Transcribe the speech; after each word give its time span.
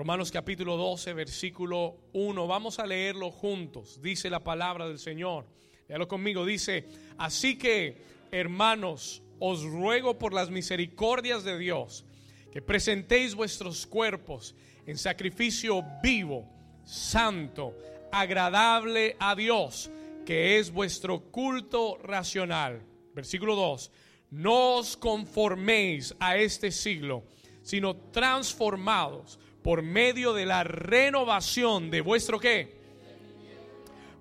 Romanos 0.00 0.32
capítulo 0.32 0.78
12, 0.78 1.12
versículo 1.12 1.94
1. 2.14 2.46
Vamos 2.46 2.78
a 2.78 2.86
leerlo 2.86 3.30
juntos. 3.30 4.00
Dice 4.00 4.30
la 4.30 4.40
palabra 4.40 4.88
del 4.88 4.98
Señor. 4.98 5.44
Léalo 5.88 6.08
conmigo. 6.08 6.46
Dice, 6.46 6.88
así 7.18 7.58
que, 7.58 8.02
hermanos, 8.30 9.22
os 9.40 9.62
ruego 9.62 10.18
por 10.18 10.32
las 10.32 10.48
misericordias 10.48 11.44
de 11.44 11.58
Dios 11.58 12.06
que 12.50 12.62
presentéis 12.62 13.34
vuestros 13.34 13.86
cuerpos 13.86 14.54
en 14.86 14.96
sacrificio 14.96 15.84
vivo, 16.02 16.48
santo, 16.82 17.76
agradable 18.10 19.16
a 19.20 19.34
Dios, 19.34 19.90
que 20.24 20.58
es 20.58 20.70
vuestro 20.70 21.30
culto 21.30 21.98
racional. 22.02 22.80
Versículo 23.14 23.54
2. 23.54 23.92
No 24.30 24.76
os 24.76 24.96
conforméis 24.96 26.16
a 26.18 26.38
este 26.38 26.72
siglo, 26.72 27.22
sino 27.60 27.96
transformados 27.96 29.38
por 29.62 29.82
medio 29.82 30.32
de 30.32 30.46
la 30.46 30.64
renovación 30.64 31.90
de 31.90 32.00
vuestro 32.00 32.38
qué? 32.40 32.76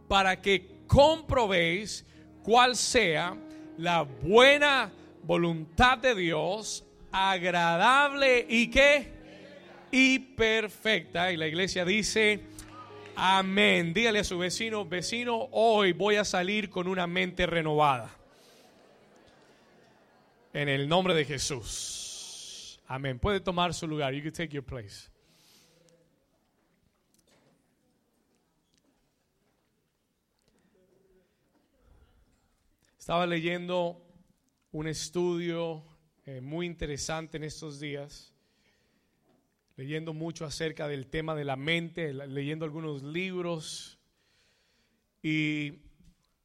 Para 0.07 0.41
que 0.41 0.79
comprobéis 0.88 2.05
cuál 2.43 2.75
sea 2.75 3.38
la 3.77 4.02
buena 4.02 4.91
voluntad 5.23 5.98
de 5.99 6.15
Dios, 6.15 6.84
agradable 7.12 8.45
y 8.49 8.70
qué? 8.70 9.13
Y 9.91 10.20
perfecta. 10.20 11.31
Y 11.31 11.38
la 11.38 11.48
iglesia 11.48 11.85
dice, 11.85 12.41
amén. 13.15 13.93
Dígale 13.93 14.20
a 14.20 14.23
su 14.23 14.37
vecino, 14.37 14.85
vecino, 14.85 15.49
hoy 15.51 15.93
voy 15.93 16.15
a 16.15 16.26
salir 16.26 16.70
con 16.70 16.87
una 16.87 17.07
mente 17.07 17.45
renovada. 17.45 18.09
En 20.53 20.67
el 20.67 20.90
nombre 20.90 21.13
de 21.13 21.26
Jesús. 21.26 22.79
Amén. 22.87 23.20
Puede 23.20 23.40
tomar 23.40 23.73
su 23.73 23.87
lugar. 23.87 24.13
You 24.13 24.23
can 24.23 24.34
take 24.34 24.49
your 24.49 24.63
place. 24.63 25.09
Estaba 33.10 33.26
leyendo 33.26 34.05
un 34.71 34.85
estudio 34.85 35.84
eh, 36.27 36.41
muy 36.41 36.68
interesante 36.68 37.38
en 37.38 37.43
estos 37.43 37.79
días, 37.79 38.35
leyendo 39.77 40.13
mucho 40.13 40.46
acerca 40.46 40.88
del 40.88 41.07
tema 41.07 41.34
de 41.34 41.43
la 41.43 41.55
mente, 41.55 42.13
leyendo 42.13 42.66
algunos 42.66 43.01
libros, 43.01 43.98
y 45.24 45.79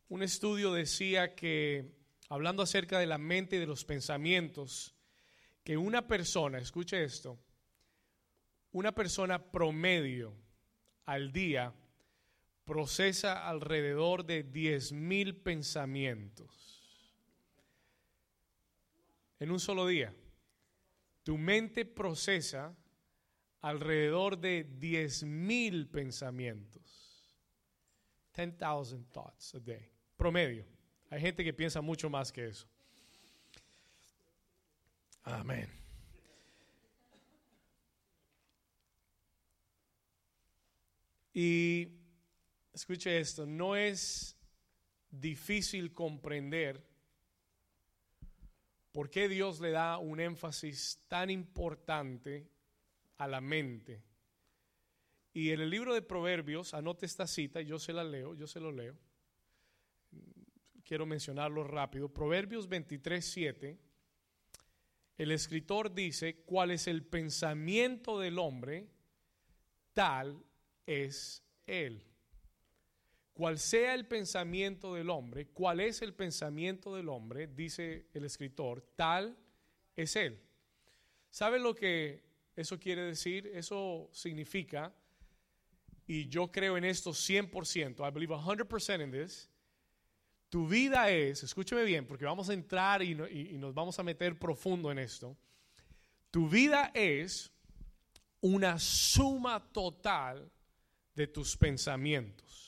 un 0.08 0.22
estudio 0.22 0.72
decía 0.72 1.34
que, 1.34 1.98
hablando 2.30 2.62
acerca 2.62 2.98
de 2.98 3.08
la 3.08 3.18
mente 3.18 3.56
y 3.56 3.58
de 3.58 3.66
los 3.66 3.84
pensamientos, 3.84 4.94
que 5.64 5.76
una 5.76 6.08
persona, 6.08 6.56
escuche 6.56 7.04
esto, 7.04 7.38
una 8.72 8.92
persona 8.92 9.38
promedio 9.38 10.34
al 11.04 11.30
día 11.30 11.74
procesa 12.64 13.48
alrededor 13.48 14.24
de 14.24 14.42
10 14.42 14.92
mil 14.92 15.36
pensamientos 15.36 16.64
en 19.38 19.50
un 19.50 19.60
solo 19.60 19.86
día. 19.86 20.14
Tu 21.22 21.36
mente 21.36 21.84
procesa 21.84 22.74
alrededor 23.60 24.38
de 24.38 24.64
10 24.64 25.24
mil 25.24 25.88
pensamientos. 25.88 26.82
10,000 28.34 29.06
thoughts 29.12 29.54
a 29.54 29.60
day. 29.60 29.90
Promedio. 30.16 30.66
Hay 31.10 31.20
gente 31.20 31.44
que 31.44 31.52
piensa 31.52 31.80
mucho 31.80 32.10
más 32.10 32.32
que 32.32 32.48
eso. 32.48 32.66
Amén. 35.22 35.70
Y 41.32 42.03
escuche 42.74 43.18
esto, 43.18 43.46
no 43.46 43.76
es 43.76 44.36
difícil 45.08 45.92
comprender 45.92 46.84
por 48.90 49.10
qué 49.10 49.28
Dios 49.28 49.60
le 49.60 49.70
da 49.70 49.98
un 49.98 50.20
énfasis 50.20 51.00
tan 51.08 51.30
importante 51.30 52.48
a 53.18 53.28
la 53.28 53.40
mente. 53.40 54.02
Y 55.32 55.50
en 55.50 55.60
el 55.60 55.70
libro 55.70 55.94
de 55.94 56.02
Proverbios, 56.02 56.74
anote 56.74 57.06
esta 57.06 57.26
cita, 57.26 57.60
yo 57.60 57.78
se 57.78 57.92
la 57.92 58.04
leo, 58.04 58.34
yo 58.34 58.46
se 58.46 58.60
lo 58.60 58.70
leo. 58.70 58.96
Quiero 60.84 61.06
mencionarlo 61.06 61.64
rápido. 61.64 62.08
Proverbios 62.08 62.68
23, 62.68 63.24
7. 63.24 63.78
El 65.16 65.30
escritor 65.30 65.92
dice, 65.92 66.42
¿cuál 66.44 66.72
es 66.72 66.86
el 66.86 67.04
pensamiento 67.04 68.18
del 68.18 68.38
hombre? 68.38 68.88
Tal 69.92 70.44
es 70.86 71.42
él 71.66 72.04
cual 73.34 73.58
sea 73.58 73.94
el 73.94 74.06
pensamiento 74.06 74.94
del 74.94 75.10
hombre, 75.10 75.48
cuál 75.48 75.80
es 75.80 76.02
el 76.02 76.14
pensamiento 76.14 76.94
del 76.94 77.08
hombre, 77.08 77.48
dice 77.48 78.06
el 78.14 78.24
escritor, 78.24 78.80
tal 78.94 79.36
es 79.96 80.14
él. 80.14 80.40
¿Sabe 81.30 81.58
lo 81.58 81.74
que 81.74 82.22
eso 82.54 82.78
quiere 82.78 83.02
decir? 83.02 83.48
Eso 83.48 84.08
significa, 84.12 84.94
y 86.06 86.28
yo 86.28 86.52
creo 86.52 86.76
en 86.76 86.84
esto 86.84 87.10
100%, 87.10 88.08
I 88.08 88.12
believe 88.12 88.34
100% 88.34 89.02
in 89.02 89.10
this, 89.10 89.50
tu 90.48 90.68
vida 90.68 91.10
es, 91.10 91.42
escúcheme 91.42 91.82
bien, 91.82 92.06
porque 92.06 92.24
vamos 92.24 92.48
a 92.48 92.54
entrar 92.54 93.02
y, 93.02 93.10
y 93.10 93.58
nos 93.58 93.74
vamos 93.74 93.98
a 93.98 94.04
meter 94.04 94.38
profundo 94.38 94.92
en 94.92 95.00
esto, 95.00 95.36
tu 96.30 96.48
vida 96.48 96.92
es 96.94 97.50
una 98.40 98.78
suma 98.78 99.60
total 99.72 100.48
de 101.16 101.26
tus 101.26 101.56
pensamientos. 101.56 102.63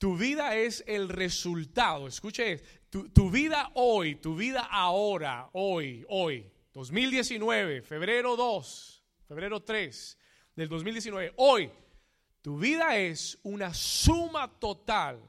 Tu 0.00 0.16
vida 0.16 0.56
es 0.56 0.82
el 0.86 1.10
resultado. 1.10 2.06
Escuche, 2.06 2.62
tu, 2.88 3.10
tu, 3.10 3.30
vida 3.30 3.70
hoy, 3.74 4.14
tu 4.14 4.34
vida 4.34 4.62
ahora, 4.62 5.50
hoy, 5.52 6.06
hoy, 6.08 6.50
2019, 6.72 7.82
febrero 7.82 8.34
2, 8.34 9.04
febrero 9.28 9.60
3 9.60 10.18
del 10.56 10.70
2019, 10.70 11.34
hoy, 11.36 11.70
tu 12.40 12.58
vida 12.58 12.96
es 12.96 13.38
una 13.42 13.74
suma 13.74 14.48
total 14.58 15.20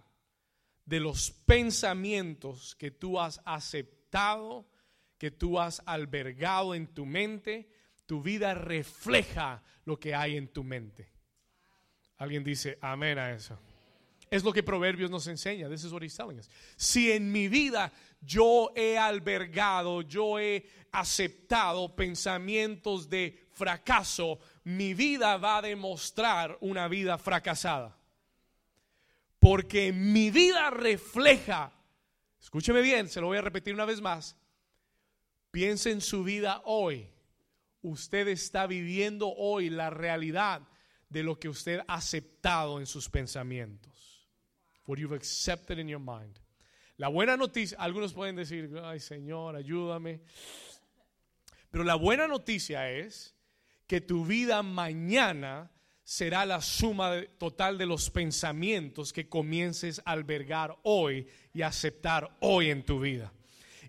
de 0.86 1.02
los 1.02 1.32
pensamientos 1.32 2.74
que 2.76 2.92
tú 2.92 3.20
has 3.20 3.42
aceptado, 3.44 4.70
que 5.18 5.32
tú 5.32 5.60
has 5.60 5.82
albergado 5.86 6.76
en 6.76 6.88
tu 6.88 7.06
mente. 7.06 7.70
Tu 8.06 8.22
vida 8.22 8.54
refleja 8.54 9.64
lo 9.84 10.00
que 10.00 10.16
hay 10.16 10.38
en 10.38 10.48
tu 10.48 10.64
mente. 10.64 11.12
Alguien 12.16 12.46
dice 12.46 12.78
amén 12.80 13.20
a 13.20 13.34
eso. 13.34 13.60
Es 14.32 14.46
lo 14.46 14.54
que 14.54 14.64
Proverbios 14.64 15.12
nos 15.12 15.28
enseña. 15.28 15.68
This 15.68 15.84
is 15.84 15.92
what 15.92 16.02
he's 16.02 16.16
telling 16.16 16.40
us. 16.40 16.50
Si 16.78 17.12
en 17.12 17.34
mi 17.34 17.50
vida 17.50 17.92
yo 18.22 18.72
he 18.78 18.98
albergado, 18.98 20.04
yo 20.04 20.40
he 20.40 20.66
aceptado 20.94 21.94
pensamientos 21.94 23.10
de 23.10 23.38
fracaso, 23.52 24.40
mi 24.64 24.94
vida 24.94 25.36
va 25.36 25.58
a 25.58 25.62
demostrar 25.62 26.58
una 26.62 26.88
vida 26.88 27.18
fracasada. 27.18 27.98
Porque 29.38 29.92
mi 29.92 30.32
vida 30.32 30.70
refleja, 30.70 31.74
escúcheme 32.40 32.82
bien, 32.82 33.10
se 33.10 33.20
lo 33.20 33.28
voy 33.28 33.38
a 33.38 33.42
repetir 33.42 33.74
una 33.74 33.86
vez 33.86 34.00
más. 34.00 34.38
Piense 35.52 35.92
en 35.92 36.00
su 36.00 36.24
vida 36.24 36.62
hoy. 36.64 37.06
Usted 37.82 38.30
está 38.30 38.66
viviendo 38.66 39.28
hoy 39.28 39.70
la 39.70 39.90
realidad 39.90 40.62
de 41.10 41.24
lo 41.24 41.38
que 41.38 41.50
usted 41.50 41.82
ha 41.86 41.96
aceptado 41.96 42.80
en 42.80 42.86
sus 42.86 43.10
pensamientos 43.10 43.91
what 44.86 44.98
you've 44.98 45.16
accepted 45.16 45.80
in 45.80 45.88
your 45.88 46.00
mind. 46.00 46.40
La 46.98 47.08
buena 47.08 47.36
noticia, 47.36 47.78
algunos 47.80 48.14
pueden 48.14 48.36
decir, 48.36 48.70
ay 48.84 49.00
Señor, 49.00 49.56
ayúdame. 49.56 50.22
Pero 51.72 51.84
la 51.84 51.96
buena 51.96 52.28
noticia 52.28 52.92
es 52.92 53.34
que 53.88 54.02
tu 54.02 54.26
vida 54.26 54.62
mañana 54.62 55.72
será 56.04 56.46
la 56.46 56.62
suma 56.62 57.24
total 57.38 57.78
de 57.78 57.86
los 57.86 58.10
pensamientos 58.10 59.14
que 59.14 59.30
comiences 59.30 60.02
a 60.06 60.12
albergar 60.12 60.78
hoy 60.84 61.28
y 61.54 61.62
aceptar 61.62 62.38
hoy 62.42 62.70
en 62.70 62.84
tu 62.84 63.00
vida. 63.00 63.32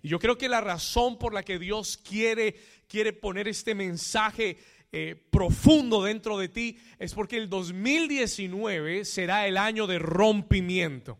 Y 0.01 0.09
yo 0.09 0.19
creo 0.19 0.37
que 0.37 0.49
la 0.49 0.61
razón 0.61 1.17
por 1.17 1.33
la 1.33 1.43
que 1.43 1.59
Dios 1.59 1.97
quiere, 1.97 2.55
quiere 2.87 3.13
poner 3.13 3.47
este 3.47 3.75
mensaje 3.75 4.57
eh, 4.95 5.15
profundo 5.31 6.03
dentro 6.03 6.37
de 6.37 6.49
ti 6.49 6.77
es 6.99 7.15
porque 7.15 7.37
el 7.37 7.49
2019 7.49 9.05
será 9.05 9.47
el 9.47 9.57
año 9.57 9.87
de 9.87 9.97
rompimiento. 9.97 11.17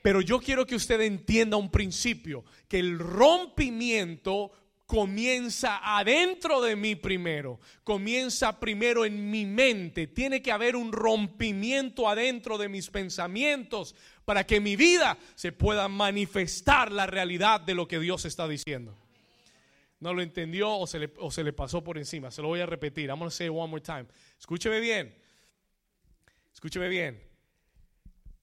Pero 0.00 0.22
yo 0.22 0.40
quiero 0.40 0.66
que 0.66 0.74
usted 0.74 1.02
entienda 1.02 1.58
un 1.58 1.70
principio, 1.70 2.46
que 2.66 2.78
el 2.78 2.98
rompimiento 2.98 4.52
comienza 4.86 5.80
adentro 5.98 6.62
de 6.62 6.76
mí 6.76 6.94
primero, 6.94 7.60
comienza 7.84 8.58
primero 8.58 9.04
en 9.04 9.30
mi 9.30 9.44
mente. 9.44 10.06
Tiene 10.06 10.40
que 10.40 10.50
haber 10.50 10.74
un 10.74 10.90
rompimiento 10.90 12.08
adentro 12.08 12.56
de 12.56 12.70
mis 12.70 12.88
pensamientos 12.88 13.94
para 14.24 14.46
que 14.46 14.62
mi 14.62 14.76
vida 14.76 15.18
se 15.34 15.52
pueda 15.52 15.88
manifestar 15.88 16.90
la 16.90 17.06
realidad 17.06 17.60
de 17.60 17.74
lo 17.74 17.86
que 17.86 18.00
Dios 18.00 18.24
está 18.24 18.48
diciendo. 18.48 18.96
No 20.00 20.14
lo 20.14 20.22
entendió 20.22 20.70
o 20.76 20.86
se 20.86 20.98
le, 20.98 21.52
pasó 21.52 21.82
por 21.82 21.98
encima. 21.98 22.30
Se 22.30 22.42
lo 22.42 22.48
voy 22.48 22.60
a 22.60 22.66
repetir. 22.66 23.10
I'm 23.10 23.18
going 23.18 23.30
to 23.30 23.34
say 23.34 23.46
it 23.46 23.52
one 23.52 23.68
more 23.70 23.82
time. 23.82 24.06
Escúcheme 24.38 24.80
bien. 24.80 25.14
Escúcheme 26.52 26.88
bien. 26.88 27.20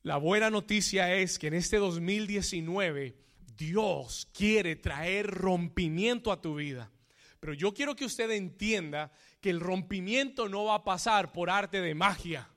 La 0.03 0.17
buena 0.17 0.49
noticia 0.49 1.15
es 1.15 1.39
que 1.39 1.47
en 1.47 1.55
este 1.55 1.77
2019 1.77 3.17
Dios 3.57 4.27
quiere 4.33 4.75
traer 4.75 5.27
rompimiento 5.27 6.31
a 6.31 6.41
tu 6.41 6.55
vida. 6.55 6.91
Pero 7.39 7.53
yo 7.53 7.73
quiero 7.73 7.95
que 7.95 8.05
usted 8.05 8.29
entienda 8.31 9.11
que 9.39 9.49
el 9.49 9.59
rompimiento 9.59 10.49
no 10.49 10.65
va 10.65 10.75
a 10.75 10.83
pasar 10.83 11.31
por 11.31 11.49
arte 11.49 11.81
de 11.81 11.95
magia. 11.95 12.49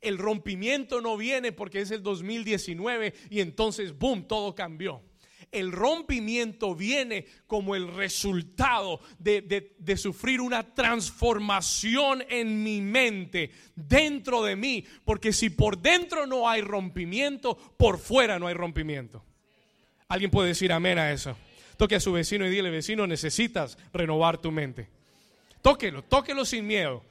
El 0.00 0.18
rompimiento 0.18 1.00
no 1.00 1.16
viene 1.16 1.52
porque 1.52 1.80
es 1.80 1.90
el 1.90 2.02
2019 2.02 3.14
y 3.30 3.40
entonces, 3.40 3.96
boom, 3.96 4.26
todo 4.26 4.54
cambió. 4.54 5.02
El 5.52 5.72
rompimiento 5.72 6.74
viene 6.74 7.26
como 7.46 7.74
el 7.74 7.94
resultado 7.94 9.00
de, 9.18 9.72
de, 9.78 9.96
sufrir 9.96 10.40
una 10.40 10.74
transformación 10.74 12.24
en 12.28 12.62
mi 12.62 12.80
mente, 12.80 13.50
dentro 13.74 14.42
de 14.42 14.56
mí. 14.56 14.84
Porque 15.04 15.32
si 15.32 15.50
por 15.50 15.78
dentro 15.78 16.26
no 16.26 16.48
hay 16.48 16.60
rompimiento, 16.60 17.56
por 17.76 17.98
fuera 17.98 18.38
no 18.38 18.46
hay 18.46 18.54
rompimiento. 18.54 19.24
¿Alguien 20.08 20.30
puede 20.30 20.48
decir 20.48 20.72
amén 20.72 20.98
a 20.98 21.12
eso? 21.12 21.36
Toque 21.76 21.96
a 21.96 22.00
su 22.00 22.12
vecino 22.12 22.46
y 22.46 22.50
dile, 22.50 22.70
vecino, 22.70 23.06
necesitas 23.06 23.76
renovar 23.92 24.38
tu 24.38 24.50
mente. 24.50 24.88
Tóquelo, 25.62 26.02
tóquelo 26.02 26.44
sin 26.44 26.66
miedo. 26.66 27.02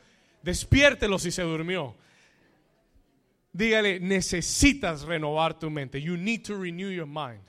Despiértelo 0.42 1.20
si 1.20 1.32
se 1.32 1.42
durmió. 1.42 1.96
Dígale, 3.52 4.00
necesitas 4.00 5.04
renovar 5.04 5.58
tu 5.58 5.70
mente. 5.70 6.02
You 6.02 6.18
need 6.18 6.44
to 6.44 6.58
renew 6.58 6.90
your 6.90 7.08
mind. 7.08 7.42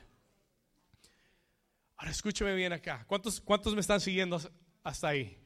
Ahora 2.06 2.14
escúcheme 2.14 2.55
bien 2.55 2.73
acá. 2.73 3.05
¿Cuántos, 3.08 3.41
¿Cuántos 3.41 3.75
me 3.75 3.81
están 3.81 4.00
siguiendo 4.00 4.41
hasta 4.85 5.08
ahí? 5.08 5.37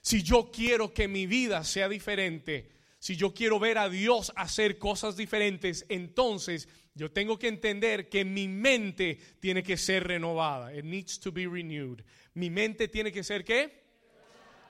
Si 0.00 0.22
yo 0.22 0.50
quiero 0.50 0.94
que 0.94 1.06
mi 1.06 1.26
vida 1.26 1.62
sea 1.64 1.86
diferente, 1.86 2.72
si 2.98 3.14
yo 3.14 3.34
quiero 3.34 3.60
ver 3.60 3.76
a 3.76 3.90
Dios 3.90 4.32
hacer 4.34 4.78
cosas 4.78 5.18
diferentes, 5.18 5.84
entonces 5.90 6.66
yo 6.94 7.12
tengo 7.12 7.38
que 7.38 7.48
entender 7.48 8.08
que 8.08 8.24
mi 8.24 8.48
mente 8.48 9.18
tiene 9.38 9.62
que 9.62 9.76
ser 9.76 10.04
renovada. 10.04 10.74
It 10.74 10.86
needs 10.86 11.20
to 11.20 11.30
be 11.30 11.46
renewed. 11.46 12.02
Mi 12.32 12.48
mente 12.48 12.88
tiene 12.88 13.12
que 13.12 13.22
ser 13.22 13.44
qué? 13.44 13.84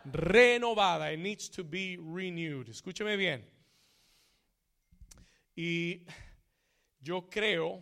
Renovada. 0.06 1.12
It 1.12 1.20
needs 1.20 1.48
to 1.52 1.62
be 1.62 1.96
renewed. 2.02 2.69
Escúcheme 2.69 3.16
bien. 3.16 3.48
Y 5.54 6.04
yo 6.98 7.28
creo 7.30 7.80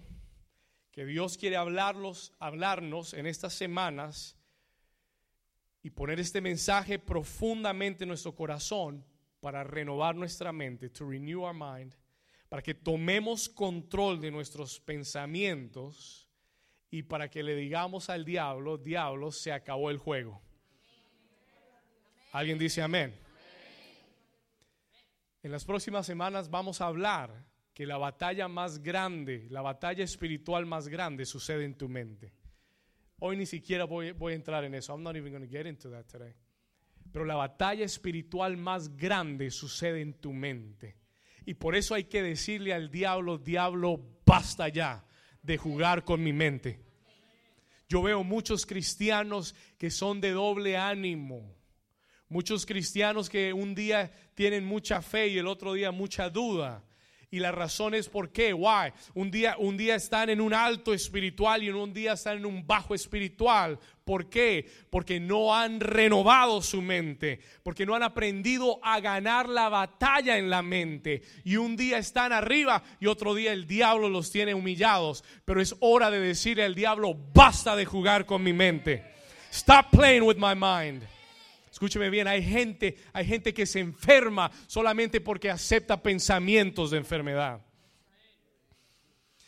que 1.00 1.06
Dios 1.06 1.38
quiere 1.38 1.56
hablarlos, 1.56 2.35
hablarnos 2.41 3.14
en 3.14 3.26
estas 3.26 3.55
semanas 3.55 4.37
y 5.82 5.88
poner 5.88 6.20
este 6.20 6.43
mensaje 6.43 6.99
profundamente 6.99 8.05
en 8.05 8.08
nuestro 8.08 8.35
corazón 8.35 9.02
para 9.41 9.64
renovar 9.64 10.14
nuestra 10.14 10.52
mente, 10.52 10.91
to 10.91 11.08
renew 11.08 11.44
our 11.44 11.55
mind, 11.55 11.94
para 12.50 12.61
que 12.61 12.75
tomemos 12.75 13.49
control 13.49 14.20
de 14.20 14.31
nuestros 14.31 14.79
pensamientos 14.79 16.29
y 16.91 17.05
para 17.05 17.31
que 17.31 17.43
le 17.43 17.56
digamos 17.56 18.11
al 18.11 18.26
diablo, 18.26 18.76
diablo, 18.76 19.32
se 19.32 19.52
acabó 19.52 19.88
el 19.88 19.97
juego. 19.97 20.43
¿Alguien 22.31 22.58
dice 22.58 22.82
amén? 22.82 23.19
En 25.43 25.50
las 25.50 25.64
próximas 25.64 26.05
semanas 26.05 26.50
vamos 26.50 26.82
a 26.82 26.88
hablar 26.88 27.50
que 27.75 27.87
la 27.87 27.99
batalla 27.99 28.49
más 28.49 28.82
grande, 28.82 29.46
la 29.50 29.62
batalla 29.62 30.05
espiritual 30.05 30.67
más 30.67 30.88
grande 30.88 31.25
sucede 31.25 31.64
en 31.64 31.75
tu 31.76 31.88
mente. 31.88 32.32
Hoy 33.20 33.37
ni 33.37 33.46
siquiera 33.46 33.84
voy, 33.84 34.12
voy 34.12 34.32
a 34.32 34.37
entrar 34.37 34.64
en 34.64 34.75
eso. 34.75 34.93
I'm 34.93 35.02
not 35.02 35.17
even 35.17 35.32
going 35.32 35.46
to 35.46 35.50
get 35.50 35.67
into 35.67 35.90
that 35.90 36.06
today. 36.06 36.34
Pero 37.12 37.25
la 37.25 37.34
batalla 37.34 37.84
espiritual 37.84 38.56
más 38.56 38.96
grande 38.96 39.50
sucede 39.50 40.00
en 40.00 40.14
tu 40.14 40.32
mente. 40.32 40.96
Y 41.44 41.55
por 41.55 41.75
eso 41.75 41.94
hay 41.94 42.05
que 42.05 42.22
decirle 42.22 42.72
al 42.72 42.90
diablo, 42.90 43.38
diablo, 43.38 44.00
basta 44.25 44.69
ya 44.69 45.05
de 45.43 45.56
jugar 45.56 46.05
con 46.05 46.23
mi 46.23 46.32
mente. 46.32 46.81
Yo 47.88 48.02
veo 48.02 48.23
muchos 48.23 48.66
cristianos 48.66 49.55
que 49.76 49.90
son 49.90 50.20
de 50.20 50.31
doble 50.31 50.76
ánimo. 50.76 51.56
Muchos 52.28 52.64
cristianos 52.64 53.28
que 53.28 53.52
un 53.52 53.75
día 53.75 54.12
tienen 54.34 54.64
mucha 54.64 55.02
fe 55.02 55.28
y 55.28 55.38
el 55.38 55.49
otro 55.49 55.73
día 55.73 55.90
mucha 55.90 56.31
duda. 56.31 56.84
Y 57.32 57.38
la 57.38 57.52
razón 57.52 57.94
es 57.94 58.08
por 58.08 58.32
qué, 58.32 58.52
why. 58.52 58.92
Un 59.14 59.30
día, 59.30 59.54
un 59.56 59.76
día 59.76 59.94
están 59.94 60.30
en 60.30 60.40
un 60.40 60.52
alto 60.52 60.92
espiritual 60.92 61.62
y 61.62 61.70
un 61.70 61.92
día 61.92 62.14
están 62.14 62.38
en 62.38 62.46
un 62.46 62.66
bajo 62.66 62.92
espiritual. 62.92 63.78
¿Por 64.04 64.28
qué? 64.28 64.68
Porque 64.90 65.20
no 65.20 65.54
han 65.54 65.78
renovado 65.78 66.60
su 66.60 66.82
mente, 66.82 67.38
porque 67.62 67.86
no 67.86 67.94
han 67.94 68.02
aprendido 68.02 68.80
a 68.82 68.98
ganar 68.98 69.48
la 69.48 69.68
batalla 69.68 70.38
en 70.38 70.50
la 70.50 70.62
mente. 70.62 71.22
Y 71.44 71.54
un 71.54 71.76
día 71.76 71.98
están 71.98 72.32
arriba 72.32 72.82
y 72.98 73.06
otro 73.06 73.32
día 73.32 73.52
el 73.52 73.68
diablo 73.68 74.08
los 74.08 74.32
tiene 74.32 74.52
humillados. 74.52 75.22
Pero 75.44 75.60
es 75.60 75.76
hora 75.78 76.10
de 76.10 76.18
decirle 76.18 76.64
al 76.64 76.74
diablo, 76.74 77.14
basta 77.32 77.76
de 77.76 77.84
jugar 77.84 78.26
con 78.26 78.42
mi 78.42 78.52
mente. 78.52 79.04
Stop 79.52 79.90
playing 79.92 80.24
with 80.24 80.36
my 80.36 80.56
mind. 80.56 81.04
Escúcheme 81.80 82.10
bien, 82.10 82.28
hay 82.28 82.42
gente, 82.42 82.98
hay 83.10 83.24
gente 83.24 83.54
que 83.54 83.64
se 83.64 83.80
enferma 83.80 84.50
solamente 84.66 85.18
porque 85.18 85.48
acepta 85.48 86.02
pensamientos 86.02 86.90
de 86.90 86.98
enfermedad. 86.98 87.62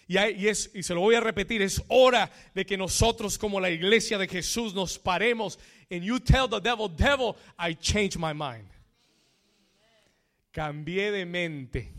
Y, 0.08 0.18
y, 0.18 0.48
es, 0.48 0.70
y 0.72 0.82
se 0.82 0.94
lo 0.94 1.00
voy 1.00 1.14
a 1.14 1.20
repetir, 1.20 1.60
es 1.60 1.82
hora 1.88 2.30
de 2.54 2.64
que 2.64 2.78
nosotros 2.78 3.36
como 3.36 3.60
la 3.60 3.68
iglesia 3.68 4.16
de 4.16 4.26
Jesús 4.26 4.72
nos 4.72 4.98
paremos 4.98 5.58
and 5.90 6.02
you 6.02 6.18
tell 6.18 6.48
the 6.48 6.58
devil, 6.58 6.88
devil, 6.88 7.36
I 7.58 7.74
changed 7.74 8.18
my 8.18 8.32
mind. 8.32 8.70
Cambié 10.52 11.12
de 11.12 11.26
mente 11.26 11.92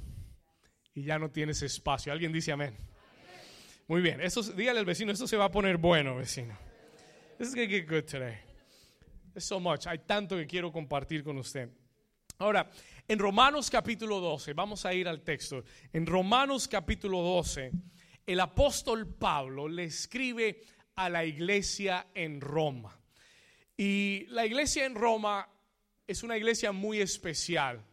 y 0.96 1.04
ya 1.04 1.20
no 1.20 1.30
tienes 1.30 1.62
espacio. 1.62 2.12
¿Alguien 2.12 2.34
dice 2.34 2.52
amén? 2.52 2.76
Muy 3.88 4.02
bien, 4.02 4.20
eso, 4.20 4.42
dígale 4.42 4.80
al 4.80 4.86
vecino, 4.86 5.12
esto 5.12 5.28
se 5.28 5.38
va 5.38 5.46
a 5.46 5.52
poner 5.52 5.78
bueno, 5.78 6.16
vecino. 6.16 6.58
This 7.38 7.50
is 7.50 7.54
going 7.54 7.68
to 7.68 7.72
get 7.72 7.88
good 7.88 8.06
today 8.06 8.53
so 9.38 9.60
much. 9.60 9.88
Hay 9.88 10.00
tanto 10.00 10.36
que 10.36 10.46
quiero 10.46 10.72
compartir 10.72 11.24
con 11.24 11.38
usted. 11.38 11.70
Ahora, 12.40 12.70
en 13.08 13.20
Romanos 13.20 13.70
capítulo 13.70 14.20
12, 14.20 14.54
vamos 14.54 14.86
a 14.86 14.94
ir 14.94 15.08
al 15.08 15.22
texto. 15.22 15.64
En 15.92 16.06
Romanos 16.06 16.68
capítulo 16.68 17.22
12, 17.22 17.72
el 18.26 18.40
apóstol 18.40 19.08
Pablo 19.08 19.68
le 19.68 19.86
escribe 19.86 20.62
a 20.96 21.10
la 21.10 21.26
iglesia 21.26 22.08
en 22.14 22.42
Roma. 22.42 22.98
Y 23.78 24.26
la 24.30 24.46
iglesia 24.46 24.86
en 24.86 24.96
Roma 24.96 25.48
es 26.06 26.24
una 26.24 26.38
iglesia 26.38 26.72
muy 26.72 27.02
especial, 27.02 27.84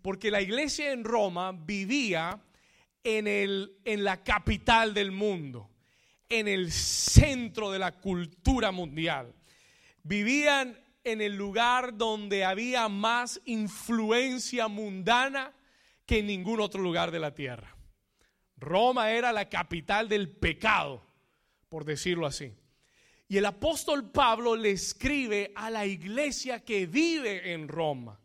porque 0.00 0.30
la 0.30 0.40
iglesia 0.40 0.92
en 0.92 1.04
Roma 1.04 1.52
vivía 1.52 2.40
en, 3.02 3.26
el, 3.26 3.76
en 3.84 4.04
la 4.04 4.22
capital 4.22 4.94
del 4.94 5.12
mundo, 5.12 5.70
en 6.28 6.48
el 6.48 6.72
centro 6.72 7.70
de 7.70 7.78
la 7.78 7.92
cultura 7.92 8.70
mundial 8.70 9.34
vivían 10.08 10.80
en 11.04 11.20
el 11.20 11.36
lugar 11.36 11.96
donde 11.96 12.44
había 12.44 12.88
más 12.88 13.40
influencia 13.44 14.66
mundana 14.66 15.52
que 16.06 16.20
en 16.20 16.26
ningún 16.26 16.60
otro 16.60 16.82
lugar 16.82 17.10
de 17.10 17.18
la 17.18 17.34
tierra. 17.34 17.76
Roma 18.56 19.10
era 19.10 19.32
la 19.32 19.50
capital 19.50 20.08
del 20.08 20.30
pecado, 20.30 21.04
por 21.68 21.84
decirlo 21.84 22.26
así. 22.26 22.54
Y 23.28 23.36
el 23.36 23.44
apóstol 23.44 24.10
Pablo 24.10 24.56
le 24.56 24.70
escribe 24.70 25.52
a 25.54 25.68
la 25.68 25.84
iglesia 25.84 26.64
que 26.64 26.86
vive 26.86 27.52
en 27.52 27.68
Roma. 27.68 28.18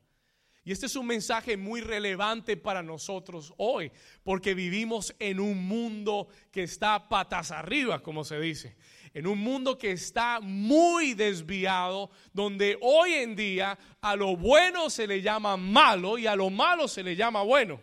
Y 0.63 0.71
este 0.71 0.85
es 0.85 0.95
un 0.95 1.05
mensaje 1.05 1.57
muy 1.57 1.81
relevante 1.81 2.55
para 2.55 2.81
nosotros 2.81 3.53
hoy, 3.57 3.91
porque 4.23 4.53
vivimos 4.53 5.13
en 5.19 5.41
un 5.41 5.67
mundo 5.67 6.29
que 6.49 6.63
está 6.63 7.09
patas 7.09 7.51
arriba, 7.51 8.01
como 8.01 8.23
se 8.23 8.39
dice 8.39 8.77
en 9.13 9.27
un 9.27 9.37
mundo 9.37 9.77
que 9.77 9.91
está 9.91 10.39
muy 10.41 11.13
desviado, 11.13 12.09
donde 12.33 12.77
hoy 12.81 13.13
en 13.13 13.35
día 13.35 13.77
a 14.01 14.15
lo 14.15 14.35
bueno 14.35 14.89
se 14.89 15.05
le 15.05 15.21
llama 15.21 15.55
malo 15.55 16.17
y 16.17 16.25
a 16.25 16.35
lo 16.35 16.49
malo 16.49 16.87
se 16.87 17.03
le 17.03 17.15
llama 17.15 17.43
bueno. 17.43 17.79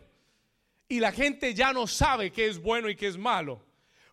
Y 0.89 0.99
la 0.99 1.13
gente 1.13 1.55
ya 1.55 1.73
no 1.73 1.87
sabe 1.87 2.33
qué 2.33 2.49
es 2.49 2.61
bueno 2.61 2.89
y 2.89 2.97
qué 2.97 3.07
es 3.07 3.17
malo. 3.17 3.65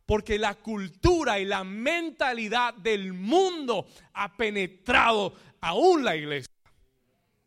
Porque 0.05 0.38
la 0.38 0.53
cultura 0.53 1.39
y 1.39 1.45
la 1.45 1.63
mentalidad 1.63 2.75
del 2.75 3.13
mundo 3.13 3.88
ha 4.13 4.38
penetrado 4.38 5.33
aún 5.59 6.05
la 6.05 6.15
iglesia. 6.15 6.53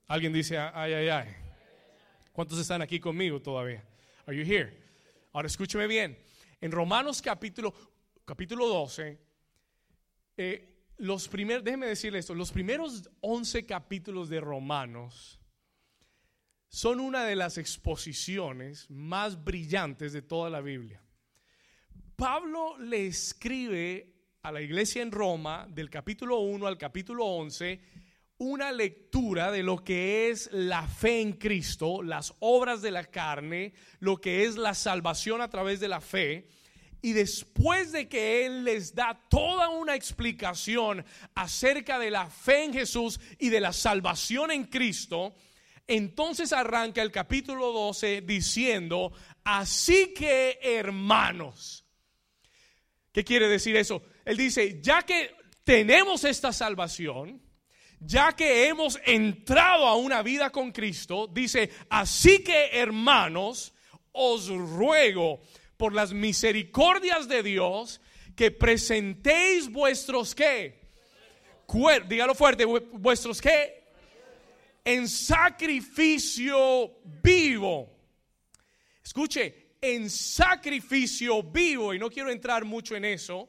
Alguien 0.08 0.32
dice, 0.32 0.58
ay, 0.58 0.92
ay, 0.92 1.08
ay. 1.08 1.28
¿Cuántos 2.32 2.58
están 2.58 2.82
aquí 2.82 2.98
conmigo 2.98 3.40
todavía? 3.40 3.84
Are 4.26 4.36
you 4.36 4.44
here? 4.44 4.76
Ahora 5.32 5.46
escúcheme 5.46 5.86
bien. 5.86 6.18
En 6.60 6.72
Romanos 6.72 7.22
capítulo, 7.22 7.72
capítulo 8.24 8.66
12, 8.66 9.29
eh, 10.42 10.86
los 10.96 11.28
primeros, 11.28 11.62
déjeme 11.62 11.86
decirle 11.86 12.18
esto, 12.18 12.34
los 12.34 12.50
primeros 12.50 13.10
11 13.20 13.66
capítulos 13.66 14.30
de 14.30 14.40
Romanos 14.40 15.38
son 16.70 16.98
una 16.98 17.24
de 17.24 17.36
las 17.36 17.58
exposiciones 17.58 18.88
más 18.88 19.44
brillantes 19.44 20.14
de 20.14 20.22
toda 20.22 20.48
la 20.48 20.62
Biblia. 20.62 21.02
Pablo 22.16 22.78
le 22.78 23.06
escribe 23.06 24.14
a 24.40 24.50
la 24.50 24.62
iglesia 24.62 25.02
en 25.02 25.12
Roma, 25.12 25.66
del 25.68 25.90
capítulo 25.90 26.38
1 26.38 26.66
al 26.66 26.78
capítulo 26.78 27.26
11, 27.26 27.78
una 28.38 28.72
lectura 28.72 29.50
de 29.50 29.62
lo 29.62 29.84
que 29.84 30.30
es 30.30 30.48
la 30.52 30.86
fe 30.88 31.20
en 31.20 31.34
Cristo, 31.34 32.02
las 32.02 32.32
obras 32.38 32.80
de 32.80 32.92
la 32.92 33.04
carne, 33.04 33.74
lo 33.98 34.16
que 34.16 34.44
es 34.44 34.56
la 34.56 34.72
salvación 34.72 35.42
a 35.42 35.50
través 35.50 35.80
de 35.80 35.88
la 35.88 36.00
fe. 36.00 36.48
Y 37.02 37.12
después 37.12 37.92
de 37.92 38.08
que 38.08 38.44
Él 38.44 38.64
les 38.64 38.94
da 38.94 39.18
toda 39.28 39.70
una 39.70 39.94
explicación 39.94 41.04
acerca 41.34 41.98
de 41.98 42.10
la 42.10 42.28
fe 42.28 42.64
en 42.64 42.72
Jesús 42.72 43.18
y 43.38 43.48
de 43.48 43.60
la 43.60 43.72
salvación 43.72 44.50
en 44.50 44.64
Cristo, 44.64 45.34
entonces 45.86 46.52
arranca 46.52 47.02
el 47.02 47.10
capítulo 47.10 47.72
12 47.72 48.20
diciendo, 48.20 49.12
así 49.44 50.14
que 50.14 50.58
hermanos, 50.62 51.84
¿qué 53.12 53.24
quiere 53.24 53.48
decir 53.48 53.76
eso? 53.76 54.02
Él 54.24 54.36
dice, 54.36 54.80
ya 54.82 55.02
que 55.02 55.34
tenemos 55.64 56.24
esta 56.24 56.52
salvación, 56.52 57.42
ya 57.98 58.32
que 58.36 58.68
hemos 58.68 58.98
entrado 59.04 59.86
a 59.86 59.96
una 59.96 60.22
vida 60.22 60.50
con 60.50 60.70
Cristo, 60.70 61.26
dice, 61.26 61.70
así 61.88 62.44
que 62.44 62.70
hermanos, 62.72 63.72
os 64.12 64.48
ruego 64.48 65.40
por 65.80 65.94
las 65.94 66.12
misericordias 66.12 67.26
de 67.26 67.42
Dios 67.42 68.02
que 68.36 68.50
presentéis 68.50 69.72
vuestros 69.72 70.34
qué, 70.34 70.78
dígalo 72.06 72.34
fuerte, 72.34 72.66
vuestros 72.66 73.40
qué, 73.40 73.82
en 74.84 75.08
sacrificio 75.08 76.98
vivo. 77.22 77.90
Escuche, 79.02 79.70
en 79.80 80.10
sacrificio 80.10 81.42
vivo, 81.42 81.94
y 81.94 81.98
no 81.98 82.10
quiero 82.10 82.30
entrar 82.30 82.66
mucho 82.66 82.94
en 82.94 83.06
eso, 83.06 83.48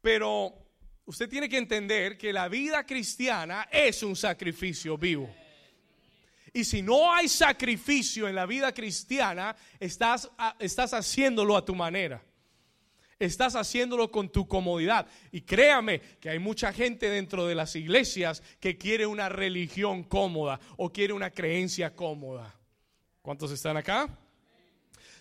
pero 0.00 0.54
usted 1.04 1.28
tiene 1.28 1.50
que 1.50 1.58
entender 1.58 2.16
que 2.16 2.32
la 2.32 2.48
vida 2.48 2.86
cristiana 2.86 3.68
es 3.70 4.02
un 4.02 4.16
sacrificio 4.16 4.96
vivo. 4.96 5.28
Y 6.56 6.62
si 6.64 6.82
no 6.82 7.12
hay 7.12 7.28
sacrificio 7.28 8.28
en 8.28 8.36
la 8.36 8.46
vida 8.46 8.72
cristiana, 8.72 9.56
estás, 9.80 10.30
estás 10.60 10.94
haciéndolo 10.94 11.56
a 11.56 11.64
tu 11.64 11.74
manera. 11.74 12.22
Estás 13.18 13.56
haciéndolo 13.56 14.08
con 14.12 14.28
tu 14.28 14.46
comodidad. 14.46 15.08
Y 15.32 15.40
créame 15.40 16.00
que 16.20 16.30
hay 16.30 16.38
mucha 16.38 16.72
gente 16.72 17.10
dentro 17.10 17.48
de 17.48 17.56
las 17.56 17.74
iglesias 17.74 18.40
que 18.60 18.78
quiere 18.78 19.04
una 19.04 19.28
religión 19.28 20.04
cómoda 20.04 20.60
o 20.76 20.92
quiere 20.92 21.12
una 21.12 21.30
creencia 21.30 21.92
cómoda. 21.92 22.54
¿Cuántos 23.20 23.50
están 23.50 23.76
acá? 23.76 24.16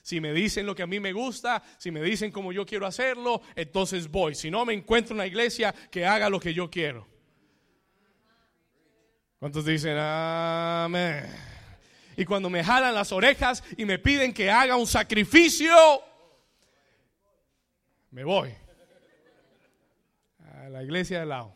Si 0.03 0.21
me 0.21 0.33
dicen 0.33 0.67
lo 0.67 0.75
que 0.75 0.83
a 0.83 0.87
mí 0.87 0.99
me 0.99 1.13
gusta, 1.13 1.63
si 1.79 1.89
me 1.89 2.03
dicen 2.03 2.29
como 2.29 2.51
yo 2.51 2.63
quiero 2.63 2.85
hacerlo, 2.85 3.41
entonces 3.55 4.07
voy. 4.11 4.35
Si 4.35 4.51
no, 4.51 4.65
me 4.65 4.73
encuentro 4.73 5.15
una 5.15 5.25
iglesia 5.25 5.73
que 5.89 6.05
haga 6.05 6.29
lo 6.29 6.39
que 6.39 6.53
yo 6.53 6.69
quiero. 6.69 7.12
¿Cuántos 9.43 9.65
dicen 9.65 9.97
amén? 9.97 11.25
Y 12.15 12.23
cuando 12.23 12.49
me 12.49 12.63
jalan 12.63 12.95
las 12.95 13.11
orejas 13.11 13.61
y 13.75 13.83
me 13.83 13.99
piden 13.99 14.33
que 14.33 14.49
haga 14.49 14.77
un 14.77 14.87
sacrificio, 14.87 15.75
me 18.11 18.23
voy 18.23 18.55
a 20.39 20.69
la 20.69 20.81
iglesia 20.81 21.19
de 21.19 21.25
lado. 21.25 21.53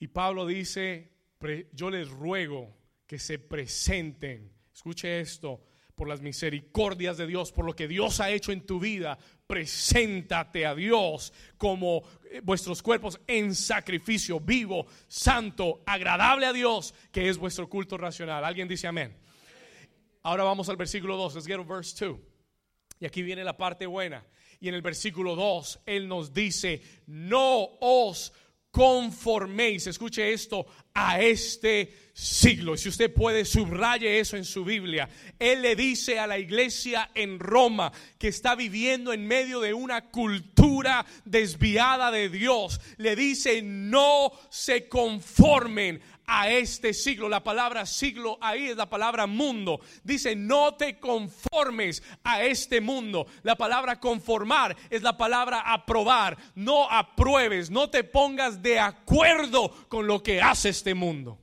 Y 0.00 0.08
Pablo 0.08 0.44
dice, 0.44 1.10
yo 1.72 1.88
les 1.88 2.10
ruego 2.10 2.76
que 3.06 3.18
se 3.18 3.38
presenten 3.38 4.52
Escuche 4.70 5.18
esto, 5.18 5.64
por 6.00 6.08
las 6.08 6.22
misericordias 6.22 7.18
de 7.18 7.26
Dios, 7.26 7.52
por 7.52 7.66
lo 7.66 7.76
que 7.76 7.86
Dios 7.86 8.20
ha 8.20 8.30
hecho 8.30 8.52
en 8.52 8.62
tu 8.62 8.80
vida, 8.80 9.18
preséntate 9.46 10.64
a 10.64 10.74
Dios 10.74 11.30
como 11.58 12.02
eh, 12.30 12.40
vuestros 12.42 12.80
cuerpos 12.80 13.20
en 13.26 13.54
sacrificio 13.54 14.40
vivo, 14.40 14.86
santo, 15.08 15.82
agradable 15.84 16.46
a 16.46 16.54
Dios, 16.54 16.94
que 17.12 17.28
es 17.28 17.36
vuestro 17.36 17.68
culto 17.68 17.98
racional. 17.98 18.46
¿Alguien 18.46 18.66
dice 18.66 18.86
amén? 18.86 19.14
Ahora 20.22 20.42
vamos 20.42 20.70
al 20.70 20.78
versículo 20.78 21.18
2, 21.18 21.34
let's 21.34 21.46
get 21.46 21.56
to 21.56 21.66
verse 21.66 21.94
2. 22.02 22.18
Y 23.00 23.04
aquí 23.04 23.20
viene 23.20 23.44
la 23.44 23.58
parte 23.58 23.84
buena. 23.84 24.24
Y 24.58 24.68
en 24.68 24.76
el 24.76 24.80
versículo 24.80 25.36
2, 25.36 25.80
Él 25.84 26.08
nos 26.08 26.32
dice, 26.32 26.80
no 27.08 27.68
os 27.82 28.32
conforméis, 28.70 29.86
escuche 29.86 30.32
esto, 30.32 30.66
a 30.94 31.20
este 31.20 32.10
siglo. 32.12 32.74
Y 32.74 32.78
si 32.78 32.88
usted 32.88 33.12
puede, 33.12 33.44
subraye 33.44 34.20
eso 34.20 34.36
en 34.36 34.44
su 34.44 34.64
Biblia. 34.64 35.08
Él 35.38 35.62
le 35.62 35.74
dice 35.74 36.18
a 36.18 36.26
la 36.26 36.38
iglesia 36.38 37.10
en 37.14 37.38
Roma 37.38 37.92
que 38.18 38.28
está 38.28 38.54
viviendo 38.54 39.12
en 39.12 39.26
medio 39.26 39.60
de 39.60 39.74
una 39.74 40.10
cultura 40.10 41.04
desviada 41.24 42.10
de 42.10 42.28
Dios. 42.28 42.80
Le 42.98 43.16
dice, 43.16 43.62
no 43.62 44.32
se 44.50 44.88
conformen 44.88 46.00
a 46.32 46.48
este 46.48 46.94
siglo. 46.94 47.28
La 47.28 47.42
palabra 47.42 47.84
siglo 47.84 48.38
ahí 48.40 48.68
es 48.68 48.76
la 48.76 48.88
palabra 48.88 49.26
mundo. 49.26 49.80
Dice, 50.04 50.36
no 50.36 50.74
te 50.74 51.00
conformes 51.00 52.04
a 52.22 52.44
este 52.44 52.80
mundo. 52.80 53.26
La 53.42 53.56
palabra 53.56 53.98
conformar 53.98 54.76
es 54.88 55.02
la 55.02 55.16
palabra 55.16 55.60
aprobar. 55.60 56.38
No 56.54 56.88
apruebes, 56.88 57.68
no 57.68 57.90
te 57.90 58.04
pongas 58.04 58.62
de 58.62 58.78
acuerdo 58.78 59.70
con 59.88 60.06
lo 60.06 60.22
que 60.22 60.40
hace 60.40 60.68
este 60.68 60.94
mundo. 60.94 61.36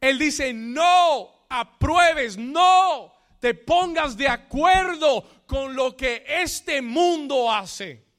Él 0.00 0.18
dice, 0.18 0.52
no 0.52 1.46
apruebes, 1.48 2.36
no 2.36 3.12
te 3.38 3.54
pongas 3.54 4.16
de 4.16 4.26
acuerdo 4.26 5.24
con 5.46 5.76
lo 5.76 5.96
que 5.96 6.24
este 6.26 6.82
mundo 6.82 7.52
hace. 7.52 8.09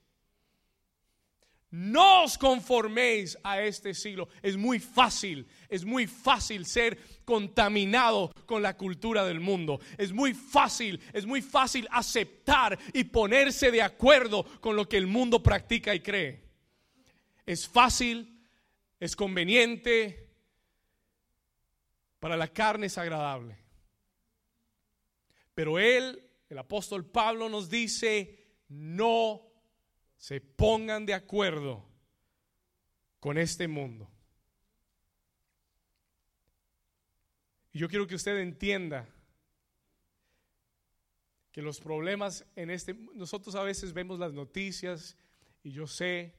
No 1.71 2.25
os 2.25 2.37
conforméis 2.37 3.37
a 3.43 3.61
este 3.61 3.93
siglo. 3.93 4.27
Es 4.41 4.57
muy 4.57 4.79
fácil, 4.79 5.47
es 5.69 5.85
muy 5.85 6.05
fácil 6.05 6.65
ser 6.65 6.97
contaminado 7.23 8.33
con 8.45 8.61
la 8.61 8.75
cultura 8.75 9.25
del 9.25 9.39
mundo. 9.39 9.79
Es 9.97 10.11
muy 10.11 10.33
fácil, 10.33 10.99
es 11.13 11.25
muy 11.25 11.41
fácil 11.41 11.87
aceptar 11.89 12.77
y 12.93 13.05
ponerse 13.05 13.71
de 13.71 13.81
acuerdo 13.81 14.43
con 14.59 14.75
lo 14.75 14.89
que 14.89 14.97
el 14.97 15.07
mundo 15.07 15.41
practica 15.41 15.95
y 15.95 16.01
cree. 16.01 16.43
Es 17.45 17.65
fácil, 17.69 18.45
es 18.99 19.15
conveniente, 19.15 20.29
para 22.19 22.35
la 22.35 22.49
carne 22.49 22.87
es 22.87 22.97
agradable. 22.97 23.57
Pero 25.53 25.79
él, 25.79 26.21
el 26.49 26.57
apóstol 26.57 27.05
Pablo 27.05 27.47
nos 27.47 27.69
dice, 27.69 28.45
no 28.67 29.50
se 30.21 30.39
pongan 30.39 31.07
de 31.07 31.15
acuerdo 31.15 31.83
con 33.19 33.39
este 33.39 33.67
mundo. 33.67 34.07
Y 37.73 37.79
yo 37.79 37.89
quiero 37.89 38.05
que 38.05 38.13
usted 38.13 38.37
entienda 38.37 39.09
que 41.51 41.63
los 41.63 41.79
problemas 41.79 42.45
en 42.55 42.69
este, 42.69 42.93
nosotros 43.15 43.55
a 43.55 43.63
veces 43.63 43.93
vemos 43.93 44.19
las 44.19 44.31
noticias 44.31 45.17
y 45.63 45.71
yo 45.71 45.87
sé 45.87 46.35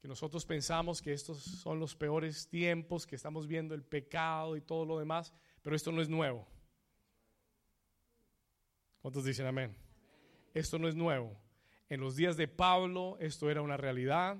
que 0.00 0.08
nosotros 0.08 0.44
pensamos 0.44 1.00
que 1.00 1.12
estos 1.12 1.38
son 1.40 1.78
los 1.78 1.94
peores 1.94 2.48
tiempos, 2.48 3.06
que 3.06 3.14
estamos 3.14 3.46
viendo 3.46 3.76
el 3.76 3.84
pecado 3.84 4.56
y 4.56 4.60
todo 4.60 4.84
lo 4.84 4.98
demás, 4.98 5.32
pero 5.62 5.76
esto 5.76 5.92
no 5.92 6.02
es 6.02 6.08
nuevo. 6.08 6.48
¿Cuántos 9.00 9.24
dicen 9.24 9.46
amén? 9.46 9.76
Esto 10.52 10.80
no 10.80 10.88
es 10.88 10.96
nuevo. 10.96 11.40
En 11.90 12.00
los 12.00 12.16
días 12.16 12.36
de 12.36 12.48
Pablo 12.48 13.18
esto 13.20 13.50
era 13.50 13.60
una 13.60 13.76
realidad. 13.76 14.38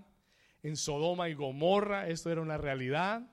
En 0.63 0.77
Sodoma 0.77 1.29
y 1.29 1.35
Gomorra 1.35 2.09
esto 2.09 2.31
era 2.31 2.41
una 2.41 2.57
realidad. 2.57 3.31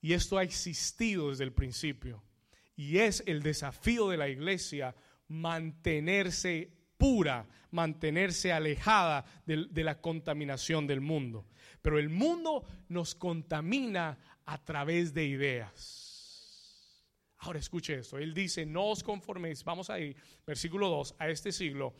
Y 0.00 0.14
esto 0.14 0.38
ha 0.38 0.42
existido 0.42 1.30
desde 1.30 1.44
el 1.44 1.52
principio. 1.52 2.22
Y 2.76 2.98
es 2.98 3.22
el 3.26 3.42
desafío 3.42 4.08
de 4.08 4.16
la 4.16 4.28
iglesia 4.28 4.94
mantenerse 5.28 6.72
pura, 6.96 7.48
mantenerse 7.72 8.52
alejada 8.52 9.24
de, 9.44 9.82
la 9.82 10.00
contaminación 10.00 10.86
del 10.86 11.00
mundo. 11.00 11.48
Pero 11.80 11.98
el 11.98 12.08
mundo 12.08 12.64
nos 12.88 13.16
contamina 13.16 14.18
a 14.44 14.64
través 14.64 15.12
de 15.12 15.24
ideas. 15.24 16.12
Ahora 17.38 17.58
escuche 17.58 17.98
esto, 17.98 18.18
él 18.18 18.32
dice, 18.34 18.64
no 18.64 18.90
os 18.90 19.02
conforméis, 19.02 19.64
vamos 19.64 19.90
ahí, 19.90 20.14
versículo 20.46 20.88
2, 20.88 21.16
a 21.18 21.28
este 21.28 21.50
siglo, 21.50 21.94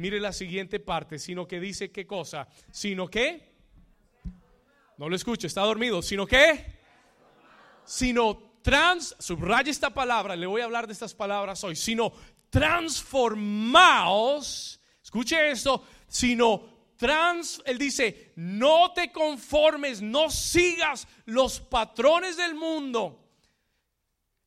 Mire 0.00 0.18
la 0.18 0.32
siguiente 0.32 0.80
parte, 0.80 1.18
sino 1.18 1.46
que 1.46 1.60
dice 1.60 1.92
qué 1.92 2.06
cosa, 2.06 2.48
sino 2.72 3.06
que, 3.06 3.52
no 4.96 5.10
lo 5.10 5.14
escucho, 5.14 5.46
está 5.46 5.60
dormido, 5.60 6.00
sino 6.00 6.26
que, 6.26 6.78
sino 7.84 8.54
trans, 8.62 9.14
subraya 9.18 9.70
esta 9.70 9.92
palabra, 9.92 10.36
le 10.36 10.46
voy 10.46 10.62
a 10.62 10.64
hablar 10.64 10.86
de 10.86 10.94
estas 10.94 11.14
palabras 11.14 11.62
hoy, 11.64 11.76
sino 11.76 12.14
transformaos, 12.48 14.80
escuche 15.02 15.50
esto, 15.50 15.84
sino 16.08 16.94
trans, 16.96 17.60
él 17.66 17.76
dice, 17.76 18.32
no 18.36 18.94
te 18.94 19.12
conformes, 19.12 20.00
no 20.00 20.30
sigas 20.30 21.06
los 21.26 21.60
patrones 21.60 22.38
del 22.38 22.54
mundo. 22.54 23.22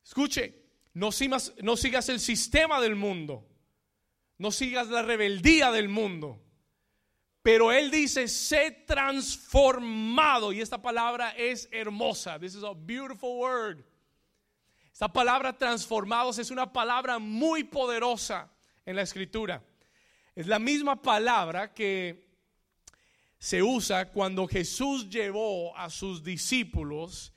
Escuche, 0.03 0.63
no 0.95 1.11
sigas, 1.11 1.53
no 1.61 1.77
sigas 1.77 2.09
el 2.09 2.19
sistema 2.19 2.81
del 2.81 2.95
mundo. 2.95 3.52
No 4.37 4.51
sigas 4.51 4.87
la 4.89 5.01
rebeldía 5.01 5.71
del 5.71 5.89
mundo. 5.89 6.39
Pero 7.43 7.71
él 7.73 7.91
dice, 7.91 8.27
sé 8.27 8.71
transformado. 8.87 10.53
Y 10.53 10.61
esta 10.61 10.81
palabra 10.81 11.31
es 11.31 11.67
hermosa. 11.71 12.39
This 12.39 12.55
is 12.55 12.63
a 12.63 12.73
beautiful 12.73 13.37
word. 13.37 13.83
Esta 14.93 15.11
palabra 15.11 15.57
transformados 15.57 16.39
es 16.39 16.51
una 16.51 16.71
palabra 16.71 17.19
muy 17.19 17.63
poderosa 17.63 18.49
en 18.85 18.95
la 18.95 19.01
escritura. 19.01 19.61
Es 20.35 20.47
la 20.47 20.59
misma 20.59 21.01
palabra 21.01 21.73
que 21.73 22.31
se 23.39 23.61
usa 23.61 24.09
cuando 24.09 24.47
Jesús 24.47 25.09
llevó 25.09 25.75
a 25.75 25.89
sus 25.89 26.23
discípulos, 26.23 27.33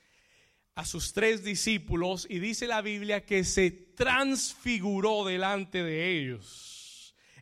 a 0.77 0.85
sus 0.85 1.13
tres 1.13 1.43
discípulos, 1.43 2.29
y 2.31 2.39
dice 2.39 2.69
la 2.69 2.81
Biblia 2.81 3.27
que 3.27 3.43
se 3.43 3.71
transfiguró 3.71 5.25
delante 5.25 5.83
de 5.83 6.17
ellos. 6.17 6.76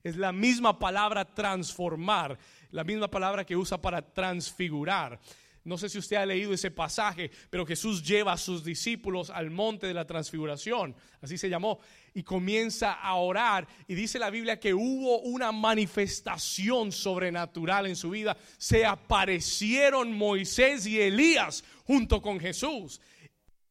Es 0.04 0.16
la 0.16 0.32
misma 0.32 0.78
palabra 0.78 1.24
transformar, 1.24 2.38
la 2.70 2.84
misma 2.84 3.10
palabra 3.10 3.44
que 3.44 3.56
usa 3.56 3.80
para 3.80 4.02
transfigurar. 4.02 5.18
No 5.64 5.78
sé 5.78 5.88
si 5.88 5.96
usted 5.96 6.16
ha 6.16 6.26
leído 6.26 6.52
ese 6.52 6.70
pasaje, 6.70 7.30
pero 7.48 7.64
Jesús 7.64 8.02
lleva 8.06 8.34
a 8.34 8.36
sus 8.36 8.62
discípulos 8.62 9.30
al 9.30 9.50
monte 9.50 9.86
de 9.86 9.94
la 9.94 10.06
transfiguración, 10.06 10.94
así 11.22 11.38
se 11.38 11.48
llamó, 11.48 11.80
y 12.12 12.22
comienza 12.22 12.92
a 12.92 13.14
orar. 13.14 13.66
Y 13.88 13.94
dice 13.94 14.18
la 14.18 14.28
Biblia 14.28 14.60
que 14.60 14.74
hubo 14.74 15.20
una 15.20 15.52
manifestación 15.52 16.92
sobrenatural 16.92 17.86
en 17.86 17.96
su 17.96 18.10
vida. 18.10 18.36
Se 18.58 18.84
aparecieron 18.84 20.12
Moisés 20.12 20.86
y 20.86 21.00
Elías 21.00 21.64
junto 21.86 22.20
con 22.20 22.38
Jesús. 22.38 23.00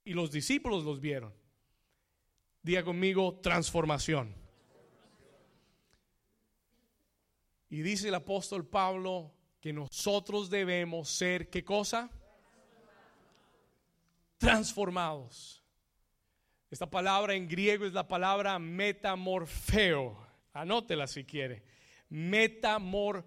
Y 0.03 0.13
los 0.13 0.31
discípulos 0.31 0.83
los 0.83 0.99
vieron. 0.99 1.31
Diga 2.63 2.83
conmigo, 2.83 3.39
transformación. 3.43 4.42
Y 7.74 7.82
dice 7.82 8.10
el 8.10 8.13
apóstol 8.13 8.68
Pablo, 8.68 9.34
que 9.60 9.74
nosotros 9.74 10.51
debemos 10.51 11.10
ser, 11.10 11.50
¿qué 11.50 11.65
cosa? 11.65 12.12
Transformados. 14.38 15.63
Esta 16.70 16.88
palabra 16.88 17.34
en 17.34 17.48
griego 17.48 17.88
es 17.88 17.94
la 17.94 18.08
palabra 18.08 18.60
metamorfeo. 18.60 20.24
Anótela 20.53 21.08
si 21.08 21.24
quiere. 21.24 21.63
Metamorfeo, 22.10 23.25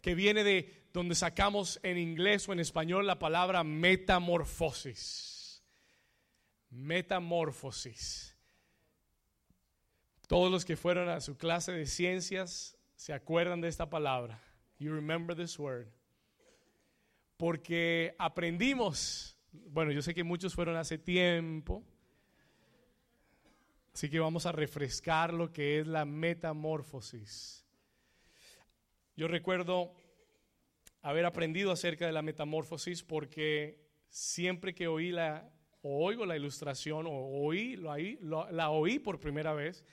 que 0.00 0.16
viene 0.16 0.42
de 0.42 0.88
donde 0.92 1.14
sacamos 1.14 1.78
en 1.84 1.96
inglés 1.96 2.48
o 2.48 2.52
en 2.52 2.58
español 2.58 3.06
la 3.06 3.20
palabra 3.20 3.62
metamorfosis. 3.62 5.62
Metamorfosis. 6.70 8.36
Todos 10.26 10.50
los 10.50 10.64
que 10.64 10.76
fueron 10.76 11.08
a 11.08 11.20
su 11.20 11.38
clase 11.38 11.70
de 11.70 11.86
ciencias 11.86 12.77
se 12.98 13.12
acuerdan 13.12 13.60
de 13.60 13.68
esta 13.68 13.88
palabra. 13.88 14.42
You 14.80 14.92
remember 14.92 15.36
this 15.36 15.56
word. 15.56 15.86
Porque 17.36 18.16
aprendimos, 18.18 19.38
bueno, 19.52 19.92
yo 19.92 20.02
sé 20.02 20.12
que 20.14 20.24
muchos 20.24 20.52
fueron 20.52 20.76
hace 20.76 20.98
tiempo, 20.98 21.84
así 23.94 24.10
que 24.10 24.18
vamos 24.18 24.46
a 24.46 24.52
refrescar 24.52 25.32
lo 25.32 25.52
que 25.52 25.78
es 25.78 25.86
la 25.86 26.04
metamorfosis. 26.04 27.64
Yo 29.16 29.28
recuerdo 29.28 29.94
haber 31.00 31.24
aprendido 31.24 31.70
acerca 31.70 32.04
de 32.04 32.12
la 32.12 32.22
metamorfosis 32.22 33.04
porque 33.04 33.80
siempre 34.08 34.74
que 34.74 34.88
oí 34.88 35.12
la, 35.12 35.48
oigo 35.82 36.26
la 36.26 36.36
ilustración 36.36 37.06
o 37.06 37.12
oí, 37.12 37.76
lo, 37.76 38.50
la 38.50 38.70
oí 38.70 38.98
por 38.98 39.20
primera 39.20 39.52
vez, 39.52 39.86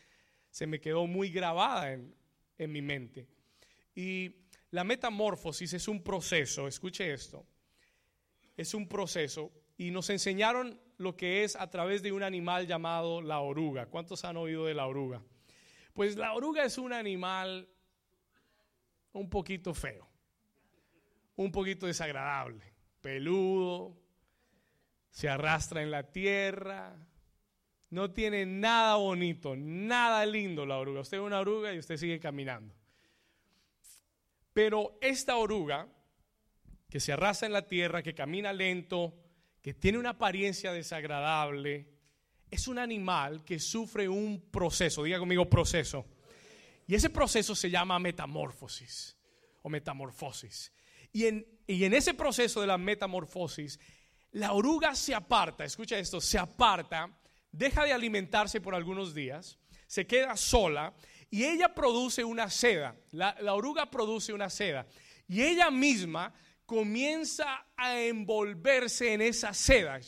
se 0.50 0.66
me 0.66 0.82
quedó 0.82 1.06
muy 1.06 1.30
grabada 1.30 1.94
en, 1.94 2.16
en 2.58 2.72
mi 2.72 2.82
mente. 2.82 3.28
Y 3.94 4.36
la 4.72 4.84
metamorfosis 4.84 5.74
es 5.74 5.88
un 5.88 6.04
proceso, 6.04 6.68
escuche 6.68 7.14
esto, 7.14 7.46
es 8.58 8.74
un 8.74 8.88
proceso 8.88 9.52
y 9.78 9.92
nos 9.92 10.10
enseñaron 10.10 10.80
lo 10.98 11.16
que 11.16 11.44
es 11.44 11.56
a 11.56 11.70
través 11.70 12.02
de 12.02 12.12
un 12.12 12.24
animal 12.24 12.68
llamado 12.68 13.22
la 13.22 13.40
oruga. 13.40 13.88
¿Cuántos 13.88 14.26
han 14.26 14.38
oído 14.38 14.66
de 14.66 14.74
la 14.74 14.88
oruga? 14.88 15.22
Pues 15.94 16.18
la 16.18 16.34
oruga 16.34 16.64
es 16.66 16.78
un 16.78 16.94
animal 16.94 17.70
un 19.14 19.30
poquito 19.30 19.74
feo, 19.74 20.08
un 21.38 21.52
poquito 21.52 21.86
desagradable, 21.86 22.74
peludo, 23.02 23.98
se 25.10 25.30
arrastra 25.30 25.82
en 25.82 25.92
la 25.92 26.04
tierra, 26.12 26.94
no 27.96 28.12
tiene 28.12 28.46
nada 28.46 28.98
bonito, 28.98 29.56
nada 29.56 30.26
lindo 30.26 30.66
la 30.66 30.78
oruga. 30.78 31.00
Usted 31.00 31.16
es 31.16 31.24
una 31.24 31.40
oruga 31.40 31.74
y 31.74 31.80
usted 31.80 31.96
sigue 31.96 32.20
caminando. 32.20 32.76
Pero 34.52 34.98
esta 35.00 35.38
oruga, 35.38 35.88
que 36.90 37.00
se 37.00 37.14
arrasa 37.14 37.46
en 37.46 37.54
la 37.54 37.70
tierra, 37.70 38.04
que 38.04 38.14
camina 38.14 38.52
lento, 38.52 39.16
que 39.62 39.74
tiene 39.74 39.98
una 39.98 40.10
apariencia 40.10 40.74
desagradable, 40.74 41.88
es 42.52 42.68
un 42.68 42.80
animal 42.80 43.46
que 43.46 43.60
sufre 43.60 44.10
un 44.10 44.50
proceso, 44.52 45.04
diga 45.04 45.18
conmigo 45.18 45.50
proceso. 45.50 46.06
Y 46.88 46.96
ese 46.96 47.10
proceso 47.10 47.56
se 47.56 47.70
llama 47.70 47.98
metamorfosis 47.98 49.16
o 49.62 49.70
metamorfosis. 49.70 50.74
Y 51.14 51.28
en, 51.28 51.48
y 51.66 51.86
en 51.86 51.94
ese 51.94 52.14
proceso 52.14 52.60
de 52.60 52.68
la 52.68 52.78
metamorfosis, 52.78 53.80
la 54.34 54.52
oruga 54.52 54.96
se 54.96 55.16
aparta, 55.16 55.64
escucha 55.64 55.98
esto, 55.98 56.20
se 56.20 56.38
aparta, 56.38 57.10
deja 57.58 57.84
de 57.84 57.94
alimentarse 57.94 58.62
por 58.62 58.76
algunos 58.76 59.14
días, 59.14 59.58
se 59.88 60.06
queda 60.06 60.36
sola 60.36 60.94
y 61.30 61.44
ella 61.44 61.74
produce 61.74 62.24
una 62.24 62.50
seda, 62.50 62.96
la, 63.12 63.36
oruga 63.54 63.90
produce 63.90 64.34
una 64.34 64.50
seda, 64.50 64.88
y 65.28 65.42
ella 65.42 65.72
misma 65.72 66.34
comienza 66.66 67.68
a 67.76 68.00
envolverse 68.00 69.14
en 69.14 69.22
esa 69.22 69.54
seda. 69.54 70.00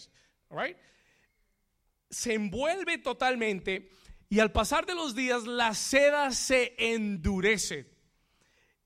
Se 2.09 2.33
envuelve 2.33 2.97
totalmente 2.99 3.89
y 4.29 4.39
al 4.39 4.51
pasar 4.51 4.85
de 4.85 4.95
los 4.95 5.15
días 5.15 5.45
la 5.45 5.73
seda 5.73 6.31
se 6.31 6.75
endurece 6.77 7.91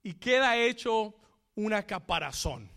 y 0.04 0.14
queda 0.14 0.58
hecho 0.58 1.16
una 1.56 1.84
caparazón. 1.86 2.72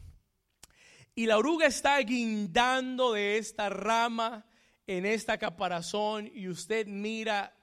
Y 1.15 1.27
la 1.27 1.39
oruga 1.39 1.67
está 1.67 1.99
guindando 2.01 3.13
de 3.13 3.39
esta 3.39 3.69
rama 3.69 4.45
en 4.87 5.07
esta 5.07 5.39
caparazón 5.39 6.31
y 6.35 6.49
usted 6.49 6.87
mira 6.87 7.55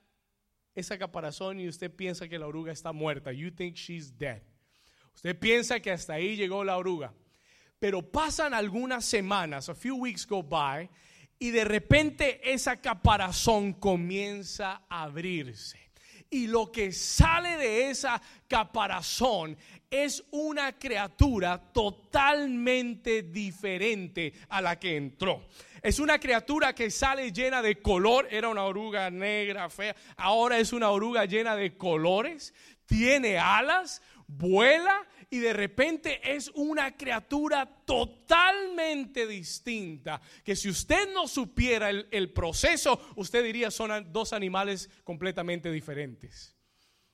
esa 0.73 0.97
caparazón 0.97 1.59
y 1.59 1.67
usted 1.67 1.93
piensa 1.93 2.27
que 2.27 2.39
la 2.39 2.47
oruga 2.47 2.71
está 2.71 2.91
muerta. 2.91 3.31
You 3.31 3.51
think 3.51 3.75
she's 3.75 4.17
dead. 4.17 4.41
Usted 5.13 5.37
piensa 5.37 5.79
que 5.79 5.91
hasta 5.91 6.13
ahí 6.13 6.35
llegó 6.35 6.63
la 6.63 6.77
oruga. 6.77 7.13
Pero 7.79 8.01
pasan 8.01 8.53
algunas 8.53 9.05
semanas, 9.05 9.67
a 9.67 9.75
few 9.75 9.95
weeks 9.95 10.25
go 10.27 10.43
by, 10.43 10.89
y 11.39 11.49
de 11.49 11.63
repente 11.63 12.39
esa 12.53 12.79
caparazón 12.79 13.73
comienza 13.73 14.83
a 14.87 15.03
abrirse. 15.03 15.79
Y 16.29 16.47
lo 16.47 16.71
que 16.71 16.93
sale 16.93 17.57
de 17.57 17.89
esa 17.89 18.21
caparazón 18.47 19.57
es 19.89 20.23
una 20.31 20.77
criatura 20.77 21.59
totalmente 21.73 23.23
diferente 23.23 24.31
a 24.47 24.61
la 24.61 24.79
que 24.79 24.95
entró. 24.95 25.47
Es 25.81 25.99
una 25.99 26.19
criatura 26.19 26.75
que 26.75 26.91
sale 26.91 27.31
llena 27.31 27.61
de 27.61 27.81
color. 27.81 28.27
Era 28.29 28.49
una 28.49 28.65
oruga 28.65 29.09
negra, 29.09 29.69
fea. 29.69 29.95
Ahora 30.15 30.59
es 30.59 30.73
una 30.73 30.91
oruga 30.91 31.25
llena 31.25 31.55
de 31.55 31.75
colores. 31.75 32.53
Tiene 32.85 33.39
alas, 33.39 34.01
vuela 34.27 35.07
y 35.29 35.39
de 35.39 35.53
repente 35.53 36.35
es 36.35 36.51
una 36.53 36.95
criatura 36.97 37.65
totalmente 37.85 39.25
distinta. 39.25 40.21
Que 40.43 40.55
si 40.55 40.69
usted 40.69 41.11
no 41.13 41.27
supiera 41.27 41.89
el, 41.89 42.31
proceso, 42.31 43.01
usted 43.15 43.43
diría 43.43 43.71
son 43.71 44.11
dos 44.11 44.33
animales 44.33 44.89
completamente 45.03 45.71
diferentes. 45.71 46.55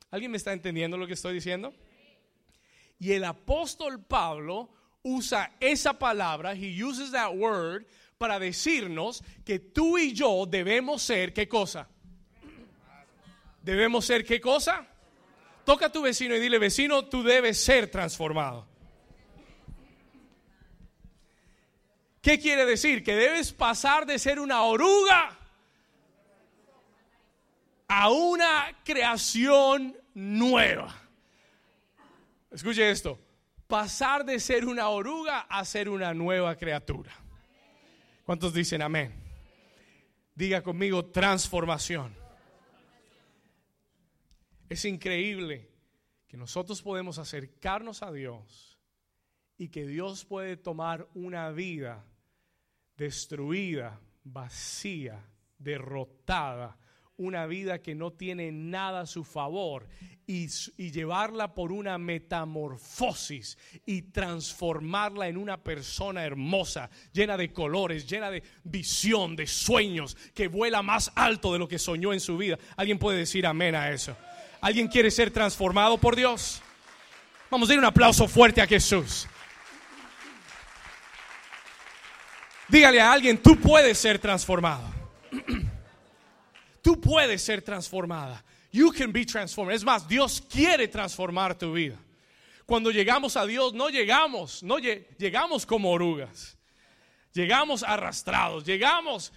¿Alguien 0.09 0.31
me 0.31 0.37
está 0.37 0.51
entendiendo 0.51 0.97
lo 0.97 1.07
que 1.07 1.13
estoy 1.13 1.33
diciendo? 1.33 1.73
Y 2.99 3.11
el 3.11 3.23
apóstol 3.23 4.03
Pablo 4.03 4.69
usa 5.03 5.55
esa 5.59 5.97
palabra, 5.97 6.53
he 6.53 6.83
uses 6.83 7.11
that 7.11 7.33
word 7.33 7.85
para 8.17 8.39
decirnos 8.39 9.23
que 9.45 9.59
tú 9.59 9.97
y 9.97 10.13
yo 10.13 10.45
debemos 10.45 11.01
ser 11.03 11.33
qué 11.33 11.47
cosa. 11.47 11.87
Debemos 13.61 14.05
ser 14.05 14.25
qué 14.25 14.41
cosa. 14.41 14.87
Toca 15.65 15.87
a 15.87 15.91
tu 15.91 16.01
vecino 16.01 16.35
y 16.35 16.39
dile, 16.39 16.57
vecino, 16.57 17.05
tú 17.05 17.23
debes 17.23 17.61
ser 17.61 17.91
transformado. 17.91 18.67
¿Qué 22.21 22.39
quiere 22.39 22.65
decir? 22.65 23.03
Que 23.03 23.15
debes 23.15 23.53
pasar 23.53 24.05
de 24.05 24.19
ser 24.19 24.39
una 24.39 24.63
oruga 24.63 25.37
a 27.87 28.09
una 28.09 28.77
creación 28.83 29.95
nueva. 30.13 30.93
Escuche 32.51 32.89
esto, 32.89 33.19
pasar 33.67 34.25
de 34.25 34.39
ser 34.39 34.65
una 34.65 34.89
oruga 34.89 35.41
a 35.41 35.63
ser 35.63 35.89
una 35.89 36.13
nueva 36.13 36.55
criatura. 36.55 37.26
¿Cuántos 38.27 38.53
dicen 38.53 38.81
amén? 38.81 39.13
Diga 40.35 40.61
conmigo 40.61 41.05
transformación. 41.05 42.13
Es 44.67 44.83
increíble 44.83 45.71
que 46.27 46.35
nosotros 46.35 46.81
podemos 46.81 47.19
acercarnos 47.19 48.03
a 48.03 48.11
Dios 48.11 48.77
y 49.57 49.69
que 49.69 49.87
Dios 49.87 50.25
puede 50.25 50.57
tomar 50.57 51.07
una 51.13 51.51
vida 51.51 52.03
destruida, 52.97 53.97
vacía, 54.25 55.25
derrotada, 55.57 56.77
una 57.17 57.47
vida 57.47 57.81
que 57.81 57.95
no 57.95 58.11
tiene 58.11 58.51
nada 58.51 59.01
a 59.01 59.05
su 59.05 59.23
favor 59.23 59.87
y, 60.27 60.47
llevarla 60.91 61.53
por 61.53 61.71
una 61.71 61.97
metamorfosis 61.97 63.57
y 63.85 64.03
transformarla 64.03 65.27
en 65.27 65.37
una 65.37 65.57
persona 65.57 66.23
hermosa, 66.25 66.89
llena 67.13 67.37
de 67.37 67.51
colores, 67.51 68.07
llena 68.07 68.29
de 68.29 68.43
visión, 68.63 69.35
de 69.35 69.47
sueños, 69.47 70.15
que 70.33 70.47
vuela 70.47 70.81
más 70.81 71.11
alto 71.15 71.53
de 71.53 71.59
lo 71.59 71.67
que 71.67 71.79
soñó 71.79 72.13
en 72.13 72.19
su 72.19 72.37
vida. 72.37 72.57
¿Alguien 72.75 72.99
puede 72.99 73.19
decir 73.19 73.45
amén 73.45 73.73
a 73.73 73.89
eso? 73.91 74.15
¿Alguien 74.61 74.87
quiere 74.87 75.09
ser 75.11 75.31
transformado 75.31 75.97
por 75.97 76.15
Dios? 76.15 76.61
Vamos 77.49 77.69
a 77.69 77.71
dar 77.71 77.79
un 77.79 77.85
aplauso 77.85 78.27
fuerte 78.27 78.61
a 78.61 78.67
Jesús. 78.67 79.27
Dígale 82.67 82.99
a 82.99 83.13
alguien, 83.13 83.37
tú 83.37 83.55
puedes 83.55 83.97
ser 83.97 84.19
transformado. 84.19 84.83
Tú 86.87 87.01
puedes 87.01 87.41
ser 87.41 87.61
transformada. 87.61 88.41
You 88.71 88.93
can 88.93 89.11
be 89.11 89.25
transformed. 89.25 89.75
Es 89.75 89.83
más, 89.83 90.07
Dios 90.07 90.39
quiere 90.39 90.87
transformar 90.87 91.53
tu 91.53 91.73
vida. 91.73 91.97
Cuando 92.65 92.91
llegamos 92.91 93.35
a 93.35 93.45
Dios, 93.45 93.73
no 93.73 93.89
llegamos, 93.89 94.63
no 94.63 94.77
llegamos 94.79 95.65
como 95.65 95.91
orugas. 95.91 96.57
Llegamos 97.33 97.83
arrastrados, 97.83 98.63
llegamos 98.63 99.33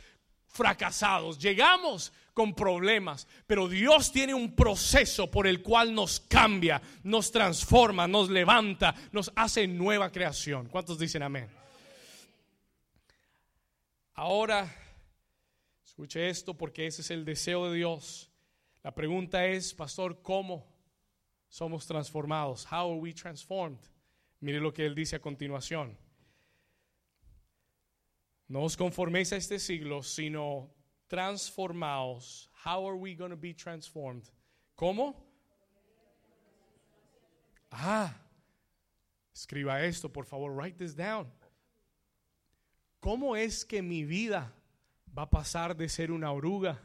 fracasados, 0.46 1.40
llegamos 1.40 2.12
con 2.34 2.54
problemas, 2.54 3.26
pero 3.48 3.66
Dios 3.66 4.12
tiene 4.12 4.32
un 4.32 4.54
proceso 4.54 5.28
por 5.28 5.48
el 5.48 5.60
cual 5.60 5.92
nos 5.92 6.20
cambia, 6.20 6.80
nos 7.02 7.32
transforma, 7.32 8.06
nos 8.06 8.30
levanta, 8.30 8.94
nos 9.10 9.32
hace 9.34 9.66
nueva 9.66 10.12
creación. 10.12 10.68
¿Cuántos 10.68 11.00
dicen 11.00 11.24
amén? 11.24 11.48
Ahora 14.14 14.72
Escuche 16.00 16.30
esto 16.30 16.56
porque 16.56 16.86
ese 16.86 17.02
es 17.02 17.10
el 17.10 17.26
deseo 17.26 17.68
de 17.68 17.76
Dios. 17.76 18.30
La 18.82 18.94
pregunta 18.94 19.44
es, 19.44 19.74
pastor, 19.74 20.22
¿cómo 20.22 20.66
somos 21.46 21.86
transformados? 21.86 22.64
How 22.72 22.90
are 22.90 22.98
we 22.98 23.12
transformed? 23.12 23.76
Mire 24.40 24.60
lo 24.60 24.72
que 24.72 24.86
él 24.86 24.94
dice 24.94 25.16
a 25.16 25.20
continuación. 25.20 25.98
No 28.48 28.62
os 28.62 28.78
conforméis 28.78 29.34
a 29.34 29.36
este 29.36 29.58
siglo, 29.58 30.02
sino 30.02 30.70
transformaos. 31.06 32.48
How 32.64 32.88
are 32.88 32.96
we 32.96 33.14
going 33.14 33.32
to 33.32 33.36
be 33.36 33.52
transformed? 33.52 34.24
¿Cómo? 34.76 35.14
Ah, 37.70 38.16
escriba 39.34 39.84
esto, 39.84 40.08
por 40.08 40.24
favor, 40.24 40.50
write 40.50 40.78
this 40.78 40.96
down. 40.96 41.30
¿Cómo 43.00 43.36
es 43.36 43.66
que 43.66 43.82
mi 43.82 44.06
vida 44.06 44.50
va 45.16 45.23
a 45.23 45.31
pasar 45.31 45.77
de 45.77 45.88
ser 45.88 46.11
una 46.11 46.33
oruga 46.33 46.81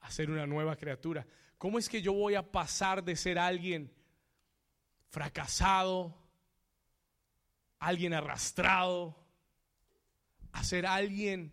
a 0.00 0.10
ser 0.10 0.30
una 0.30 0.46
nueva 0.46 0.76
criatura. 0.76 1.26
¿Cómo 1.56 1.78
es 1.78 1.88
que 1.88 2.00
yo 2.00 2.12
voy 2.12 2.34
a 2.34 2.52
pasar 2.52 3.02
de 3.02 3.16
ser 3.16 3.38
alguien 3.38 3.92
fracasado, 5.08 6.16
alguien 7.78 8.14
arrastrado, 8.14 9.16
a 10.52 10.62
ser 10.62 10.86
alguien 10.86 11.52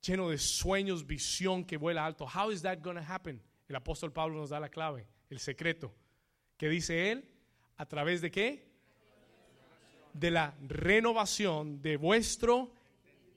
lleno 0.00 0.30
de 0.30 0.38
sueños, 0.38 1.06
visión 1.06 1.64
que 1.64 1.76
vuela 1.76 2.04
alto? 2.04 2.26
How 2.26 2.50
is 2.50 2.62
that 2.62 2.80
going 2.80 2.96
to 2.96 3.04
happen? 3.06 3.42
El 3.68 3.76
apóstol 3.76 4.12
Pablo 4.12 4.38
nos 4.38 4.50
da 4.50 4.60
la 4.60 4.68
clave, 4.68 5.06
el 5.30 5.38
secreto. 5.38 5.94
¿Qué 6.56 6.68
dice 6.68 7.12
él? 7.12 7.30
¿A 7.76 7.86
través 7.86 8.20
de 8.20 8.30
qué? 8.30 8.68
De 10.12 10.30
la 10.30 10.54
renovación 10.60 11.82
de 11.82 11.96
vuestro 11.96 12.73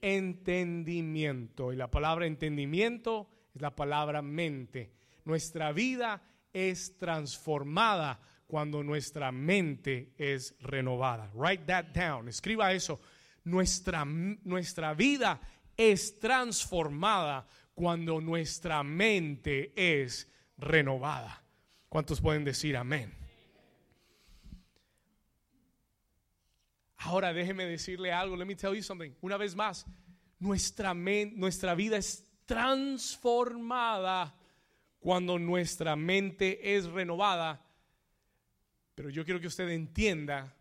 entendimiento. 0.01 1.73
Y 1.73 1.75
la 1.75 1.89
palabra 1.89 2.25
entendimiento 2.25 3.29
es 3.53 3.62
la 3.62 3.75
palabra 3.75 4.21
mente. 4.21 4.91
Nuestra 5.25 5.71
vida 5.71 6.21
es 6.53 6.97
transformada 6.97 8.19
cuando 8.47 8.83
nuestra 8.83 9.31
mente 9.31 10.13
es 10.17 10.55
renovada. 10.62 11.29
Write 11.33 11.65
that 11.65 11.86
down. 11.93 12.29
Escriba 12.29 12.71
eso. 12.71 12.99
Nuestra, 13.43 14.05
nuestra 14.05 14.93
vida 14.93 15.39
es 15.75 16.19
transformada 16.19 17.47
cuando 17.73 18.19
nuestra 18.19 18.83
mente 18.83 19.73
es 19.75 20.31
renovada. 20.57 21.43
¿Cuántos 21.89 22.19
pueden 22.21 22.43
decir 22.43 22.75
amén? 22.75 23.13
Ahora 26.97 27.31
déjeme 27.31 27.65
decirle 27.65 28.12
algo, 28.12 28.36
let 28.36 28.45
me 28.45 28.55
tell 28.55 28.73
you 28.73 28.81
something. 28.81 29.12
Una 29.21 29.38
vez 29.38 29.55
más, 29.55 29.86
nuestra, 30.39 30.93
nuestra 30.93 31.75
vida 31.75 31.97
es 31.97 32.27
transformada 32.45 34.36
cuando 34.99 35.38
nuestra 35.38 35.95
mente 35.95 36.75
es 36.75 36.86
renovada. 36.86 37.63
Pero 38.95 39.10
yo 39.10 39.23
quiero 39.23 39.39
que 39.39 39.47
usted 39.47 39.69
entienda 39.69 40.57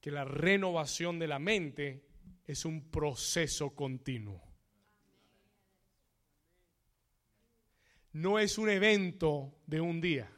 que 0.00 0.10
la 0.10 0.24
renovación 0.24 1.18
de 1.18 1.28
la 1.28 1.38
mente 1.38 2.04
es 2.44 2.64
un 2.64 2.90
proceso 2.90 3.74
continuo. 3.74 4.42
No 8.12 8.38
es 8.38 8.58
un 8.58 8.68
evento 8.70 9.60
de 9.66 9.80
un 9.80 10.00
día. 10.00 10.32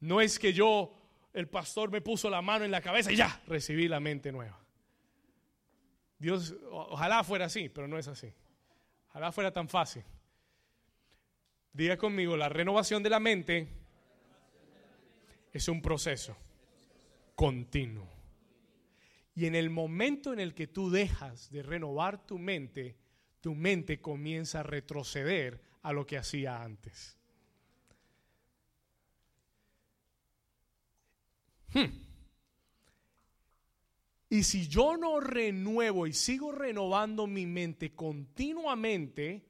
No 0.00 0.20
es 0.20 0.38
que 0.38 0.52
yo 0.52 0.95
el 1.36 1.48
pastor 1.48 1.90
me 1.90 2.00
puso 2.00 2.30
la 2.30 2.40
mano 2.40 2.64
en 2.64 2.70
la 2.70 2.80
cabeza 2.80 3.12
y 3.12 3.16
ya, 3.16 3.42
recibí 3.46 3.88
la 3.88 4.00
mente 4.00 4.32
nueva. 4.32 4.58
Dios, 6.18 6.54
ojalá 6.70 7.22
fuera 7.24 7.44
así, 7.44 7.68
pero 7.68 7.86
no 7.86 7.98
es 7.98 8.08
así. 8.08 8.32
Ojalá 9.10 9.30
fuera 9.32 9.52
tan 9.52 9.68
fácil. 9.68 10.02
Diga 11.74 11.98
conmigo, 11.98 12.38
la 12.38 12.48
renovación 12.48 13.02
de 13.02 13.10
la 13.10 13.20
mente 13.20 13.68
es 15.52 15.68
un 15.68 15.82
proceso 15.82 16.34
continuo. 17.34 18.08
Y 19.34 19.44
en 19.44 19.54
el 19.54 19.68
momento 19.68 20.32
en 20.32 20.40
el 20.40 20.54
que 20.54 20.66
tú 20.66 20.90
dejas 20.90 21.50
de 21.50 21.62
renovar 21.62 22.26
tu 22.26 22.38
mente, 22.38 22.96
tu 23.42 23.54
mente 23.54 24.00
comienza 24.00 24.60
a 24.60 24.62
retroceder 24.62 25.60
a 25.82 25.92
lo 25.92 26.06
que 26.06 26.16
hacía 26.16 26.62
antes. 26.62 27.15
Hmm. 31.76 31.92
Y 34.30 34.42
si 34.44 34.66
yo 34.66 34.96
no 34.96 35.20
renuevo 35.20 36.06
y 36.06 36.14
sigo 36.14 36.50
renovando 36.50 37.26
mi 37.26 37.44
mente 37.44 37.94
continuamente, 37.94 39.44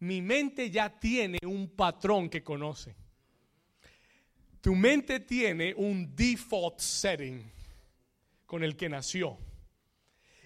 mi 0.00 0.20
mente 0.20 0.70
ya 0.70 0.90
tiene 0.90 1.38
un 1.42 1.70
patrón 1.70 2.28
que 2.28 2.44
conoce. 2.44 2.94
Tu 4.60 4.74
mente 4.74 5.20
tiene 5.20 5.72
un 5.74 6.14
default 6.14 6.80
setting 6.80 7.50
con 8.44 8.62
el 8.62 8.76
que 8.76 8.90
nació. 8.90 9.38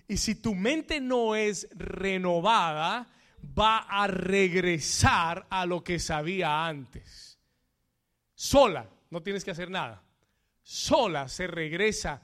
Y 0.06 0.16
si 0.18 0.36
tu 0.36 0.54
mente 0.54 1.00
no 1.00 1.34
es 1.34 1.68
renovada, 1.72 3.10
va 3.58 3.78
a 3.78 4.06
regresar 4.06 5.48
a 5.50 5.66
lo 5.66 5.82
que 5.82 5.98
sabía 5.98 6.64
antes. 6.64 7.40
Sola, 8.36 8.88
no 9.10 9.20
tienes 9.20 9.44
que 9.44 9.50
hacer 9.50 9.68
nada 9.68 10.03
sola 10.64 11.28
se 11.28 11.46
regresa 11.46 12.22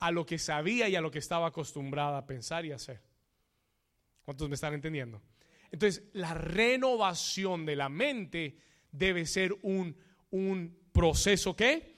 a 0.00 0.10
lo 0.10 0.26
que 0.26 0.38
sabía 0.38 0.88
y 0.88 0.96
a 0.96 1.00
lo 1.00 1.10
que 1.10 1.20
estaba 1.20 1.46
acostumbrada 1.46 2.18
a 2.18 2.26
pensar 2.26 2.66
y 2.66 2.72
hacer. 2.72 3.00
¿Cuántos 4.24 4.48
me 4.48 4.56
están 4.56 4.74
entendiendo? 4.74 5.22
Entonces, 5.70 6.04
la 6.14 6.34
renovación 6.34 7.64
de 7.66 7.76
la 7.76 7.88
mente 7.88 8.56
debe 8.90 9.26
ser 9.26 9.54
un, 9.62 9.96
un 10.30 10.76
proceso 10.92 11.54
que 11.54 11.94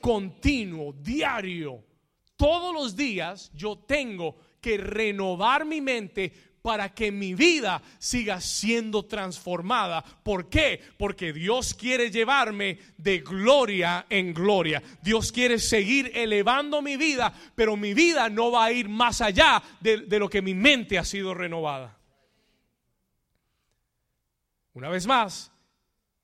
continuo, 0.00 0.92
diario. 0.94 1.84
Todos 2.36 2.74
los 2.74 2.96
días 2.96 3.52
yo 3.54 3.78
tengo 3.78 4.36
que 4.60 4.78
renovar 4.78 5.64
mi 5.64 5.80
mente 5.80 6.32
para 6.62 6.94
que 6.94 7.10
mi 7.10 7.34
vida 7.34 7.82
siga 7.98 8.40
siendo 8.40 9.04
transformada. 9.04 10.02
¿Por 10.22 10.48
qué? 10.48 10.80
Porque 10.96 11.32
Dios 11.32 11.74
quiere 11.74 12.10
llevarme 12.10 12.78
de 12.96 13.18
gloria 13.18 14.06
en 14.08 14.32
gloria. 14.32 14.80
Dios 15.02 15.32
quiere 15.32 15.58
seguir 15.58 16.12
elevando 16.14 16.80
mi 16.80 16.96
vida, 16.96 17.34
pero 17.56 17.76
mi 17.76 17.94
vida 17.94 18.30
no 18.30 18.52
va 18.52 18.66
a 18.66 18.72
ir 18.72 18.88
más 18.88 19.20
allá 19.20 19.60
de, 19.80 20.18
lo 20.18 20.30
que 20.30 20.40
mi 20.40 20.54
mente 20.54 20.98
ha 20.98 21.04
sido 21.04 21.34
renovada. 21.34 21.98
Una 24.74 24.88
vez 24.88 25.06
más, 25.06 25.52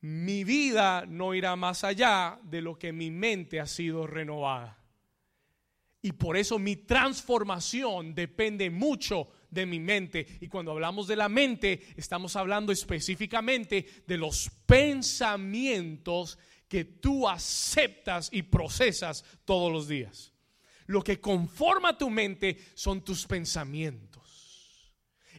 mi 0.00 0.44
vida 0.44 1.04
no 1.06 1.34
irá 1.34 1.56
más 1.56 1.82
allá 1.82 2.38
de 2.44 2.62
lo 2.62 2.78
que 2.78 2.92
mi 2.92 3.10
mente 3.10 3.58
ha 3.58 3.66
sido 3.66 4.06
renovada. 4.06 4.78
Y 6.00 6.12
por 6.12 6.36
eso 6.36 6.60
mi 6.60 6.76
transformación 6.76 8.14
depende 8.14 8.70
mucho 8.70 9.28
de 9.50 9.66
mi 9.66 9.80
mente. 9.80 10.26
Y 10.40 10.48
cuando 10.48 10.72
hablamos 10.72 11.06
de 11.06 11.16
la 11.16 11.28
mente, 11.28 11.80
estamos 11.96 12.36
hablando 12.36 12.72
específicamente 12.72 13.86
de 14.06 14.16
los 14.16 14.50
pensamientos 14.66 16.38
que 16.68 16.84
tú 16.84 17.28
aceptas 17.28 18.28
y 18.32 18.42
procesas 18.42 19.24
todos 19.44 19.72
los 19.72 19.88
días. 19.88 20.32
Lo 20.86 21.02
que 21.02 21.20
conforma 21.20 21.96
tu 21.96 22.10
mente 22.10 22.58
son 22.74 23.02
tus 23.02 23.26
pensamientos. 23.26 24.18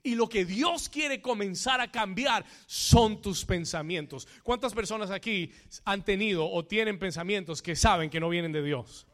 Y 0.03 0.15
lo 0.15 0.29
que 0.29 0.45
Dios 0.45 0.87
quiere 0.87 1.21
comenzar 1.21 1.81
a 1.81 1.91
cambiar 1.91 2.45
son 2.65 3.21
tus 3.21 3.43
pensamientos. 3.43 4.27
¿Cuántas 4.43 4.73
personas 4.73 5.11
aquí 5.11 5.51
han 5.83 6.03
tenido 6.03 6.49
o 6.49 6.65
tienen 6.65 6.97
pensamientos 6.97 7.61
que 7.61 7.75
saben 7.75 8.09
que 8.09 8.19
no 8.19 8.29
vienen 8.29 8.51
de 8.51 8.63
Dios? 8.63 9.05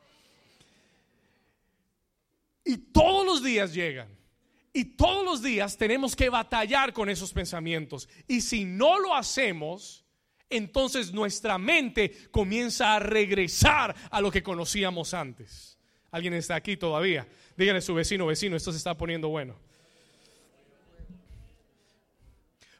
Y 2.63 2.77
todos 2.77 3.25
los 3.25 3.43
días 3.43 3.73
llegan. 3.73 4.09
Y 4.75 4.83
todos 4.83 5.23
los 5.23 5.41
días 5.41 5.77
tenemos 5.77 6.17
que 6.17 6.27
batallar 6.27 6.91
con 6.91 7.09
esos 7.09 7.31
pensamientos. 7.31 8.09
Y 8.27 8.41
si 8.41 8.65
no 8.65 8.99
lo 8.99 9.15
hacemos, 9.15 10.03
entonces 10.49 11.13
nuestra 11.13 11.57
mente 11.57 12.27
comienza 12.29 12.93
a 12.93 12.99
regresar 12.99 13.95
a 14.11 14.19
lo 14.19 14.29
que 14.29 14.43
conocíamos 14.43 15.13
antes. 15.13 15.79
¿Alguien 16.11 16.33
está 16.33 16.55
aquí 16.55 16.75
todavía? 16.75 17.25
Díganle 17.55 17.79
a 17.79 17.81
su 17.81 17.93
vecino, 17.93 18.25
vecino, 18.25 18.57
esto 18.57 18.73
se 18.73 18.77
está 18.77 18.97
poniendo 18.97 19.29
bueno. 19.29 19.55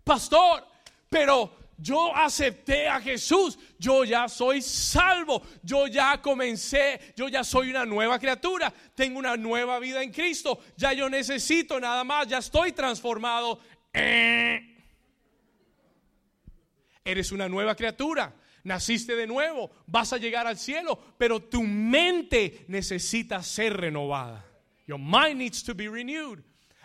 Pastor, 0.03 0.67
pero 1.09 1.55
yo 1.77 2.15
acepté 2.15 2.87
a 2.87 3.01
Jesús, 3.01 3.59
yo 3.77 4.05
ya 4.05 4.29
soy 4.29 4.61
salvo, 4.61 5.41
yo 5.61 5.87
ya 5.87 6.21
comencé, 6.21 7.13
yo 7.15 7.27
ya 7.27 7.43
soy 7.43 7.69
una 7.69 7.85
nueva 7.85 8.17
criatura, 8.17 8.73
tengo 8.95 9.19
una 9.19 9.35
nueva 9.35 9.79
vida 9.79 10.01
en 10.01 10.11
Cristo, 10.11 10.59
ya 10.77 10.93
yo 10.93 11.09
necesito 11.09 11.79
nada 11.79 12.03
más, 12.03 12.27
ya 12.27 12.37
estoy 12.37 12.71
transformado. 12.71 13.59
Eh. 13.93 14.77
Eres 17.03 17.31
una 17.31 17.49
nueva 17.49 17.75
criatura, 17.75 18.33
naciste 18.63 19.15
de 19.15 19.27
nuevo, 19.27 19.69
vas 19.85 20.13
a 20.13 20.17
llegar 20.17 20.47
al 20.47 20.57
cielo, 20.57 20.97
pero 21.17 21.43
tu 21.43 21.61
mente 21.61 22.65
necesita 22.69 23.43
ser 23.43 23.75
renovada. 23.75 24.45
Your 24.87 24.99
mind 24.99 25.39
needs 25.39 25.63
to 25.63 25.75
be 25.75 25.89
renewed. 25.89 26.39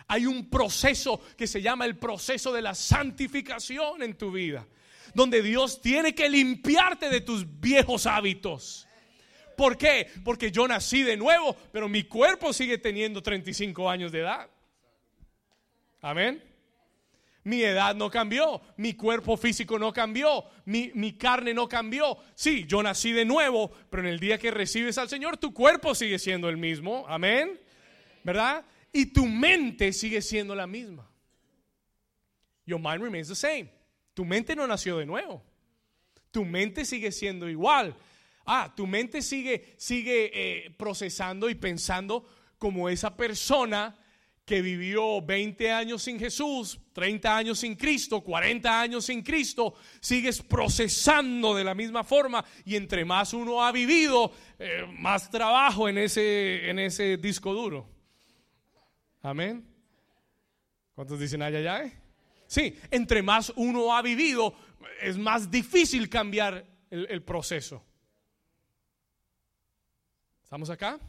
Hay 0.07 0.25
un 0.25 0.49
proceso 0.49 1.21
que 1.37 1.47
se 1.47 1.61
llama 1.61 1.85
el 1.85 1.97
proceso 1.97 2.51
de 2.51 2.61
la 2.61 2.75
santificación 2.75 4.03
en 4.03 4.17
tu 4.17 4.31
vida 4.31 4.67
donde 5.13 5.41
Dios 5.41 5.81
tiene 5.81 6.13
que 6.15 6.29
limpiarte 6.29 7.09
de 7.09 7.21
tus 7.21 7.59
viejos 7.59 8.05
hábitos. 8.05 8.87
¿Por 9.55 9.77
qué? 9.77 10.07
Porque 10.23 10.51
yo 10.51 10.67
nací 10.67 11.03
de 11.03 11.17
nuevo, 11.17 11.55
pero 11.71 11.87
mi 11.87 12.03
cuerpo 12.03 12.53
sigue 12.53 12.77
teniendo 12.77 13.21
35 13.21 13.89
años 13.89 14.11
de 14.11 14.19
edad. 14.19 14.49
Amén. 16.01 16.43
Mi 17.43 17.63
edad 17.63 17.95
no 17.95 18.09
cambió, 18.09 18.61
mi 18.77 18.93
cuerpo 18.93 19.35
físico 19.35 19.79
no 19.79 19.91
cambió, 19.91 20.45
mi, 20.65 20.91
mi, 20.93 21.13
carne 21.13 21.53
no 21.53 21.67
cambió. 21.67 22.17
Sí, 22.35 22.65
yo 22.67 22.83
nací 22.83 23.11
de 23.11 23.25
nuevo, 23.25 23.71
pero 23.89 24.03
en 24.03 24.09
el 24.09 24.19
día 24.19 24.37
que 24.37 24.51
recibes 24.51 24.99
al 24.99 25.09
Señor, 25.09 25.37
tu 25.37 25.51
cuerpo 25.51 25.95
sigue 25.95 26.19
siendo 26.19 26.49
el 26.49 26.57
mismo. 26.57 27.05
Amén. 27.07 27.59
¿Verdad? 28.23 28.63
Y 28.93 29.07
tu 29.07 29.25
mente 29.25 29.91
sigue 29.91 30.21
siendo 30.21 30.53
la 30.53 30.67
misma. 30.67 31.09
Your 32.65 32.79
mind 32.79 33.01
remains 33.01 33.27
the 33.27 33.35
same. 33.35 33.69
Tu 34.21 34.25
mente 34.25 34.55
no 34.55 34.67
nació 34.67 34.99
de 34.99 35.07
nuevo. 35.07 35.43
Tu 36.29 36.45
mente 36.45 36.85
sigue 36.85 37.11
siendo 37.11 37.49
igual. 37.49 37.95
Ah, 38.45 38.71
tu 38.75 38.85
mente 38.85 39.23
sigue, 39.23 39.73
sigue 39.77 40.29
eh, 40.31 40.69
procesando 40.77 41.49
y 41.49 41.55
pensando 41.55 42.23
como 42.59 42.87
esa 42.87 43.17
persona 43.17 43.97
que 44.45 44.61
vivió 44.61 45.23
20 45.23 45.71
años 45.71 46.03
sin 46.03 46.19
Jesús, 46.19 46.79
30 46.93 47.35
años 47.35 47.57
sin 47.57 47.75
Cristo, 47.75 48.21
40 48.21 48.81
años 48.81 49.05
sin 49.05 49.23
Cristo, 49.23 49.73
sigues 49.99 50.39
procesando 50.43 51.55
de 51.55 51.63
la 51.63 51.73
misma 51.73 52.03
forma 52.03 52.45
y 52.63 52.75
entre 52.75 53.03
más 53.03 53.33
uno 53.33 53.63
ha 53.63 53.71
vivido, 53.71 54.31
eh, 54.59 54.85
más 54.99 55.31
trabajo 55.31 55.89
en 55.89 55.97
ese, 55.97 56.69
en 56.69 56.77
ese 56.77 57.17
disco 57.17 57.55
duro. 57.55 57.89
Amén. 59.23 59.65
¿Cuántos 60.93 61.19
dicen 61.19 61.41
ay, 61.41 61.55
ay? 61.65 62.00
Sí, 62.51 62.77
entre 62.91 63.23
más 63.23 63.53
uno 63.55 63.95
ha 63.95 64.01
vivido, 64.01 64.53
es 65.01 65.17
más 65.17 65.49
difícil 65.49 66.09
cambiar 66.09 66.65
el, 66.89 67.23
proceso. 67.23 67.81
¿Estamos 70.43 70.69
acá? 70.69 70.99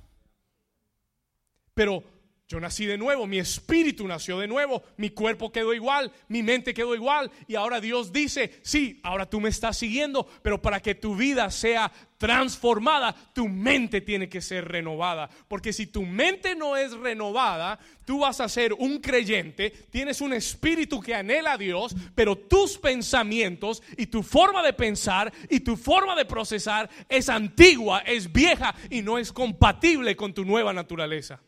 Pero 1.74 2.04
yo 2.52 2.60
nací 2.60 2.84
de 2.84 2.98
nuevo, 2.98 3.26
mi 3.26 3.38
espíritu 3.38 4.06
nació 4.06 4.38
de 4.38 4.46
nuevo, 4.46 4.82
mi 4.98 5.08
cuerpo 5.08 5.50
quedó 5.50 5.72
igual, 5.72 6.12
mi 6.28 6.42
mente 6.42 6.74
quedó 6.74 6.94
igual 6.94 7.30
y 7.48 7.54
ahora 7.54 7.80
Dios 7.80 8.12
dice, 8.12 8.60
sí, 8.62 9.00
ahora 9.02 9.24
tú 9.24 9.40
me 9.40 9.48
estás 9.48 9.78
siguiendo, 9.78 10.28
pero 10.42 10.60
para 10.60 10.80
que 10.80 10.94
tu 10.94 11.16
vida 11.16 11.50
sea 11.50 11.90
transformada, 12.18 13.16
tu 13.32 13.48
mente 13.48 14.02
tiene 14.02 14.28
que 14.28 14.42
ser 14.42 14.68
renovada. 14.68 15.30
Porque 15.48 15.72
si 15.72 15.86
tu 15.86 16.02
mente 16.02 16.54
no 16.54 16.76
es 16.76 16.92
renovada, 16.92 17.78
tú 18.04 18.18
vas 18.18 18.38
a 18.40 18.50
ser 18.50 18.74
un 18.74 18.98
creyente, 18.98 19.70
tienes 19.90 20.20
un 20.20 20.34
espíritu 20.34 21.00
que 21.00 21.14
anhela 21.14 21.52
a 21.54 21.58
Dios, 21.58 21.96
pero 22.14 22.36
tus 22.36 22.76
pensamientos 22.76 23.82
y 23.96 24.06
tu 24.06 24.22
forma 24.22 24.62
de 24.62 24.74
pensar 24.74 25.32
y 25.48 25.60
tu 25.60 25.74
forma 25.74 26.14
de 26.14 26.26
procesar 26.26 26.90
es 27.08 27.30
antigua, 27.30 28.00
es 28.00 28.30
vieja 28.30 28.74
y 28.90 29.00
no 29.00 29.16
es 29.16 29.32
compatible 29.32 30.14
con 30.14 30.34
tu 30.34 30.44
nueva 30.44 30.74
naturaleza. 30.74 31.40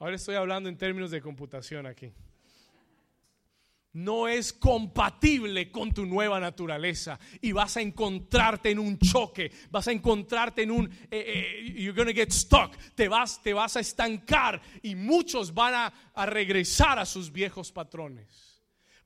Ahora 0.00 0.16
estoy 0.16 0.34
hablando 0.34 0.70
en 0.70 0.78
términos 0.78 1.10
de 1.10 1.20
computación 1.20 1.86
aquí. 1.86 2.10
No 3.92 4.28
es 4.28 4.50
compatible 4.50 5.70
con 5.70 5.92
tu 5.92 6.06
nueva 6.06 6.40
naturaleza 6.40 7.20
y 7.42 7.52
vas 7.52 7.76
a 7.76 7.82
encontrarte 7.82 8.70
en 8.70 8.78
un 8.78 8.98
choque, 8.98 9.52
vas 9.70 9.88
a 9.88 9.92
encontrarte 9.92 10.62
en 10.62 10.70
un, 10.70 10.86
eh, 10.86 11.08
eh, 11.10 11.72
you're 11.76 11.92
gonna 11.92 12.14
get 12.14 12.30
stuck, 12.30 12.74
te 12.94 13.08
vas, 13.08 13.42
te 13.42 13.52
vas 13.52 13.76
a 13.76 13.80
estancar 13.80 14.62
y 14.80 14.94
muchos 14.94 15.52
van 15.52 15.74
a, 15.74 15.92
a 16.14 16.24
regresar 16.24 16.98
a 16.98 17.04
sus 17.04 17.30
viejos 17.30 17.70
patrones. 17.70 18.49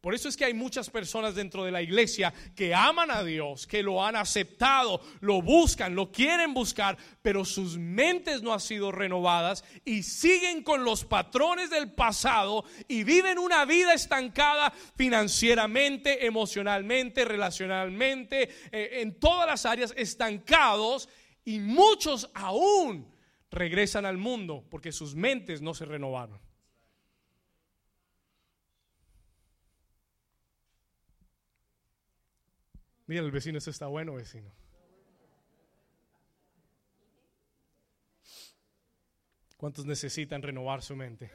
Por 0.04 0.14
eso 0.14 0.28
es 0.28 0.36
que 0.36 0.44
hay 0.44 0.52
muchas 0.52 0.90
personas 0.90 1.34
dentro 1.34 1.64
de 1.64 1.70
la 1.70 1.80
iglesia 1.80 2.34
que 2.54 2.74
aman 2.74 3.10
a 3.10 3.24
Dios, 3.24 3.66
que 3.66 3.82
lo 3.82 4.04
han 4.04 4.16
aceptado, 4.16 5.00
lo 5.20 5.40
buscan, 5.40 5.94
lo 5.94 6.12
quieren 6.12 6.52
buscar, 6.52 6.98
pero 7.22 7.42
sus 7.46 7.78
mentes 7.78 8.42
no 8.42 8.52
han 8.52 8.60
sido 8.60 8.92
renovadas 8.92 9.64
y 9.82 10.02
siguen 10.02 10.62
con 10.62 10.84
los 10.84 11.06
patrones 11.06 11.70
del 11.70 11.90
pasado 11.90 12.66
y 12.86 13.02
viven 13.02 13.38
una 13.38 13.64
vida 13.64 13.94
estancada 13.94 14.74
financieramente, 14.94 16.26
emocionalmente, 16.26 17.24
relacionalmente, 17.24 18.50
eh, 18.72 19.00
en 19.00 19.18
todas 19.18 19.46
las 19.46 19.64
áreas 19.64 19.94
estancados 19.96 21.08
y 21.46 21.60
muchos 21.60 22.30
aún 22.34 23.10
regresan 23.50 24.04
al 24.04 24.18
mundo 24.18 24.66
porque 24.70 24.92
sus 24.92 25.14
mentes 25.14 25.62
no 25.62 25.72
se 25.72 25.86
renovaron. 25.86 26.43
Mira, 33.06 33.22
el 33.22 33.30
vecino, 33.30 33.58
esto 33.58 33.70
está 33.70 33.86
bueno, 33.86 34.14
vecino. 34.14 34.50
¿Cuántos 39.58 39.84
necesitan 39.84 40.42
renovar 40.42 40.82
su 40.82 40.96
mente? 40.96 41.30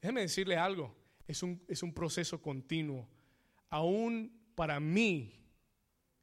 Déjeme 0.00 0.22
decirle 0.22 0.56
algo, 0.56 0.94
es 1.26 1.42
un, 1.42 1.62
es 1.68 1.82
un 1.82 1.94
proceso 1.94 2.40
continuo. 2.42 3.08
Aún 3.70 4.52
para 4.54 4.78
mí, 4.80 5.42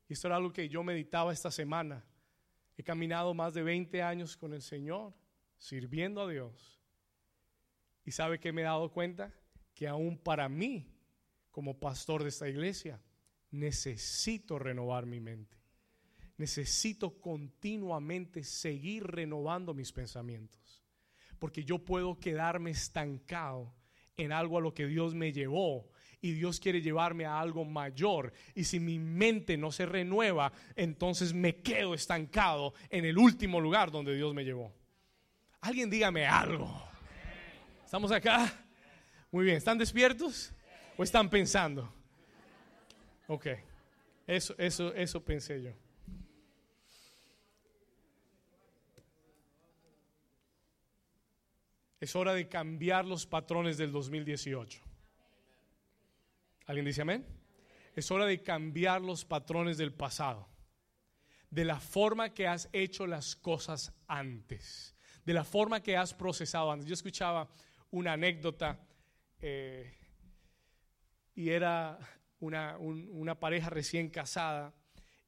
y 0.07 0.13
esto 0.13 0.27
era 0.27 0.35
algo 0.35 0.53
que 0.53 0.69
yo 0.69 0.83
meditaba 0.83 1.33
esta 1.33 1.49
semana, 1.49 2.05
he 2.77 2.83
caminado 2.83 3.33
más 3.33 3.53
de 3.53 3.63
20 3.63 4.01
años 4.03 4.37
con 4.37 4.53
el 4.53 4.61
Señor, 4.61 5.13
sirviendo 5.57 6.21
a 6.21 6.29
Dios. 6.29 6.79
¿Y 8.05 8.11
sabe 8.11 8.39
que 8.39 8.51
me 8.51 8.61
he 8.61 8.65
dado 8.65 8.91
cuenta? 8.91 9.33
Que 9.73 9.87
aún 9.87 10.17
para 10.17 10.49
mí, 10.49 10.91
como 11.51 11.79
pastor 11.79 12.23
de 12.23 12.29
esta 12.29 12.47
iglesia, 12.47 13.01
necesito 13.51 14.59
renovar 14.59 15.05
mi 15.05 15.19
mente. 15.19 15.57
Necesito 16.37 17.19
continuamente 17.19 18.43
seguir 18.43 19.03
renovando 19.05 19.73
mis 19.73 19.91
pensamientos. 19.91 20.83
Porque 21.37 21.63
yo 21.63 21.79
puedo 21.79 22.19
quedarme 22.19 22.71
estancado 22.71 23.73
en 24.17 24.31
algo 24.31 24.57
a 24.57 24.61
lo 24.61 24.73
que 24.73 24.87
Dios 24.87 25.13
me 25.15 25.31
llevó 25.31 25.89
y 26.21 26.33
Dios 26.33 26.59
quiere 26.59 26.81
llevarme 26.81 27.25
a 27.25 27.39
algo 27.39 27.65
mayor. 27.65 28.33
Y 28.55 28.65
si 28.65 28.79
mi 28.79 28.99
mente 28.99 29.57
no 29.57 29.71
se 29.71 29.85
renueva, 29.85 30.51
entonces 30.75 31.33
me 31.33 31.57
quedo 31.57 31.93
estancado 31.93 32.73
en 32.89 33.05
el 33.05 33.17
último 33.17 33.59
lugar 33.59 33.91
donde 33.91 34.15
Dios 34.15 34.33
me 34.33 34.43
llevó. 34.43 34.73
Alguien 35.61 35.89
dígame 35.89 36.25
algo. 36.25 36.69
¿Estamos 37.83 38.11
acá? 38.11 38.51
Muy 39.31 39.45
bien, 39.45 39.57
¿están 39.57 39.77
despiertos 39.77 40.51
o 40.97 41.03
están 41.03 41.29
pensando? 41.29 41.98
Ok, 43.31 43.45
eso, 44.25 44.55
eso, 44.57 44.91
eso 44.95 45.23
pensé 45.23 45.61
yo. 45.61 45.71
Es 51.99 52.15
hora 52.15 52.33
de 52.33 52.49
cambiar 52.49 53.05
los 53.05 53.27
patrones 53.27 53.77
del 53.77 53.91
2018. 53.91 54.81
¿Alguien 56.65 56.85
dice 56.85 57.03
amén? 57.03 57.23
Es 57.95 58.09
hora 58.09 58.25
de 58.25 58.41
cambiar 58.41 58.99
los 58.99 59.25
patrones 59.25 59.77
del 59.77 59.93
pasado. 59.93 60.49
De 61.51 61.65
la 61.65 61.79
forma 61.79 62.33
que 62.33 62.47
has 62.47 62.67
hecho 62.73 63.05
las 63.05 63.35
cosas 63.35 63.93
antes. 64.07 64.95
De 65.23 65.33
la 65.33 65.43
forma 65.43 65.83
que 65.83 65.95
has 65.95 66.15
procesado 66.15 66.71
antes. 66.71 66.87
Yo 66.87 66.95
escuchaba 66.95 67.47
una 67.91 68.13
anécdota 68.13 68.79
eh, 69.39 69.95
y 71.35 71.51
era 71.51 71.99
una, 72.39 72.77
una 72.77 73.39
pareja 73.39 73.69
recién 73.69 74.09
casada 74.09 74.73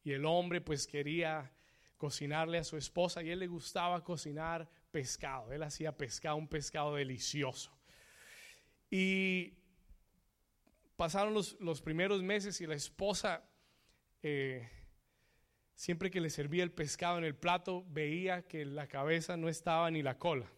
y 0.04 0.14
el 0.14 0.26
hombre 0.26 0.62
pues 0.62 0.88
quería 0.88 1.52
cocinarle 1.98 2.58
a 2.58 2.64
su 2.64 2.78
esposa 2.78 3.22
y 3.22 3.30
él 3.30 3.40
le 3.40 3.48
gustaba 3.48 4.04
cocinar 4.04 4.68
pescado. 4.92 5.52
Él 5.52 5.62
hacía 5.64 5.96
pescado, 5.96 6.36
un 6.36 6.48
pescado 6.48 6.96
delicioso. 6.96 7.72
Y 8.90 9.54
pasaron 10.96 11.34
los, 11.34 11.82
primeros 11.82 12.22
meses 12.22 12.60
y 12.60 12.68
la 12.68 12.76
esposa, 12.76 13.44
eh, 14.22 14.68
siempre 15.76 16.12
que 16.12 16.22
le 16.22 16.30
servía 16.30 16.64
el 16.64 16.72
pescado 16.72 17.18
en 17.18 17.24
el 17.24 17.36
plato, 17.36 17.86
veía 17.88 18.48
que 18.48 18.66
la 18.66 18.88
cabeza 18.88 19.38
no 19.38 19.48
estaba 19.48 19.90
ni 19.92 20.02
la 20.02 20.18
cola. 20.18 20.52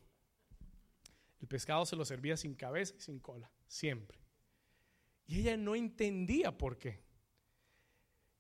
El 1.42 1.48
pescado 1.48 1.86
se 1.86 1.96
lo 1.96 2.06
servía 2.06 2.38
sin 2.38 2.56
cabeza 2.56 2.96
y 2.98 3.02
sin 3.02 3.20
cola, 3.20 3.52
siempre. 3.68 4.23
Y 5.28 5.42
ella 5.42 5.58
no 5.58 5.76
entendía 5.76 6.58
por 6.58 6.78
qué. 6.78 7.02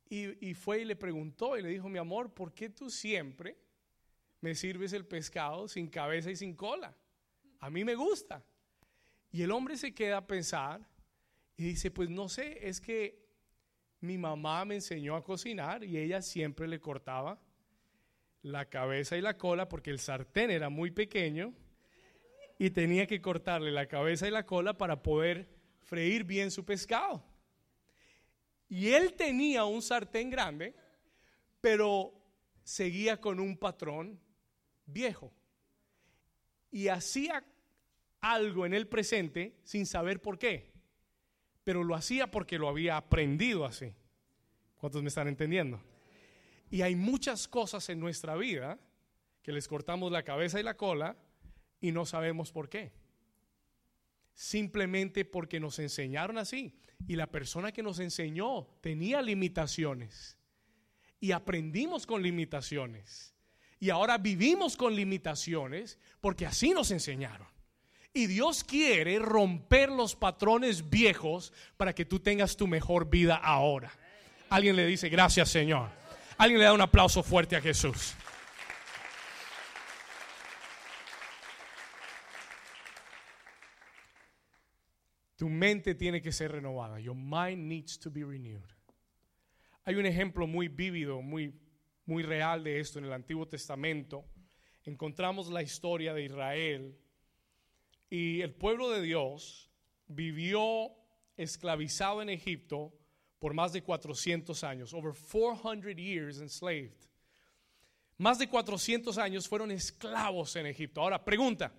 Y, 0.10 0.50
y, 0.50 0.54
fue 0.54 0.82
y 0.82 0.86
le 0.86 0.96
preguntó 0.96 1.58
y 1.58 1.62
le 1.62 1.70
dijo, 1.70 1.90
mi 1.90 1.98
amor, 1.98 2.34
¿por 2.34 2.54
qué 2.54 2.70
tú 2.70 2.90
siempre 2.90 3.58
me 4.44 4.56
sirves 4.56 4.92
el 4.92 5.06
pescado 5.06 5.70
sin 5.70 5.88
cabeza 5.88 6.30
y 6.30 6.36
sin 6.36 6.54
cola. 6.54 6.94
A 7.62 7.70
mí 7.70 7.86
me 7.86 7.96
gusta. 7.96 8.44
Y 9.32 9.42
el 9.42 9.52
hombre 9.52 9.78
se 9.78 9.96
queda 9.96 10.18
a 10.18 10.28
pensar 10.28 10.86
y 11.56 11.64
dice, 11.64 11.92
pues 11.92 12.10
no 12.10 12.28
sé, 12.28 12.68
es 12.68 12.82
que 12.82 13.24
mi 14.02 14.18
mamá 14.18 14.66
me 14.66 14.76
enseñó 14.76 15.16
a 15.16 15.24
cocinar 15.24 15.86
y 15.86 15.98
ella 15.98 16.22
siempre 16.22 16.68
le 16.68 16.82
cortaba 16.82 17.40
la 18.42 18.66
cabeza 18.66 19.16
y 19.16 19.22
la 19.22 19.38
cola 19.38 19.70
porque 19.70 19.92
el 19.92 20.00
sartén 20.00 20.52
era 20.52 20.68
muy 20.68 20.92
pequeño 20.92 21.54
y 22.60 22.70
tenía 22.72 23.08
que 23.08 23.22
cortarle 23.22 23.72
la 23.72 23.88
cabeza 23.88 24.28
y 24.28 24.32
la 24.32 24.46
cola 24.46 24.78
para 24.78 25.02
poder 25.04 25.48
freír 25.84 26.24
bien 26.24 26.52
su 26.52 26.64
pescado. 26.66 27.24
Y 28.70 28.90
él 28.90 29.14
tenía 29.14 29.66
un 29.66 29.82
sartén 29.82 30.30
grande, 30.30 30.76
pero 31.62 32.14
seguía 32.64 33.20
con 33.22 33.40
un 33.40 33.58
patrón 33.58 34.20
viejo. 34.86 35.32
Y 36.72 36.88
hacía 36.88 37.44
algo 38.20 38.66
en 38.66 38.74
el 38.74 38.88
presente 38.88 39.56
sin 39.64 39.86
saber 39.86 40.22
por 40.22 40.40
qué. 40.40 40.72
Pero 41.64 41.84
lo 41.84 41.96
hacía 41.96 42.32
porque 42.32 42.58
lo 42.58 42.68
había 42.68 42.98
aprendido 42.98 43.66
así. 43.66 43.94
¿Cuántos 44.78 45.02
me 45.04 45.10
están 45.10 45.28
entendiendo? 45.28 45.82
Y 46.72 46.82
hay 46.82 46.96
muchas 46.96 47.48
cosas 47.48 47.88
en 47.90 48.00
nuestra 48.00 48.36
vida 48.36 48.80
que 49.44 49.52
les 49.52 49.68
cortamos 49.68 50.12
la 50.12 50.24
cabeza 50.24 50.60
y 50.60 50.64
la 50.64 50.76
cola 50.76 51.16
y 51.80 51.92
no 51.92 52.06
sabemos 52.06 52.52
por 52.52 52.70
qué. 52.70 52.92
Simplemente 54.34 55.26
porque 55.26 55.60
nos 55.60 55.80
enseñaron 55.80 56.38
así. 56.38 56.76
Y 57.08 57.16
la 57.16 57.28
persona 57.28 57.72
que 57.72 57.84
nos 57.84 58.00
enseñó 58.00 58.68
tenía 58.82 59.22
limitaciones. 59.22 60.38
Y 61.20 61.32
aprendimos 61.32 62.06
con 62.06 62.22
limitaciones 62.22 63.34
y 63.84 63.90
ahora 63.90 64.18
vivimos 64.18 64.78
con 64.78 64.96
limitaciones 64.96 66.00
porque 66.22 66.46
así 66.46 66.70
nos 66.70 66.90
enseñaron. 66.92 67.46
Y 68.14 68.28
Dios 68.28 68.64
quiere 68.64 69.20
romper 69.20 69.90
los 69.90 70.16
patrones 70.16 70.90
viejos 70.90 71.52
para 71.76 71.94
que 71.94 72.06
tú 72.06 72.22
tengas 72.22 72.56
tu 72.56 72.66
mejor 72.66 73.10
vida 73.10 73.36
ahora. 73.36 73.92
Alguien 74.50 74.78
le 74.78 74.86
dice, 74.86 75.10
gracias 75.10 75.50
Señor. 75.50 75.90
Alguien 76.38 76.60
le 76.60 76.66
da 76.66 76.72
un 76.72 76.80
aplauso 76.80 77.24
fuerte 77.24 77.58
a 77.58 77.62
Jesús. 77.62 78.14
Tu 85.36 85.50
mente 85.50 85.96
tiene 85.96 86.22
que 86.22 86.32
ser 86.32 86.52
renovada. 86.52 87.00
Your 87.00 87.16
mind 87.16 87.68
needs 87.68 87.98
to 88.00 88.12
be 88.12 88.24
renewed. 88.24 88.70
Hay 89.86 89.96
un 89.96 90.06
ejemplo 90.06 90.48
muy 90.48 90.68
vívido, 90.68 91.22
muy 91.22 91.54
muy 92.06 92.24
real 92.24 92.64
de 92.64 92.80
esto 92.80 93.00
en 93.00 93.06
el 93.06 93.14
Antiguo 93.14 93.48
Testamento. 93.48 94.26
Encontramos 94.84 95.50
la 95.50 95.62
historia 95.62 96.14
de 96.14 96.26
Israel 96.26 96.98
y 98.10 98.42
el 98.42 98.54
pueblo 98.54 98.90
de 98.90 99.02
Dios 99.02 99.72
vivió 100.08 100.92
esclavizado 101.38 102.22
en 102.22 102.30
Egipto 102.30 102.94
por 103.40 103.54
más 103.54 103.74
de 103.74 103.82
400 103.82 104.64
años, 104.64 104.94
over 104.94 105.14
400 105.14 105.96
years 105.96 106.40
enslaved. 106.40 106.94
Más 108.18 108.38
de 108.38 108.48
400 108.48 109.18
años 109.18 109.48
fueron 109.48 109.72
esclavos 109.72 110.56
en 110.56 110.68
Egipto. 110.68 111.02
Ahora, 111.02 111.24
pregunta, 111.24 111.74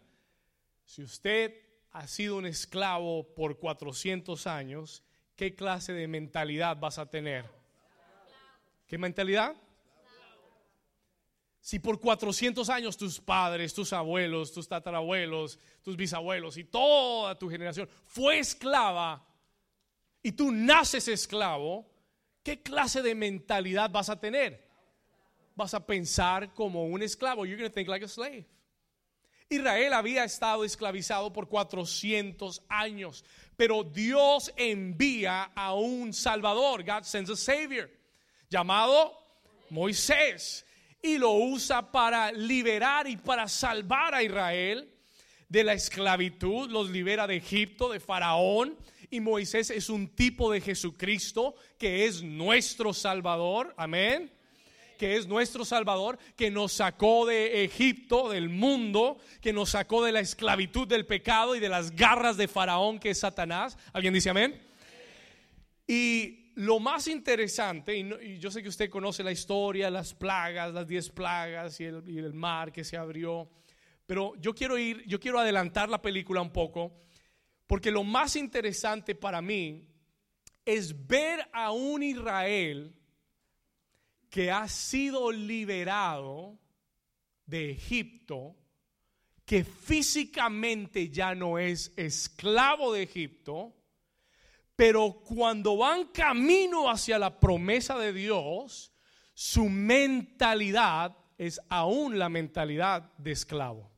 si 0.85 1.03
usted 1.03 1.55
ha 1.95 2.09
sido 2.09 2.37
un 2.37 2.45
esclavo 2.45 3.23
por 3.35 3.57
400 3.61 4.49
años, 4.49 5.05
¿qué 5.37 5.55
clase 5.55 5.93
de 5.93 6.09
mentalidad 6.09 6.77
vas 6.77 6.99
a 6.99 7.09
tener? 7.09 7.49
¿Qué 8.89 8.99
mentalidad? 8.99 9.55
Si 11.61 11.79
por 11.79 12.01
400 12.01 12.69
años 12.69 12.97
tus 12.97 13.21
padres, 13.21 13.73
tus 13.73 13.93
abuelos, 13.93 14.53
tus 14.53 14.67
tatarabuelos, 14.67 15.61
tus 15.83 15.97
bisabuelos 15.97 16.57
y 16.57 16.65
toda 16.65 17.39
tu 17.39 17.49
generación 17.49 17.89
fue 18.03 18.41
esclava 18.41 19.25
y 20.21 20.33
tú 20.33 20.51
naces 20.51 21.07
esclavo, 21.07 21.89
¿qué 22.43 22.61
clase 22.61 23.03
de 23.03 23.15
mentalidad 23.15 23.89
vas 23.89 24.09
a 24.09 24.19
tener? 24.19 24.69
Vas 25.55 25.75
a 25.75 25.87
pensar 25.87 26.53
como 26.55 26.87
un 26.87 27.03
esclavo. 27.03 27.47
You're 27.47 27.57
going 27.57 27.71
to 27.71 27.75
think 27.75 27.89
like 27.89 28.05
a 28.05 28.09
slave. 28.09 28.45
Israel 29.49 29.93
había 29.93 30.25
estado 30.25 30.65
esclavizado 30.65 31.33
por 31.33 31.49
400 31.49 32.63
años, 32.69 33.25
pero 33.57 33.85
Dios 33.85 34.53
envía 34.57 35.45
a 35.55 35.75
un 35.75 36.13
Salvador, 36.13 36.85
God 36.85 37.03
sends 37.03 37.31
a 37.31 37.37
Savior, 37.37 37.91
llamado 38.49 39.17
Moisés 39.71 40.65
y 41.03 41.19
lo 41.19 41.33
usa 41.33 41.93
para 41.93 42.33
liberar 42.33 43.07
y 43.07 43.17
para 43.17 43.47
salvar 43.47 44.15
a 44.15 44.23
Israel 44.23 44.91
de 45.49 45.63
la 45.63 45.75
esclavitud, 45.75 46.71
los 46.71 46.91
libera 46.91 47.27
de 47.27 47.37
Egipto, 47.37 47.91
de 47.91 48.01
Faraón, 48.01 48.77
y 49.11 49.21
Moisés 49.21 49.71
es 49.71 49.89
un 49.89 50.09
tipo 50.09 50.51
de 50.51 50.61
Jesucristo 50.61 51.55
que 51.79 52.07
es 52.07 52.23
nuestro 52.23 52.93
Salvador, 52.93 53.75
amén, 53.77 54.33
que 55.05 55.19
es 55.19 55.27
nuestro 55.27 55.67
Salvador, 55.67 56.19
que 56.35 56.51
nos 56.51 56.73
sacó 56.73 57.27
de 57.27 57.63
Egipto, 57.63 58.31
del 58.31 58.49
mundo, 58.49 59.19
que 59.43 59.53
nos 59.53 59.69
sacó 59.69 60.03
de 60.03 60.13
la 60.13 60.21
esclavitud 60.21 60.89
del 60.89 61.05
pecado 61.05 61.55
y 61.55 61.61
de 61.61 61.69
las 61.69 61.95
garras 61.95 62.39
de 62.39 62.49
Faraón, 62.49 62.99
que 62.99 63.11
es 63.11 63.19
Satanás. 63.19 63.77
¿Alguien 63.93 64.15
dice 64.15 64.31
amén? 64.31 64.67
Y 65.87 66.53
lo 66.55 66.81
más 66.81 67.07
interesante, 67.07 67.95
y, 67.95 68.39
yo 68.39 68.51
sé 68.51 68.63
que 68.63 68.71
usted 68.71 68.89
conoce 68.89 69.23
la 69.23 69.31
historia, 69.31 69.91
las 69.91 70.15
plagas, 70.15 70.73
las 70.73 70.89
diez 70.89 71.11
plagas 71.11 71.79
y 71.81 71.85
el, 71.85 72.03
y 72.09 72.17
el, 72.17 72.33
mar 72.33 72.73
que 72.73 72.83
se 72.83 72.97
abrió, 72.97 73.51
pero 74.07 74.33
yo 74.41 74.55
quiero 74.55 74.79
ir, 74.79 75.05
yo 75.07 75.21
quiero 75.21 75.39
adelantar 75.39 75.91
la 75.91 76.01
película 76.01 76.41
un 76.41 76.51
poco, 76.51 76.95
porque 77.67 77.91
lo 77.91 78.05
más 78.05 78.37
interesante 78.37 79.15
para 79.15 79.43
mí 79.43 79.87
es 80.65 81.07
ver 81.07 81.47
a 81.53 81.73
un 81.73 82.03
Israel 82.03 82.95
que 84.35 84.51
ha 84.51 84.67
sido 84.67 85.31
liberado 85.31 86.59
de 87.47 87.71
Egipto, 87.71 88.57
que 89.45 89.63
físicamente 89.63 91.09
ya 91.09 91.37
no 91.37 91.57
es 91.57 91.93
esclavo 91.97 92.93
de 92.93 93.05
Egipto, 93.05 93.73
pero 94.75 95.21
cuando 95.25 95.77
van 95.77 96.07
camino 96.07 96.91
hacia 96.91 97.17
la 97.17 97.39
promesa 97.39 97.97
de 97.97 98.13
Dios, 98.13 98.93
su 99.35 99.69
mentalidad 99.69 101.17
es 101.39 101.61
aún 101.69 102.19
la 102.19 102.29
mentalidad 102.29 103.13
de 103.17 103.31
esclavo. 103.31 103.89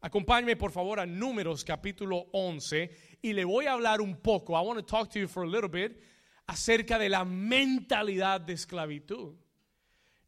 Acompáñeme 0.00 0.56
por 0.56 0.72
favor 0.72 0.98
a 0.98 1.04
Números 1.04 1.62
capítulo 1.62 2.28
11 2.32 3.18
y 3.20 3.34
le 3.34 3.44
voy 3.44 3.66
a 3.66 3.74
hablar 3.74 4.00
un 4.00 4.16
poco, 4.16 4.58
I 4.58 4.66
want 4.66 4.80
to 4.80 4.86
talk 4.86 5.10
to 5.10 5.18
you 5.18 5.28
for 5.28 5.44
a 5.44 5.46
little 5.46 5.68
bit, 5.68 6.00
acerca 6.46 6.98
de 6.98 7.10
la 7.10 7.26
mentalidad 7.26 8.40
de 8.40 8.54
esclavitud. 8.54 9.36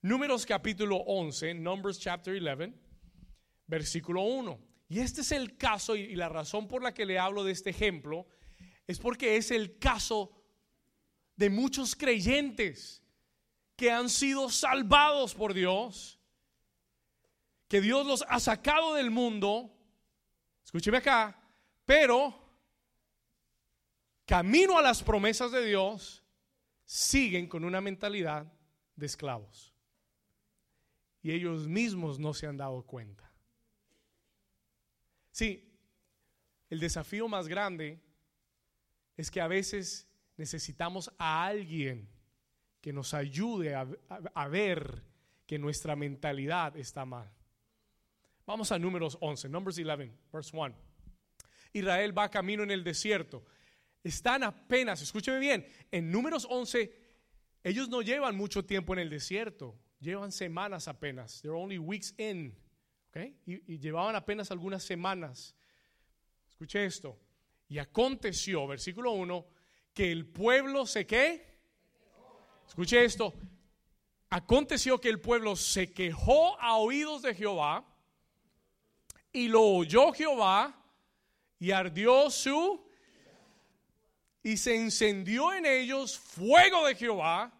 Números 0.02 0.46
capítulo 0.46 0.96
11, 0.96 1.54
Numbers 1.54 1.98
chapter 2.00 2.34
11, 2.34 2.72
versículo 3.66 4.22
1. 4.22 4.58
Y 4.88 5.00
este 5.00 5.20
es 5.20 5.30
el 5.32 5.58
caso 5.58 5.94
y 5.94 6.16
la 6.16 6.30
razón 6.30 6.66
por 6.66 6.82
la 6.82 6.94
que 6.94 7.04
le 7.04 7.18
hablo 7.18 7.44
de 7.44 7.52
este 7.52 7.70
ejemplo 7.70 8.26
es 8.86 8.98
porque 8.98 9.36
es 9.36 9.50
el 9.50 9.78
caso 9.78 10.32
de 11.36 11.50
muchos 11.50 11.94
creyentes 11.94 13.02
que 13.76 13.90
han 13.90 14.08
sido 14.08 14.48
salvados 14.48 15.34
por 15.34 15.52
Dios, 15.52 16.18
que 17.68 17.80
Dios 17.80 18.06
los 18.06 18.24
ha 18.28 18.40
sacado 18.40 18.94
del 18.94 19.10
mundo. 19.10 19.70
escúcheme 20.64 20.98
acá, 20.98 21.38
pero 21.84 22.40
camino 24.24 24.78
a 24.78 24.82
las 24.82 25.02
promesas 25.02 25.52
de 25.52 25.64
Dios, 25.64 26.24
siguen 26.84 27.48
con 27.48 27.64
una 27.64 27.80
mentalidad 27.80 28.50
de 28.96 29.06
esclavos. 29.06 29.69
Y 31.22 31.32
ellos 31.32 31.66
mismos 31.68 32.18
no 32.18 32.32
se 32.34 32.46
han 32.46 32.56
dado 32.56 32.82
cuenta. 32.82 33.30
Sí, 35.30 35.70
el 36.68 36.80
desafío 36.80 37.28
más 37.28 37.48
grande 37.48 38.00
es 39.16 39.30
que 39.30 39.40
a 39.40 39.48
veces 39.48 40.08
necesitamos 40.36 41.12
a 41.18 41.44
alguien 41.44 42.08
que 42.80 42.92
nos 42.92 43.12
ayude 43.12 43.74
a, 43.74 44.48
ver 44.48 45.04
que 45.46 45.58
nuestra 45.58 45.96
mentalidad 45.96 46.76
está 46.76 47.04
mal. 47.04 47.30
Vamos 48.46 48.72
a 48.72 48.78
números 48.78 49.18
11, 49.20 49.48
Numbers 49.48 49.78
11, 49.78 50.12
verse 50.32 50.56
1. 50.56 50.74
Israel 51.74 52.16
va 52.16 52.30
camino 52.30 52.62
en 52.62 52.70
el 52.70 52.82
desierto. 52.82 53.44
Están 54.02 54.42
apenas, 54.42 55.02
escúcheme 55.02 55.38
bien, 55.38 55.66
en 55.90 56.10
números 56.10 56.46
11, 56.48 56.90
ellos 57.62 57.88
no 57.90 58.00
llevan 58.00 58.34
mucho 58.34 58.64
tiempo 58.64 58.94
en 58.94 59.00
el 59.00 59.10
desierto, 59.10 59.78
llevan 60.00 60.32
semanas 60.32 60.88
apenas. 60.88 61.40
They're 61.42 61.54
only 61.54 61.78
weeks 61.78 62.14
in. 62.18 62.54
Okay? 63.10 63.36
Y, 63.46 63.74
y 63.74 63.78
llevaban 63.78 64.16
apenas 64.16 64.50
algunas 64.50 64.82
semanas. 64.82 65.54
Escuche 66.48 66.84
esto. 66.84 67.18
Y 67.68 67.78
aconteció, 67.78 68.66
versículo 68.66 69.12
1, 69.12 69.46
que 69.94 70.10
el 70.10 70.26
pueblo 70.26 70.86
se 70.86 71.06
qué. 71.06 71.58
Escuche 72.66 73.04
esto. 73.04 73.34
Aconteció 74.30 75.00
que 75.00 75.08
el 75.08 75.20
pueblo 75.20 75.56
se 75.56 75.92
quejó 75.92 76.58
a 76.60 76.76
oídos 76.76 77.22
de 77.22 77.34
Jehová 77.34 77.84
y 79.32 79.48
lo 79.48 79.62
oyó 79.62 80.12
Jehová 80.12 80.76
y 81.58 81.72
ardió 81.72 82.30
su 82.30 82.88
y 84.42 84.56
se 84.56 84.76
encendió 84.76 85.52
en 85.52 85.66
ellos 85.66 86.18
fuego 86.18 86.86
de 86.86 86.94
Jehová 86.94 87.52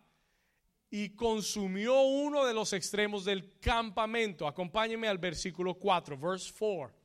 y 0.91 1.11
consumió 1.11 2.01
uno 2.03 2.45
de 2.45 2.53
los 2.53 2.72
extremos 2.72 3.24
del 3.24 3.59
campamento. 3.61 4.49
Acompáñeme 4.49 5.07
al 5.07 5.18
versículo 5.18 5.74
4, 5.74 6.18
verse 6.18 6.53
4. 6.59 6.97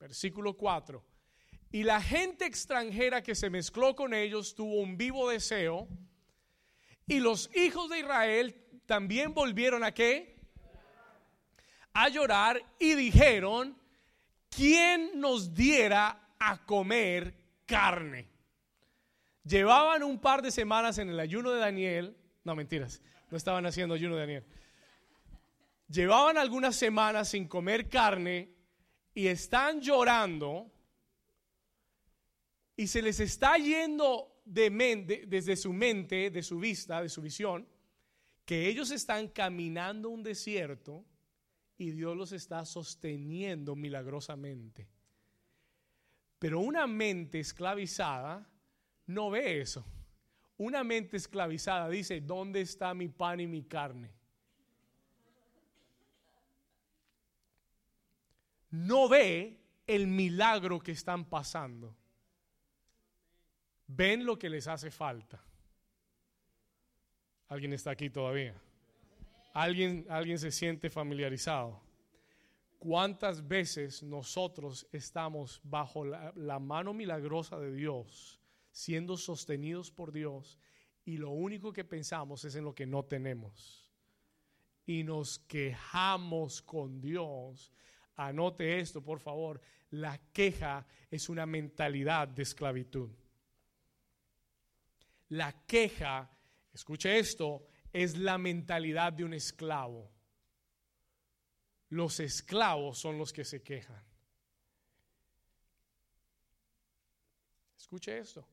Versículo 0.00 0.54
4. 0.54 1.04
Y 1.70 1.84
la 1.84 2.02
gente 2.02 2.44
extranjera 2.44 3.22
que 3.22 3.36
se 3.36 3.48
mezcló 3.48 3.94
con 3.94 4.12
ellos 4.12 4.54
tuvo 4.54 4.80
un 4.80 4.96
vivo 4.96 5.30
deseo. 5.30 5.86
Y 7.06 7.20
los 7.20 7.50
hijos 7.54 7.88
de 7.90 8.00
Israel 8.00 8.56
también 8.86 9.32
volvieron 9.32 9.84
a 9.84 9.92
qué? 9.92 10.36
A 11.92 12.08
llorar 12.08 12.60
y 12.78 12.94
dijeron, 12.94 13.76
¿quién 14.48 15.20
nos 15.20 15.54
diera 15.54 16.34
a 16.38 16.64
comer 16.64 17.34
carne? 17.66 18.28
Llevaban 19.44 20.02
un 20.02 20.20
par 20.20 20.42
de 20.42 20.50
semanas 20.50 20.98
en 20.98 21.08
el 21.08 21.20
ayuno 21.20 21.52
de 21.52 21.60
Daniel. 21.60 22.16
No, 22.44 22.54
mentiras, 22.54 23.00
no 23.30 23.36
estaban 23.36 23.66
haciendo 23.66 23.94
ayuno 23.94 24.16
Daniel. 24.16 24.44
Llevaban 25.88 26.36
algunas 26.38 26.76
semanas 26.76 27.30
sin 27.30 27.48
comer 27.48 27.88
carne 27.88 28.54
y 29.14 29.26
están 29.26 29.80
llorando 29.80 30.70
y 32.76 32.86
se 32.86 33.02
les 33.02 33.20
está 33.20 33.56
yendo 33.56 34.40
de 34.44 35.24
desde 35.26 35.56
su 35.56 35.72
mente, 35.72 36.30
de 36.30 36.42
su 36.42 36.58
vista, 36.58 37.02
de 37.02 37.08
su 37.08 37.20
visión, 37.20 37.68
que 38.44 38.68
ellos 38.68 38.90
están 38.90 39.28
caminando 39.28 40.08
un 40.08 40.22
desierto 40.22 41.04
y 41.76 41.90
Dios 41.90 42.16
los 42.16 42.32
está 42.32 42.64
sosteniendo 42.64 43.76
milagrosamente. 43.76 44.88
Pero 46.38 46.60
una 46.60 46.86
mente 46.86 47.38
esclavizada 47.40 48.48
no 49.06 49.30
ve 49.30 49.60
eso. 49.60 49.84
Una 50.60 50.84
mente 50.84 51.16
esclavizada 51.16 51.88
dice, 51.88 52.20
¿dónde 52.20 52.60
está 52.60 52.92
mi 52.92 53.08
pan 53.08 53.40
y 53.40 53.46
mi 53.46 53.62
carne? 53.62 54.10
No 58.70 59.08
ve 59.08 59.58
el 59.86 60.06
milagro 60.06 60.78
que 60.78 60.92
están 60.92 61.24
pasando 61.24 61.96
ven 63.86 64.24
lo 64.24 64.38
que 64.38 64.48
les 64.48 64.68
hace 64.68 64.90
falta. 64.90 65.42
¿Alguien 67.48 67.72
está 67.72 67.90
aquí 67.90 68.10
todavía? 68.10 68.54
¿Alguien, 69.52 70.06
alguien 70.08 70.38
se 70.38 70.50
siente 70.50 70.90
familiarizado? 70.90 71.80
¿Cuántas 72.78 73.48
veces 73.48 74.02
nosotros 74.02 74.86
estamos 74.92 75.60
bajo 75.64 76.04
la, 76.04 76.32
la 76.36 76.58
mano 76.58 76.94
milagrosa 76.94 77.58
de 77.58 77.72
Dios, 77.72 78.39
siendo 78.70 79.16
sostenidos 79.16 79.90
por 79.90 80.12
Dios, 80.12 80.58
y 81.04 81.16
lo 81.16 81.30
único 81.30 81.72
que 81.72 81.84
pensamos 81.84 82.44
es 82.44 82.54
en 82.54 82.64
lo 82.64 82.74
que 82.74 82.86
no 82.86 83.04
tenemos? 83.04 83.90
Y 84.86 85.02
nos 85.02 85.38
quejamos 85.38 86.62
con 86.62 87.00
Dios. 87.00 87.72
Anote 88.16 88.80
esto, 88.80 89.02
por 89.02 89.20
favor. 89.20 89.60
La 89.90 90.18
queja 90.32 90.86
es 91.10 91.28
una 91.28 91.46
mentalidad 91.46 92.28
de 92.28 92.42
esclavitud. 92.42 93.10
La 95.30 95.64
queja, 95.66 96.30
escuche 96.72 97.18
esto, 97.18 97.66
es 97.92 98.16
la 98.16 98.36
mentalidad 98.36 99.12
de 99.12 99.24
un 99.24 99.34
esclavo. 99.34 100.10
Los 101.88 102.20
esclavos 102.20 102.98
son 102.98 103.18
los 103.18 103.32
que 103.32 103.44
se 103.44 103.62
quejan. 103.62 104.04
Escuche 107.76 108.18
esto. 108.18 108.46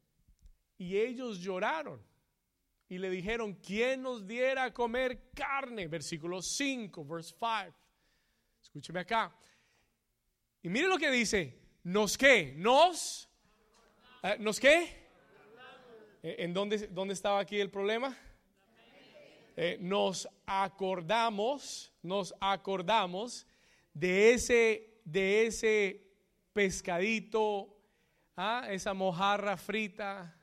Y 0.77 0.97
ellos 0.97 1.39
lloraron 1.39 2.01
y 2.89 2.97
le 2.97 3.09
dijeron, 3.09 3.55
¿quién 3.55 4.01
nos 4.01 4.25
diera 4.25 4.65
a 4.65 4.73
comer 4.73 5.31
carne? 5.33 5.87
Versículo 5.87 6.41
5, 6.41 7.03
verse 7.03 7.35
5. 7.37 7.75
Escúcheme 8.61 8.99
acá. 9.01 9.35
Y 10.61 10.69
mire 10.69 10.87
lo 10.87 10.97
que 10.97 11.11
dice, 11.11 11.59
¿nos 11.83 12.17
qué? 12.17 12.53
¿Nos? 12.55 13.29
Eh, 14.23 14.37
¿Nos 14.39 14.59
qué? 14.59 15.07
Eh, 16.23 16.35
¿En 16.39 16.53
dónde, 16.53 16.87
dónde 16.87 17.13
estaba 17.13 17.39
aquí 17.39 17.59
el 17.59 17.69
problema? 17.69 18.17
Eh, 19.55 19.77
nos 19.81 20.29
acordamos, 20.45 21.91
nos 22.03 22.33
acordamos 22.39 23.47
de 23.93 24.33
ese, 24.33 25.01
de 25.03 25.47
ese 25.47 26.07
pescadito, 26.53 27.75
¿ah? 28.35 28.67
esa 28.69 28.93
mojarra 28.93 29.57
frita 29.57 30.36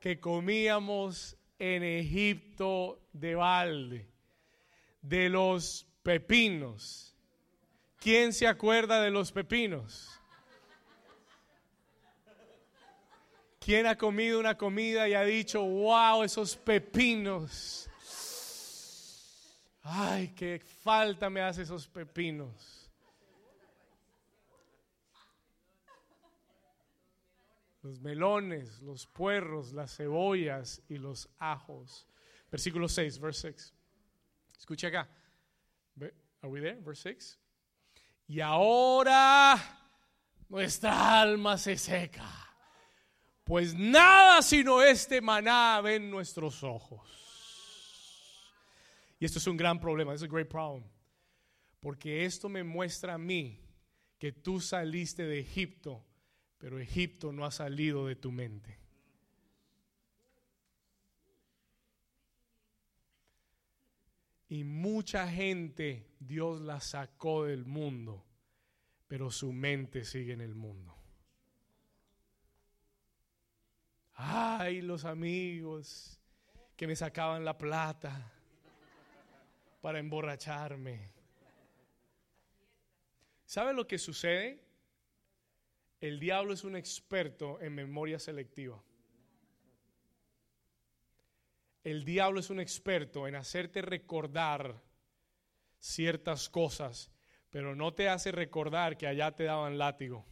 que 0.00 0.20
comíamos 0.20 1.36
en 1.58 1.82
Egipto 1.82 3.00
de 3.12 3.34
balde, 3.34 4.08
de 5.02 5.28
los 5.28 5.86
pepinos. 6.02 7.16
¿Quién 7.98 8.32
se 8.32 8.46
acuerda 8.46 9.02
de 9.02 9.10
los 9.10 9.32
pepinos? 9.32 10.08
¿Quién 13.58 13.86
ha 13.86 13.98
comido 13.98 14.40
una 14.40 14.56
comida 14.56 15.08
y 15.08 15.14
ha 15.14 15.24
dicho, 15.24 15.62
wow, 15.62 16.22
esos 16.22 16.56
pepinos? 16.56 17.90
Ay, 19.82 20.28
qué 20.28 20.60
falta 20.82 21.28
me 21.28 21.40
hace 21.40 21.62
esos 21.62 21.86
pepinos. 21.86 22.77
Los 27.82 28.00
melones, 28.00 28.80
los 28.80 29.06
puerros, 29.06 29.72
las 29.72 29.96
cebollas 29.96 30.82
y 30.88 30.98
los 30.98 31.28
ajos. 31.38 32.06
Versículo 32.50 32.88
6, 32.88 33.18
verse 33.18 33.52
6. 33.52 33.74
Escucha 34.58 34.88
acá. 34.88 35.08
Are 36.40 36.52
we 36.52 36.60
there? 36.60 36.80
Verse 36.80 37.02
6. 37.02 37.38
Y 38.28 38.40
ahora 38.40 39.56
nuestra 40.48 41.20
alma 41.20 41.56
se 41.56 41.76
seca 41.76 42.48
pues 43.48 43.74
nada 43.74 44.42
sino 44.42 44.82
este 44.82 45.22
maná 45.22 45.80
ven 45.80 46.10
nuestros 46.10 46.62
ojos. 46.62 47.08
Y 49.18 49.24
esto 49.24 49.38
es 49.38 49.46
un 49.46 49.56
gran 49.56 49.80
problema, 49.80 50.12
es 50.12 50.20
un 50.20 50.28
great 50.28 50.48
problem. 50.48 50.84
Porque 51.80 52.26
esto 52.26 52.50
me 52.50 52.62
muestra 52.62 53.14
a 53.14 53.18
mí 53.18 53.58
que 54.18 54.32
tú 54.32 54.60
saliste 54.60 55.22
de 55.22 55.40
Egipto, 55.40 56.04
pero 56.58 56.78
Egipto 56.78 57.32
no 57.32 57.44
ha 57.44 57.50
salido 57.50 58.06
de 58.06 58.16
tu 58.16 58.32
mente. 58.32 58.78
Y 64.48 64.64
mucha 64.64 65.28
gente 65.28 66.10
Dios 66.18 66.60
la 66.60 66.80
sacó 66.80 67.44
del 67.44 67.66
mundo, 67.66 68.24
pero 69.06 69.30
su 69.30 69.52
mente 69.52 70.04
sigue 70.04 70.32
en 70.32 70.40
el 70.40 70.54
mundo. 70.54 70.96
Ay, 74.14 74.80
los 74.80 75.04
amigos 75.04 76.18
que 76.76 76.86
me 76.86 76.96
sacaban 76.96 77.44
la 77.44 77.56
plata 77.56 78.32
para 79.80 79.98
emborracharme. 79.98 81.12
¿Sabe 83.44 83.74
lo 83.74 83.86
que 83.86 83.98
sucede? 83.98 84.67
El 86.00 86.20
diablo 86.20 86.52
es 86.52 86.62
un 86.62 86.76
experto 86.76 87.60
en 87.60 87.74
memoria 87.74 88.18
selectiva. 88.18 88.80
El 91.82 92.04
diablo 92.04 92.38
es 92.38 92.50
un 92.50 92.60
experto 92.60 93.26
en 93.26 93.34
hacerte 93.34 93.82
recordar 93.82 94.80
ciertas 95.80 96.48
cosas, 96.48 97.10
pero 97.50 97.74
no 97.74 97.94
te 97.94 98.08
hace 98.08 98.30
recordar 98.30 98.96
que 98.96 99.06
allá 99.06 99.34
te 99.34 99.44
daban 99.44 99.78
látigo 99.78 100.24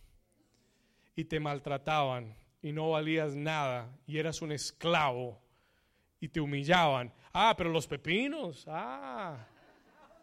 y 1.16 1.24
te 1.24 1.40
maltrataban 1.40 2.36
y 2.62 2.72
no 2.72 2.90
valías 2.90 3.34
nada 3.34 3.96
y 4.06 4.18
eras 4.18 4.42
un 4.42 4.52
esclavo 4.52 5.40
y 6.20 6.28
te 6.28 6.40
humillaban. 6.40 7.12
Ah, 7.32 7.54
pero 7.56 7.70
los 7.70 7.86
pepinos, 7.86 8.66
ah, 8.68 9.46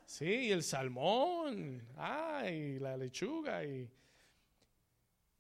sí, 0.06 0.52
el 0.52 0.64
salmón, 0.64 1.86
ah, 1.98 2.48
y 2.50 2.80
la 2.80 2.96
lechuga 2.96 3.66
y... 3.66 3.90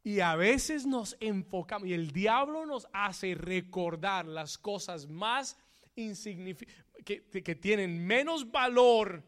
Y 0.03 0.19
a 0.19 0.35
veces 0.35 0.85
nos 0.85 1.15
enfocamos 1.19 1.87
y 1.87 1.93
el 1.93 2.11
diablo 2.11 2.65
nos 2.65 2.87
hace 2.91 3.35
recordar 3.35 4.25
las 4.25 4.57
cosas 4.57 5.07
más 5.07 5.57
insignificantes, 5.95 6.83
que, 7.05 7.23
que 7.23 7.55
tienen 7.55 8.05
menos 8.05 8.51
valor 8.51 9.23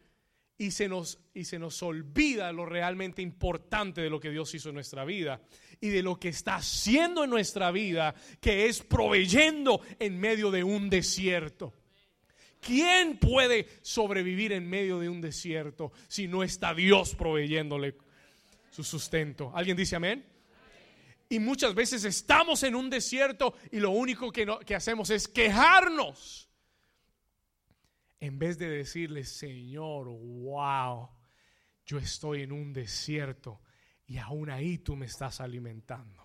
y 0.57 0.71
se, 0.71 0.87
nos, 0.87 1.19
y 1.33 1.45
se 1.45 1.59
nos 1.59 1.81
olvida 1.83 2.51
lo 2.51 2.65
realmente 2.65 3.21
importante 3.21 4.01
de 4.01 4.09
lo 4.09 4.19
que 4.19 4.29
Dios 4.29 4.53
hizo 4.53 4.69
en 4.69 4.75
nuestra 4.75 5.03
vida 5.03 5.41
y 5.81 5.89
de 5.89 6.01
lo 6.01 6.19
que 6.19 6.29
está 6.29 6.55
haciendo 6.55 7.23
en 7.23 7.29
nuestra 7.29 7.71
vida, 7.71 8.15
que 8.39 8.67
es 8.67 8.81
proveyendo 8.81 9.81
en 9.99 10.17
medio 10.19 10.51
de 10.51 10.63
un 10.63 10.89
desierto. 10.89 11.73
¿Quién 12.61 13.17
puede 13.17 13.67
sobrevivir 13.81 14.53
en 14.53 14.67
medio 14.67 14.99
de 14.99 15.09
un 15.09 15.21
desierto 15.21 15.91
si 16.07 16.27
no 16.27 16.41
está 16.41 16.73
Dios 16.73 17.15
proveyéndole 17.15 17.95
su 18.71 18.83
sustento? 18.83 19.51
¿Alguien 19.53 19.77
dice 19.77 19.97
amén? 19.97 20.34
Y 21.29 21.39
muchas 21.39 21.73
veces 21.73 22.03
estamos 22.03 22.63
en 22.63 22.75
un 22.75 22.89
desierto 22.89 23.55
y 23.71 23.79
lo 23.79 23.91
único 23.91 24.31
que, 24.31 24.45
que 24.65 24.75
hacemos 24.75 25.09
es 25.09 25.27
quejarnos 25.27 26.45
en 28.19 28.39
vez 28.39 28.57
de 28.57 28.69
decirle, 28.69 29.23
Señor, 29.23 30.07
wow, 30.07 31.09
yo 31.85 31.97
estoy 31.99 32.41
en 32.41 32.51
un 32.51 32.73
desierto 32.73 33.61
y 34.07 34.17
aún 34.17 34.49
ahí 34.49 34.79
tú 34.79 34.95
me 34.95 35.05
estás 35.05 35.41
alimentando. 35.41 36.24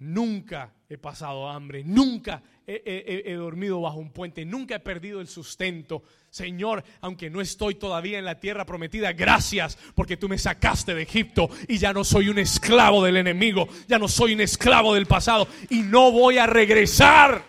Nunca 0.00 0.72
he 0.88 0.96
pasado 0.96 1.48
hambre, 1.48 1.82
nunca 1.84 2.40
he, 2.64 3.34
dormido 3.34 3.80
bajo 3.80 3.98
un 3.98 4.10
puente, 4.10 4.44
nunca 4.44 4.76
he 4.76 4.80
perdido 4.80 5.20
el 5.20 5.26
sustento. 5.26 6.04
Señor, 6.30 6.84
aunque 7.00 7.30
no 7.30 7.40
estoy 7.40 7.74
todavía 7.74 8.18
en 8.18 8.24
la 8.24 8.38
tierra 8.38 8.64
prometida, 8.64 9.12
gracias 9.12 9.76
porque 9.96 10.16
tú 10.16 10.28
me 10.28 10.38
sacaste 10.38 10.94
de 10.94 11.02
Egipto 11.02 11.50
y 11.66 11.78
ya 11.78 11.92
no 11.92 12.04
soy 12.04 12.28
un 12.28 12.38
esclavo 12.38 13.02
del 13.02 13.16
enemigo, 13.16 13.66
ya 13.88 13.98
no 13.98 14.06
soy 14.06 14.34
un 14.34 14.40
esclavo 14.40 14.94
del 14.94 15.06
pasado 15.06 15.48
y 15.68 15.80
no 15.80 16.12
voy 16.12 16.38
a 16.38 16.46
regresar 16.46 17.42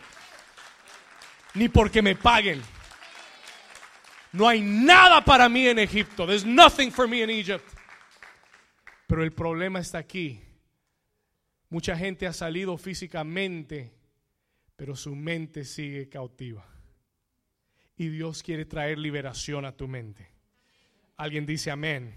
ni 1.53 1.69
porque 1.69 2.01
me 2.01 2.15
paguen. 2.15 2.63
No 4.31 4.47
hay 4.47 4.61
nada 4.61 5.23
para 5.23 5.49
mí 5.49 5.67
en 5.67 5.79
Egipto. 5.79 6.25
There's 6.25 6.45
nothing 6.45 6.91
for 6.91 7.07
me 7.07 7.21
in 7.21 7.29
Egypt. 7.29 7.67
Pero 9.07 9.23
el 9.23 9.31
problema 9.31 9.79
está 9.79 9.97
aquí. 9.99 10.39
Mucha 11.69 11.95
gente 11.95 12.25
ha 12.25 12.33
salido 12.33 12.77
físicamente, 12.77 13.93
pero 14.75 14.95
su 14.95 15.15
mente 15.15 15.65
sigue 15.65 16.09
cautiva. 16.09 16.67
Y 17.95 18.07
Dios 18.09 18.41
quiere 18.41 18.65
traer 18.65 18.97
liberación 18.97 19.65
a 19.65 19.75
tu 19.75 19.87
mente. 19.87 20.31
Alguien 21.17 21.45
dice 21.45 21.69
amén. 21.69 22.15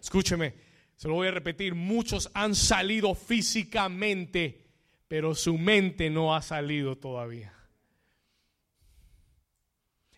Escúcheme, 0.00 0.54
se 0.96 1.08
lo 1.08 1.14
voy 1.14 1.28
a 1.28 1.30
repetir. 1.30 1.74
Muchos 1.74 2.30
han 2.34 2.54
salido 2.54 3.14
físicamente, 3.14 4.66
pero 5.08 5.34
su 5.34 5.56
mente 5.56 6.10
no 6.10 6.34
ha 6.34 6.42
salido 6.42 6.98
todavía. 6.98 7.54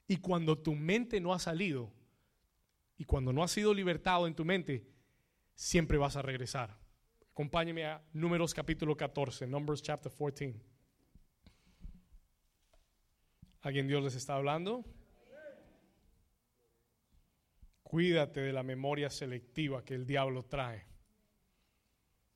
Y 0.09 0.17
cuando 0.17 0.59
tu 0.59 0.75
mente 0.75 1.21
no 1.21 1.33
ha 1.33 1.39
salido 1.39 1.93
y 2.97 3.05
cuando 3.05 3.33
no 3.33 3.43
ha 3.43 3.49
sido 3.49 3.73
libertado 3.73 4.27
en 4.27 4.35
tu 4.35 4.45
mente, 4.45 4.87
siempre 5.55 5.99
vas 5.99 6.17
a 6.17 6.23
regresar. 6.23 6.84
Acompáñeme 7.35 7.85
a 7.85 8.01
Números 8.13 8.55
capítulo 8.55 8.97
14, 8.97 9.49
Numbers 9.49 9.83
chapter 9.83 10.13
14. 10.13 10.55
¿Alguien 13.63 13.89
Dios 13.89 14.05
les 14.05 14.15
está 14.15 14.37
hablando? 14.37 14.85
Cuídate 17.83 18.41
de 18.41 18.53
la 18.53 18.63
memoria 18.63 19.11
selectiva 19.11 19.85
que 19.85 19.95
el 19.95 20.07
diablo 20.07 20.45
trae. 20.45 20.87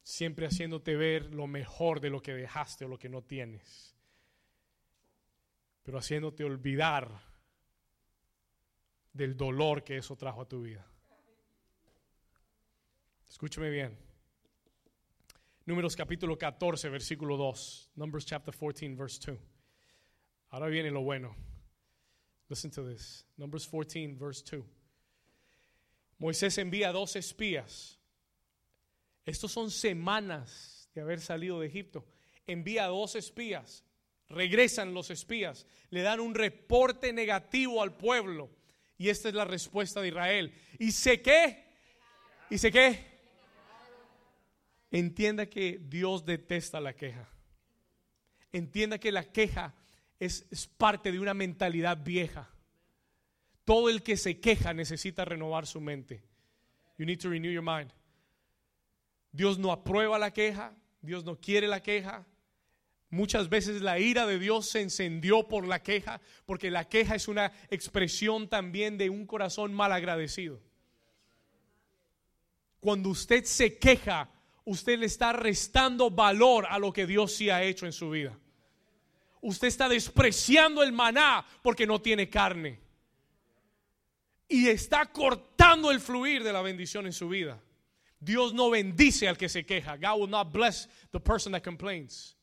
Siempre 0.03 0.47
haciéndote 0.47 0.97
ver 0.97 1.33
lo 1.33 1.47
mejor 1.47 2.01
de 2.01 2.11
lo 2.11 2.21
que 2.21 2.35
dejaste 2.35 2.85
o 2.85 2.89
lo 2.89 2.99
que 2.99 3.09
no 3.09 3.23
tienes. 3.23 3.95
Pero 5.85 5.99
haciéndote 5.99 6.43
olvidar 6.43 7.09
del 9.13 9.37
dolor 9.37 9.85
que 9.85 9.99
eso 9.99 10.17
trajo 10.17 10.41
a 10.41 10.49
tu 10.49 10.63
vida. 10.63 10.85
Escúchame 13.29 13.71
bien. 13.71 14.08
Números 15.69 15.95
capítulo 15.95 16.39
14, 16.39 16.89
versículo 16.89 17.37
2. 17.37 17.91
Numbers 17.97 18.25
chapter 18.25 18.55
14, 18.55 18.95
verse 18.95 19.21
2. 19.21 19.39
Ahora 20.49 20.69
viene 20.69 20.91
lo 20.91 21.03
bueno. 21.03 21.37
Listen 22.49 22.71
to 22.71 22.89
this. 22.89 23.27
Numbers 23.37 23.69
14, 23.69 24.17
verse 24.19 24.43
2. 24.51 24.65
Moisés 26.21 26.57
envía 26.57 26.91
dos 26.91 27.17
espías. 27.17 27.99
Estos 29.27 29.53
son 29.53 29.71
semanas 29.71 30.89
de 30.95 31.03
haber 31.03 31.21
salido 31.21 31.61
de 31.61 31.67
Egipto. 31.67 32.07
Envía 32.47 32.87
dos 32.87 33.15
espías. 33.15 33.85
Regresan 34.31 34.95
los 34.95 35.11
espías. 35.11 35.67
Le 35.91 36.01
dan 36.01 36.21
un 36.21 36.35
reporte 36.35 37.13
negativo 37.13 37.83
al 37.83 37.95
pueblo. 37.95 38.49
Y 38.97 39.11
esta 39.11 39.29
es 39.29 39.35
la 39.35 39.45
respuesta 39.45 40.01
de 40.01 40.09
Israel. 40.09 40.51
¿Y 40.79 40.93
sé 40.93 41.21
qué? 41.21 41.67
¿Y 42.49 42.57
sé 42.57 42.73
qué? 42.73 43.18
Entienda 44.91 45.47
que 45.47 45.79
Dios 45.83 46.25
detesta 46.25 46.81
la 46.81 46.95
queja. 46.95 47.29
Entienda 48.53 48.99
que 48.99 49.13
la 49.13 49.25
queja 49.25 49.75
es, 50.19 50.47
parte 50.77 51.13
de 51.13 51.21
una 51.21 51.35
mentalidad 51.35 52.03
vieja. 52.03 52.51
Todo 53.65 53.91
el 53.91 54.03
que 54.03 54.17
se 54.17 54.41
queja 54.41 54.73
necesita 54.73 55.25
renovar 55.25 55.67
su 55.67 55.81
mente. 55.81 56.23
You 56.97 57.05
need 57.05 57.21
to 57.21 57.29
renew 57.29 57.53
your 57.53 57.63
mind. 57.63 57.93
Dios 59.31 59.59
no 59.59 59.71
aprueba 59.71 60.19
la 60.19 60.33
queja, 60.33 60.75
Dios 61.03 61.25
no 61.25 61.39
quiere 61.39 61.69
la 61.69 61.83
queja, 61.83 62.27
Muchas 63.11 63.49
veces 63.49 63.81
la 63.81 63.99
ira 63.99 64.27
de 64.27 64.39
Dios 64.39 64.69
se 64.69 64.83
encendió 64.83 65.49
por 65.49 65.67
la 65.67 65.83
queja, 65.83 66.21
porque 66.45 66.71
la 66.71 66.89
queja 66.89 67.15
es 67.15 67.27
una 67.27 67.53
expresión 67.71 68.49
también 68.49 68.99
de 68.99 69.09
un 69.09 69.25
corazón 69.25 69.73
mal 69.73 69.93
agradecido. 69.93 70.61
Cuando 72.81 73.09
usted 73.09 73.45
se 73.45 73.79
queja, 73.79 74.31
usted 74.69 74.99
le 74.99 75.07
está 75.07 75.33
restando 75.33 76.11
valor 76.11 76.67
a 76.69 76.79
lo 76.79 76.93
que 76.93 77.07
Dios 77.07 77.33
sí 77.33 77.49
ha 77.49 77.63
hecho 77.63 77.87
en 77.87 77.93
su 77.93 78.11
vida. 78.11 78.39
Usted 79.41 79.69
está 79.69 79.89
despreciando 79.89 80.83
el 80.83 80.93
maná 80.93 81.45
porque 81.63 81.87
no 81.87 82.03
tiene 82.03 82.29
carne. 82.29 82.79
Y 84.47 84.69
está 84.69 85.07
cortando 85.07 85.91
el 85.91 86.01
fluir 86.01 86.43
de 86.43 86.53
la 86.53 86.61
bendición 86.61 87.07
en 87.07 87.13
su 87.13 87.29
vida. 87.29 87.59
Dios 88.21 88.53
no 88.53 88.69
bendice 88.69 89.27
al 89.29 89.39
que 89.39 89.49
se 89.49 89.65
queja. 89.65 89.97
God 89.97 90.21
will 90.21 90.31
not 90.31 90.53
bless 90.53 90.89
the 91.13 91.21
person 91.21 91.53
that 91.53 91.63
complains. 91.63 92.37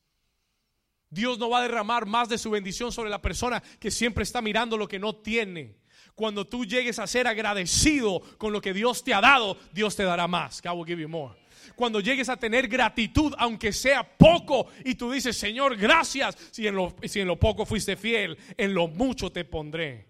Dios 1.10 1.38
no 1.38 1.50
va 1.50 1.60
a 1.60 1.62
derramar 1.62 2.08
más 2.08 2.28
de 2.28 2.40
su 2.40 2.50
bendición 2.50 2.92
sobre 2.92 3.12
la 3.12 3.22
persona 3.22 3.62
que 3.80 3.92
siempre 3.92 4.24
está 4.24 4.42
mirando 4.42 4.78
lo 4.78 4.88
que 4.88 4.98
no 4.98 5.16
tiene. 5.16 5.78
Cuando 6.16 6.48
tú 6.48 6.66
llegues 6.66 6.98
a 6.98 7.06
ser 7.06 7.28
agradecido 7.28 8.22
con 8.38 8.52
lo 8.52 8.62
que 8.62 8.74
Dios 8.74 9.04
te 9.04 9.14
ha 9.14 9.22
dado, 9.22 9.58
Dios 9.74 9.96
te 9.96 10.04
dará 10.04 10.28
más. 10.28 10.62
God 10.62 10.78
will 10.78 10.88
give 10.88 11.02
you 11.02 11.10
more. 11.10 11.45
Cuando 11.76 12.00
llegues 12.00 12.30
a 12.30 12.38
tener 12.38 12.68
gratitud, 12.68 13.34
aunque 13.38 13.72
sea 13.72 14.04
poco, 14.04 14.68
y 14.84 14.96
tú 14.96 15.12
dices, 15.12 15.36
Señor, 15.38 15.78
gracias, 15.78 16.38
si 16.52 16.68
en 16.68 16.76
lo, 16.76 16.96
si 17.04 17.20
en 17.22 17.28
lo 17.28 17.40
poco 17.40 17.66
fuiste 17.66 17.96
fiel, 17.96 18.38
en 18.58 18.74
lo 18.74 18.88
mucho 18.88 19.32
te 19.32 19.46
pondré. 19.46 20.08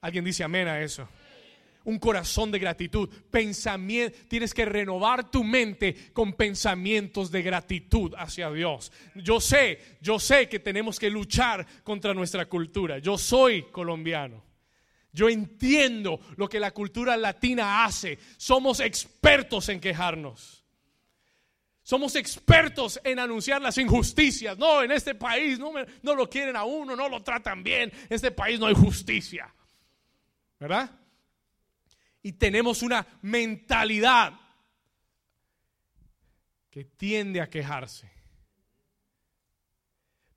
¿Alguien 0.00 0.24
dice 0.24 0.44
amén 0.44 0.68
a 0.68 0.80
eso? 0.80 1.08
un 1.84 1.98
corazón 1.98 2.50
de 2.50 2.58
gratitud. 2.58 3.08
Pensamiento, 3.30 4.16
tienes 4.28 4.52
que 4.54 4.64
renovar 4.64 5.30
tu 5.30 5.44
mente 5.44 6.12
con 6.12 6.32
pensamientos 6.32 7.30
de 7.30 7.42
gratitud 7.42 8.14
hacia 8.16 8.50
Dios. 8.50 8.90
Yo 9.14 9.40
sé, 9.40 9.96
yo 10.00 10.18
sé 10.18 10.48
que 10.48 10.58
tenemos 10.58 10.98
que 10.98 11.10
luchar 11.10 11.66
contra 11.82 12.14
nuestra 12.14 12.46
cultura. 12.46 12.98
Yo 12.98 13.18
soy 13.18 13.64
colombiano. 13.64 14.42
Yo 15.12 15.28
entiendo 15.28 16.20
lo 16.36 16.48
que 16.48 16.58
la 16.58 16.72
cultura 16.72 17.16
latina 17.16 17.84
hace. 17.84 18.18
Somos 18.36 18.80
expertos 18.80 19.68
en 19.68 19.80
quejarnos. 19.80 20.63
Somos 21.84 22.16
expertos 22.16 22.98
en 23.04 23.20
anunciar 23.20 23.62
las 23.62 23.78
injusticias. 23.78 24.58
No, 24.58 24.82
en 24.82 24.90
este 24.90 25.14
país 25.14 25.60
no, 25.60 26.14
lo 26.16 26.28
quieren 26.28 26.56
a 26.56 26.64
uno, 26.64 26.96
no 26.96 27.08
lo 27.08 27.22
tratan 27.22 27.62
bien. 27.62 27.92
En 27.92 28.14
este 28.16 28.32
país 28.32 28.58
no 28.58 28.66
hay 28.66 28.74
justicia. 28.74 29.54
¿Verdad? 30.58 30.90
y 32.24 32.32
tenemos 32.32 32.82
una 32.82 33.06
mentalidad 33.20 34.32
que 36.70 36.84
tiende 36.84 37.42
a 37.42 37.50
quejarse. 37.50 38.10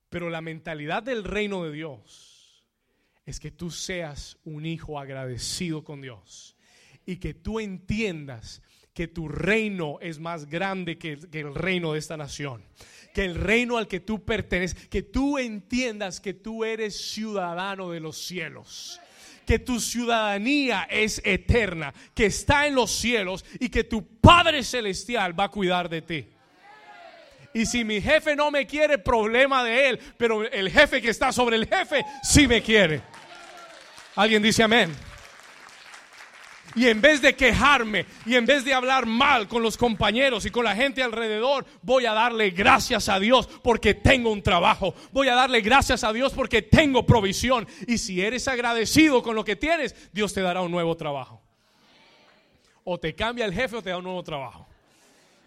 Pero 0.09 0.29
la 0.29 0.41
mentalidad 0.41 1.01
del 1.01 1.23
reino 1.23 1.63
de 1.63 1.71
Dios 1.71 2.65
es 3.25 3.39
que 3.39 3.51
tú 3.51 3.71
seas 3.71 4.37
un 4.43 4.65
hijo 4.65 4.99
agradecido 4.99 5.85
con 5.85 6.01
Dios 6.01 6.57
y 7.05 7.17
que 7.17 7.33
tú 7.33 7.61
entiendas 7.61 8.61
que 8.97 9.07
tu 9.07 9.27
reino 9.27 9.99
es 10.01 10.17
más 10.17 10.49
grande 10.49 10.97
que, 10.97 11.19
el 11.31 11.53
reino 11.53 11.93
de 11.93 11.99
esta 11.99 12.17
nación. 12.17 12.63
Que 13.13 13.25
el 13.25 13.35
reino 13.35 13.77
al 13.77 13.87
que 13.87 13.99
tú 13.99 14.25
perteneces, 14.25 14.87
que 14.87 15.03
tú 15.03 15.37
entiendas 15.37 16.19
que 16.19 16.33
tú 16.33 16.65
eres 16.65 17.11
ciudadano 17.11 17.91
de 17.91 17.99
los 17.99 18.17
cielos. 18.17 18.99
Que 19.45 19.59
tu 19.59 19.79
ciudadanía 19.79 20.87
es 20.89 21.21
eterna, 21.23 21.93
que 22.15 22.25
está 22.25 22.65
en 22.65 22.73
los 22.73 22.89
cielos 22.89 23.45
y 23.59 23.69
que 23.69 23.83
tu 23.83 24.03
Padre 24.19 24.63
Celestial 24.63 25.39
va 25.39 25.43
a 25.43 25.51
cuidar 25.51 25.89
de 25.89 26.01
ti. 26.01 26.27
Y 27.53 27.67
si 27.67 27.83
mi 27.83 28.01
jefe 28.01 28.35
no 28.35 28.49
me 28.49 28.65
quiere, 28.65 28.97
problema 28.97 29.63
de 29.63 29.89
él. 29.89 29.99
Pero 30.17 30.43
el 30.43 30.71
jefe 30.71 31.03
que 31.03 31.09
está 31.09 31.31
sobre 31.31 31.57
el 31.57 31.67
jefe 31.67 32.03
sí 32.23 32.47
me 32.47 32.63
quiere. 32.63 33.03
Alguien 34.15 34.41
dice 34.41 34.63
amén. 34.63 34.91
Y 36.75 36.87
en 36.87 37.01
vez 37.01 37.21
de 37.21 37.35
quejarme 37.35 38.05
y 38.25 38.35
en 38.35 38.45
vez 38.45 38.63
de 38.63 38.73
hablar 38.73 39.05
mal 39.05 39.47
con 39.47 39.63
los 39.63 39.77
compañeros 39.77 40.45
y 40.45 40.51
con 40.51 40.63
la 40.63 40.75
gente 40.75 41.01
alrededor, 41.01 41.65
voy 41.81 42.05
a 42.05 42.13
darle 42.13 42.51
gracias 42.51 43.09
a 43.09 43.19
Dios 43.19 43.47
porque 43.63 43.93
tengo 43.93 44.31
un 44.31 44.43
trabajo. 44.43 44.93
Voy 45.11 45.27
a 45.27 45.35
darle 45.35 45.61
gracias 45.61 46.03
a 46.03 46.13
Dios 46.13 46.33
porque 46.33 46.61
tengo 46.61 47.05
provisión. 47.05 47.67
Y 47.87 47.97
si 47.97 48.21
eres 48.21 48.47
agradecido 48.47 49.23
con 49.23 49.35
lo 49.35 49.43
que 49.43 49.55
tienes, 49.55 49.95
Dios 50.11 50.33
te 50.33 50.41
dará 50.41 50.61
un 50.61 50.71
nuevo 50.71 50.95
trabajo. 50.95 51.41
O 52.83 52.99
te 52.99 53.15
cambia 53.15 53.45
el 53.45 53.53
jefe 53.53 53.77
o 53.77 53.81
te 53.81 53.89
da 53.89 53.97
un 53.97 54.03
nuevo 54.03 54.23
trabajo. 54.23 54.67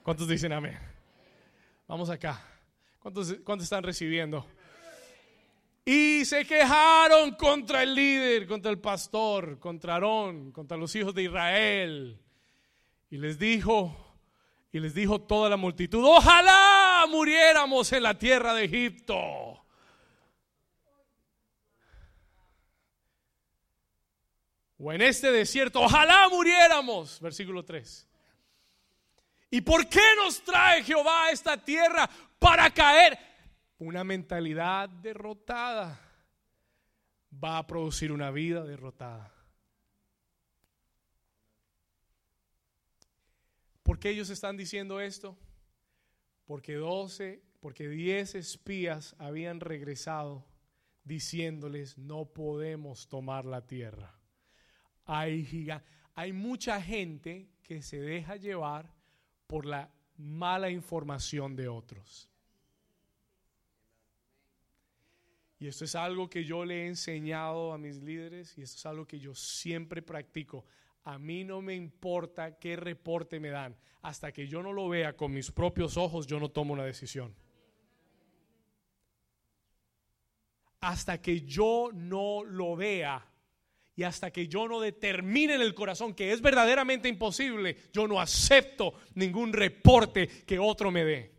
¿Cuántos 0.02 0.26
dicen 0.26 0.52
amén? 0.52 0.78
Vamos 1.86 2.10
acá. 2.10 2.42
¿Cuántos, 2.98 3.36
cuántos 3.44 3.64
están 3.64 3.82
recibiendo? 3.82 4.46
Y 5.84 6.24
se 6.24 6.44
quejaron 6.44 7.34
contra 7.34 7.82
el 7.82 7.94
líder, 7.94 8.46
contra 8.46 8.70
el 8.70 8.78
pastor, 8.78 9.58
contra 9.58 9.94
Aarón, 9.94 10.52
contra 10.52 10.76
los 10.76 10.94
hijos 10.94 11.14
de 11.14 11.24
Israel. 11.24 12.20
Y 13.10 13.16
les 13.16 13.38
dijo, 13.38 13.96
y 14.72 14.78
les 14.78 14.94
dijo 14.94 15.20
toda 15.20 15.48
la 15.48 15.56
multitud, 15.56 16.04
ojalá 16.04 17.04
muriéramos 17.08 17.92
en 17.92 18.02
la 18.02 18.16
tierra 18.16 18.54
de 18.54 18.64
Egipto. 18.64 19.16
O 24.82 24.92
en 24.92 25.02
este 25.02 25.30
desierto, 25.30 25.80
ojalá 25.80 26.28
muriéramos. 26.28 27.20
Versículo 27.20 27.64
3. 27.64 28.08
¿Y 29.50 29.60
por 29.60 29.88
qué 29.88 30.00
nos 30.16 30.42
trae 30.42 30.82
Jehová 30.84 31.26
a 31.26 31.30
esta 31.32 31.56
tierra 31.62 32.08
para 32.38 32.70
caer? 32.70 33.18
Una 33.80 34.04
mentalidad 34.04 34.90
derrotada 34.90 35.98
va 37.32 37.56
a 37.56 37.66
producir 37.66 38.12
una 38.12 38.30
vida 38.30 38.62
derrotada. 38.62 39.32
¿Por 43.82 43.98
qué 43.98 44.10
ellos 44.10 44.28
están 44.28 44.58
diciendo 44.58 45.00
esto? 45.00 45.34
Porque 46.44 46.74
12, 46.74 47.42
porque 47.60 47.88
10 47.88 48.34
espías 48.34 49.16
habían 49.18 49.60
regresado 49.60 50.44
diciéndoles, 51.02 51.96
no 51.96 52.26
podemos 52.26 53.08
tomar 53.08 53.46
la 53.46 53.66
tierra. 53.66 54.14
Hay, 55.06 55.68
hay 56.14 56.32
mucha 56.34 56.82
gente 56.82 57.48
que 57.62 57.80
se 57.80 57.98
deja 57.98 58.36
llevar 58.36 58.94
por 59.46 59.64
la 59.64 59.90
mala 60.18 60.68
información 60.68 61.56
de 61.56 61.68
otros. 61.68 62.29
Y 65.60 65.68
esto 65.68 65.84
es 65.84 65.94
algo 65.94 66.30
que 66.30 66.42
yo 66.42 66.64
le 66.64 66.82
he 66.82 66.86
enseñado 66.86 67.74
a 67.74 67.78
mis 67.78 68.02
líderes 68.02 68.56
y 68.56 68.62
esto 68.62 68.78
es 68.78 68.86
algo 68.86 69.06
que 69.06 69.20
yo 69.20 69.34
siempre 69.34 70.00
practico. 70.00 70.64
A 71.04 71.18
mí 71.18 71.44
no 71.44 71.60
me 71.60 71.74
importa 71.74 72.58
qué 72.58 72.76
reporte 72.76 73.38
me 73.38 73.50
dan. 73.50 73.76
Hasta 74.00 74.32
que 74.32 74.48
yo 74.48 74.62
no 74.62 74.72
lo 74.72 74.88
vea 74.88 75.14
con 75.14 75.32
mis 75.32 75.50
propios 75.50 75.98
ojos, 75.98 76.26
yo 76.26 76.40
no 76.40 76.48
tomo 76.48 76.72
una 76.72 76.84
decisión. 76.84 77.34
Hasta 80.80 81.20
que 81.20 81.42
yo 81.42 81.90
no 81.92 82.42
lo 82.42 82.74
vea 82.74 83.30
y 83.94 84.02
hasta 84.02 84.30
que 84.30 84.48
yo 84.48 84.66
no 84.66 84.80
determine 84.80 85.56
en 85.56 85.60
el 85.60 85.74
corazón 85.74 86.14
que 86.14 86.32
es 86.32 86.40
verdaderamente 86.40 87.06
imposible, 87.06 87.76
yo 87.92 88.08
no 88.08 88.18
acepto 88.18 88.94
ningún 89.14 89.52
reporte 89.52 90.26
que 90.26 90.58
otro 90.58 90.90
me 90.90 91.04
dé. 91.04 91.34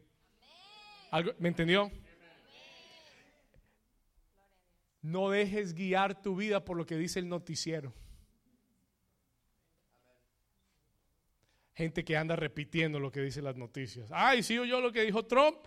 ¿Me 1.40 1.50
entendió? 1.50 1.92
No 5.02 5.30
dejes 5.30 5.74
guiar 5.74 6.22
tu 6.22 6.36
vida 6.36 6.64
por 6.64 6.78
lo 6.78 6.86
que 6.86 6.95
dice 6.95 7.20
el 7.20 7.28
noticiero. 7.28 7.93
Gente 11.74 12.04
que 12.04 12.18
anda 12.18 12.36
repitiendo 12.36 12.99
lo 12.99 13.12
que 13.12 13.22
dicen 13.22 13.43
las 13.43 13.56
noticias. 13.56 14.10
Ay, 14.12 14.43
sí 14.43 14.54
yo 14.54 14.82
lo 14.82 14.91
que 14.91 15.02
dijo 15.02 15.26
Trump. 15.26 15.58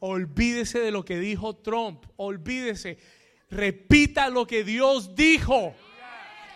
Olvídese 0.00 0.80
de 0.80 0.90
lo 0.90 1.04
que 1.04 1.18
dijo 1.18 1.56
Trump. 1.56 2.04
Olvídese. 2.16 2.98
Repita 3.50 4.30
lo 4.30 4.46
que 4.46 4.64
Dios 4.64 5.14
dijo. 5.14 5.74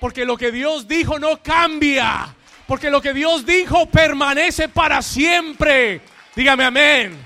Porque 0.00 0.24
lo 0.24 0.36
que 0.36 0.50
Dios 0.50 0.88
dijo 0.88 1.18
no 1.18 1.42
cambia. 1.42 2.34
Porque 2.66 2.90
lo 2.90 3.02
que 3.02 3.12
Dios 3.12 3.44
dijo 3.44 3.86
permanece 3.86 4.68
para 4.68 5.02
siempre. 5.02 6.00
Dígame 6.34 6.64
amén. 6.64 7.16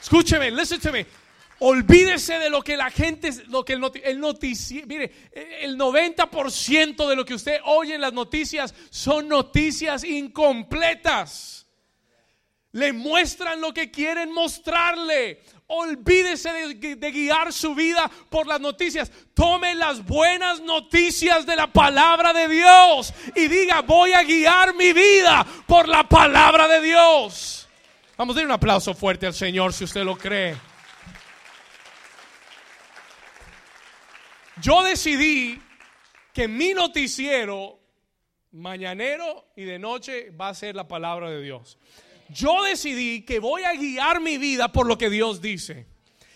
Escúcheme, 0.00 0.50
listen 0.50 0.80
to 0.80 0.92
me. 0.92 1.06
Olvídese 1.64 2.40
de 2.40 2.50
lo 2.50 2.60
que 2.60 2.76
la 2.76 2.90
gente, 2.90 3.30
lo 3.46 3.64
que 3.64 3.74
el, 3.74 3.90
el 4.02 4.18
noticiero, 4.18 4.84
mire, 4.88 5.12
el 5.60 5.78
90% 5.78 7.08
de 7.08 7.14
lo 7.14 7.24
que 7.24 7.34
usted 7.34 7.60
oye 7.64 7.94
en 7.94 8.00
las 8.00 8.12
noticias 8.12 8.74
son 8.90 9.28
noticias 9.28 10.02
incompletas. 10.02 11.68
Le 12.72 12.92
muestran 12.92 13.60
lo 13.60 13.72
que 13.72 13.92
quieren 13.92 14.32
mostrarle. 14.32 15.40
Olvídese 15.68 16.52
de, 16.52 16.96
de, 16.96 17.10
guiar 17.12 17.52
su 17.52 17.76
vida 17.76 18.10
por 18.28 18.48
las 18.48 18.60
noticias. 18.60 19.12
Tome 19.32 19.76
las 19.76 20.04
buenas 20.04 20.60
noticias 20.60 21.46
de 21.46 21.54
la 21.54 21.68
palabra 21.68 22.32
de 22.32 22.48
Dios 22.48 23.14
y 23.36 23.46
diga, 23.46 23.82
voy 23.82 24.14
a 24.14 24.24
guiar 24.24 24.74
mi 24.74 24.92
vida 24.92 25.46
por 25.68 25.86
la 25.86 26.08
palabra 26.08 26.66
de 26.66 26.80
Dios. 26.80 27.68
Vamos 28.16 28.34
a 28.34 28.40
dar 28.40 28.46
un 28.46 28.52
aplauso 28.52 28.94
fuerte 28.94 29.26
al 29.26 29.34
Señor 29.34 29.72
si 29.72 29.84
usted 29.84 30.02
lo 30.02 30.18
cree. 30.18 30.71
Yo 34.62 34.84
decidí 34.84 35.60
que 36.32 36.46
mi 36.46 36.72
noticiero 36.72 37.80
mañanero 38.52 39.50
y 39.56 39.64
de 39.64 39.78
noche 39.78 40.30
va 40.30 40.50
a 40.50 40.54
ser 40.54 40.76
la 40.76 40.86
palabra 40.86 41.28
de 41.30 41.42
Dios. 41.42 41.78
Yo 42.28 42.62
decidí 42.62 43.24
que 43.24 43.40
voy 43.40 43.64
a 43.64 43.74
guiar 43.74 44.20
mi 44.20 44.38
vida 44.38 44.70
por 44.70 44.86
lo 44.86 44.96
que 44.96 45.10
Dios 45.10 45.42
dice. 45.42 45.88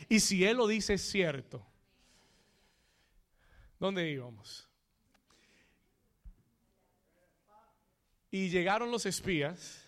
Y 0.08 0.18
si 0.18 0.44
Él 0.44 0.56
lo 0.56 0.66
dice 0.66 0.94
es 0.94 1.02
cierto. 1.08 1.64
¿Dónde 3.78 4.10
íbamos? 4.10 4.68
Y 8.32 8.48
llegaron 8.48 8.90
los 8.90 9.06
espías 9.06 9.86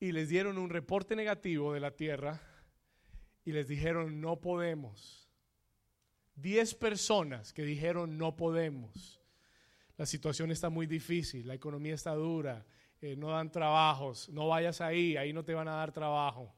y 0.00 0.12
les 0.12 0.30
dieron 0.30 0.56
un 0.56 0.70
reporte 0.70 1.14
negativo 1.16 1.74
de 1.74 1.80
la 1.80 1.90
tierra 1.90 2.40
y 3.44 3.52
les 3.52 3.68
dijeron, 3.68 4.22
no 4.22 4.40
podemos 4.40 5.27
10 6.40 6.74
personas 6.74 7.52
que 7.52 7.62
dijeron 7.62 8.16
no 8.16 8.36
podemos. 8.36 9.20
La 9.96 10.06
situación 10.06 10.50
está 10.50 10.70
muy 10.70 10.86
difícil, 10.86 11.46
la 11.46 11.54
economía 11.54 11.94
está 11.94 12.14
dura, 12.14 12.64
eh, 13.00 13.16
no 13.16 13.30
dan 13.30 13.50
trabajos, 13.50 14.28
no 14.28 14.48
vayas 14.48 14.80
ahí, 14.80 15.16
ahí 15.16 15.32
no 15.32 15.44
te 15.44 15.54
van 15.54 15.66
a 15.68 15.72
dar 15.72 15.92
trabajo. 15.92 16.54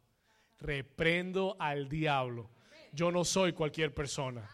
Reprendo 0.59 1.57
al 1.59 1.89
diablo. 1.89 2.51
Yo 2.93 3.11
no 3.11 3.25
soy 3.25 3.55
cualquier 3.55 3.95
persona. 3.95 4.47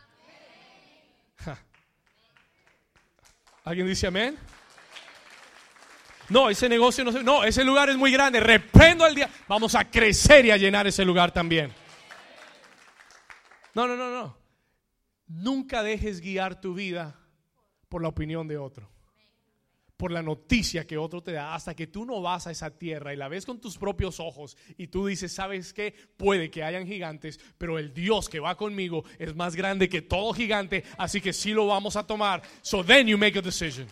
¿Alguien 3.65 3.89
dice 3.89 4.07
amén? 4.07 4.39
No, 6.29 6.49
ese 6.49 6.69
negocio 6.69 7.05
no, 7.05 7.11
no, 7.23 7.43
ese 7.45 7.65
lugar 7.65 7.89
es 7.89 7.97
muy 7.97 8.13
grande. 8.13 8.39
Reprendo 8.39 9.05
al 9.05 9.17
diablo. 9.17 9.35
Vamos 9.49 9.75
a 9.75 9.91
crecer 9.91 10.47
y 10.47 10.53
a 10.53 10.57
llenar 10.57 10.87
ese 10.87 11.05
lugar 11.05 11.33
también. 11.33 11.73
No, 13.75 13.89
no, 13.89 13.97
no, 13.97 14.11
no. 14.11 14.46
Nunca 15.27 15.83
dejes 15.83 16.21
guiar 16.21 16.61
tu 16.61 16.75
vida 16.75 17.19
por 17.89 18.03
la 18.03 18.09
opinión 18.09 18.47
de 18.47 18.59
otro, 18.59 18.89
por 19.97 20.13
la 20.13 20.23
noticia 20.23 20.87
que 20.87 20.99
otro 20.99 21.23
te 21.23 21.33
da, 21.33 21.55
hasta 21.55 21.75
que 21.75 21.87
tú 21.87 22.05
no 22.05 22.21
vas 22.21 22.47
a 22.47 22.51
esa 22.51 22.71
tierra 22.71 23.13
y 23.13 23.17
la 23.17 23.29
ves 23.29 23.47
con 23.47 23.61
tus 23.61 23.79
propios 23.79 24.21
ojos 24.21 24.57
y 24.77 24.89
tú 24.89 25.07
dices, 25.07 25.33
¿sabes 25.33 25.73
qué? 25.73 25.95
Puede 26.17 26.51
que 26.51 26.63
hayan 26.63 26.87
gigantes, 26.87 27.41
pero 27.59 27.79
el 27.79 27.93
Dios 27.93 28.29
que 28.29 28.41
va 28.41 28.57
conmigo 28.57 29.05
es 29.19 29.35
más 29.35 29.57
grande 29.57 29.89
que 29.89 30.03
todo 30.03 30.33
gigante, 30.33 30.85
así 30.99 31.21
que 31.21 31.33
sí 31.33 31.53
lo 31.53 31.67
vamos 31.67 31.97
a 31.97 32.07
tomar. 32.07 32.43
So 32.63 32.85
then 32.85 33.07
you 33.09 33.19
make 33.19 33.39
a 33.39 33.43
decision. 33.43 33.89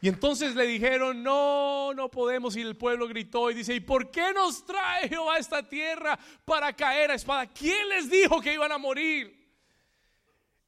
Y 0.00 0.08
entonces 0.08 0.56
le 0.56 0.66
dijeron, 0.66 1.22
no, 1.22 1.94
no 1.94 2.10
podemos. 2.10 2.56
Y 2.56 2.60
el 2.60 2.76
pueblo 2.76 3.06
gritó 3.06 3.52
y 3.52 3.54
dice, 3.54 3.72
¿y 3.72 3.78
por 3.78 4.10
qué 4.10 4.32
nos 4.34 4.66
trae 4.66 5.08
Jehová 5.08 5.36
a 5.36 5.38
esta 5.38 5.68
tierra 5.68 6.18
para 6.44 6.72
caer 6.72 7.12
a 7.12 7.14
espada? 7.14 7.46
¿Quién 7.46 7.88
les 7.88 8.10
dijo 8.10 8.40
que 8.40 8.52
iban 8.52 8.72
a 8.72 8.78
morir? 8.78 9.41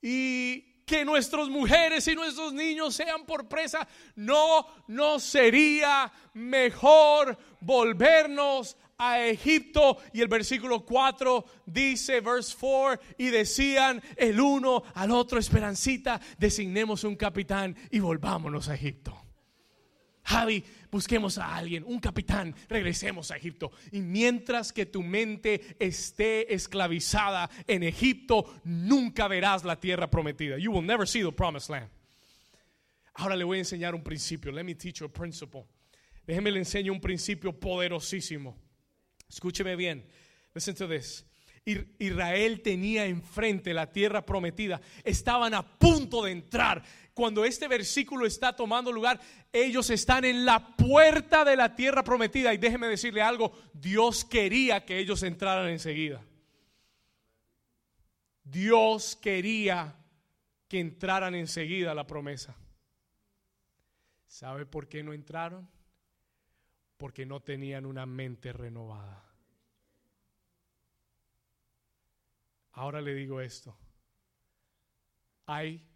Y 0.07 0.75
que 0.85 1.03
nuestras 1.03 1.49
mujeres 1.49 2.07
y 2.09 2.15
nuestros 2.15 2.53
niños 2.53 2.95
sean 2.95 3.25
por 3.25 3.49
presa. 3.49 3.89
No, 4.17 4.67
no 4.89 5.19
sería 5.19 6.13
mejor 6.35 7.39
volvernos 7.61 8.77
a 8.99 9.21
Egipto 9.21 9.99
y 10.13 10.21
el 10.21 10.29
versículo 10.29 10.85
4 10.85 11.45
dice, 11.67 12.21
verse 12.21 12.55
4, 12.61 13.01
y 13.19 13.29
decían 13.29 14.03
el 14.17 14.39
uno 14.39 14.83
al 14.95 15.11
otro, 15.11 15.39
esperancita, 15.39 16.21
designemos 16.39 17.03
un 17.05 17.17
capitán 17.17 17.75
y 17.91 17.99
volvámonos 17.99 18.69
a 18.69 18.75
Egipto. 18.75 19.25
Javi, 20.23 20.65
busquemos 20.95 21.38
a 21.38 21.57
alguien, 21.57 21.82
un 21.82 21.99
capitán, 21.99 22.55
regresemos 22.68 23.32
a 23.32 23.36
Egipto. 23.36 23.72
Y 23.90 24.01
mientras 24.01 24.72
que 24.72 24.86
tu 24.86 25.03
mente 25.03 25.76
esté 25.80 26.55
esclavizada 26.55 27.51
en 27.66 27.82
Egipto, 27.82 28.61
nunca 28.62 29.26
verás 29.26 29.64
la 29.64 29.80
tierra 29.80 30.09
prometida. 30.09 30.57
You 30.57 30.70
will 30.70 30.86
never 30.86 31.05
see 31.05 31.24
the 31.24 31.32
promised 31.32 31.68
land. 31.68 31.90
Ahora 33.14 33.34
le 33.34 33.42
voy 33.42 33.59
a 33.59 33.62
enseñar 33.62 33.92
un 33.92 34.05
principio. 34.05 34.53
Let 34.53 34.62
me 34.62 34.76
teach 34.76 35.01
you 35.01 35.07
a 35.07 35.12
principle. 35.12 35.66
Déjeme 36.24 36.53
le 36.53 36.61
enseño 36.61 36.92
un 36.92 37.01
principio 37.01 37.53
poderosísimo. 37.53 38.57
Escúcheme 39.28 39.74
bien. 39.76 40.07
Listen 40.55 40.76
to 40.76 40.86
this. 40.86 41.24
Israel 41.65 42.61
tenía 42.61 43.07
enfrente 43.07 43.73
la 43.73 43.91
tierra 43.91 44.25
prometida. 44.25 44.81
Estaban 45.03 45.55
a 45.55 45.62
punto 45.62 46.25
de 46.25 46.33
entrar. 46.33 46.83
Cuando 47.15 47.45
este 47.45 47.69
versículo 47.69 48.27
está 48.27 48.55
tomando 48.55 48.93
lugar, 48.93 49.19
ellos 49.53 49.89
están 49.89 50.25
en 50.25 50.45
la 50.45 50.77
puerta 50.77 51.45
de 51.45 51.57
la 51.57 51.75
tierra 51.75 52.05
prometida. 52.05 52.53
Y 52.53 52.59
déjeme 52.59 52.87
decirle 52.87 53.23
algo, 53.23 53.53
Dios 53.73 54.25
quería 54.25 54.85
que 54.85 54.99
ellos 54.99 55.23
entraran 55.23 55.69
enseguida. 55.69 56.23
Dios 58.43 59.17
quería 59.17 59.97
que 60.69 60.81
entraran 60.81 61.35
enseguida 61.35 61.95
la 61.95 62.07
promesa. 62.07 62.55
¿Sabe 64.27 64.67
por 64.67 64.89
qué 64.89 65.03
no 65.03 65.15
entraron? 65.15 65.67
Porque 66.99 67.25
no 67.25 67.41
tenían 67.41 67.87
una 67.87 68.05
mente 68.05 68.53
renovada. 68.53 69.24
Ahora 72.75 73.01
le 73.01 73.14
digo 73.14 73.41
esto. 73.41 73.77
Hay 75.47 75.87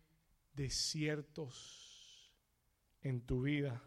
desiertos 0.53 2.33
en 3.03 3.20
tu 3.20 3.43
vida. 3.43 3.83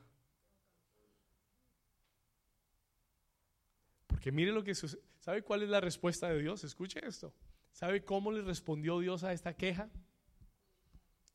Porque 4.07 4.31
mire 4.31 4.51
lo 4.51 4.63
que 4.63 4.75
sucede. 4.75 5.01
¿Sabe 5.19 5.41
cuál 5.41 5.63
es 5.63 5.69
la 5.69 5.79
respuesta 5.79 6.27
de 6.29 6.41
Dios? 6.41 6.63
Escuche 6.63 6.99
esto. 7.05 7.33
¿Sabe 7.71 8.03
cómo 8.03 8.31
le 8.31 8.41
respondió 8.41 8.99
Dios 8.99 9.23
a 9.23 9.31
esta 9.31 9.55
queja? 9.55 9.89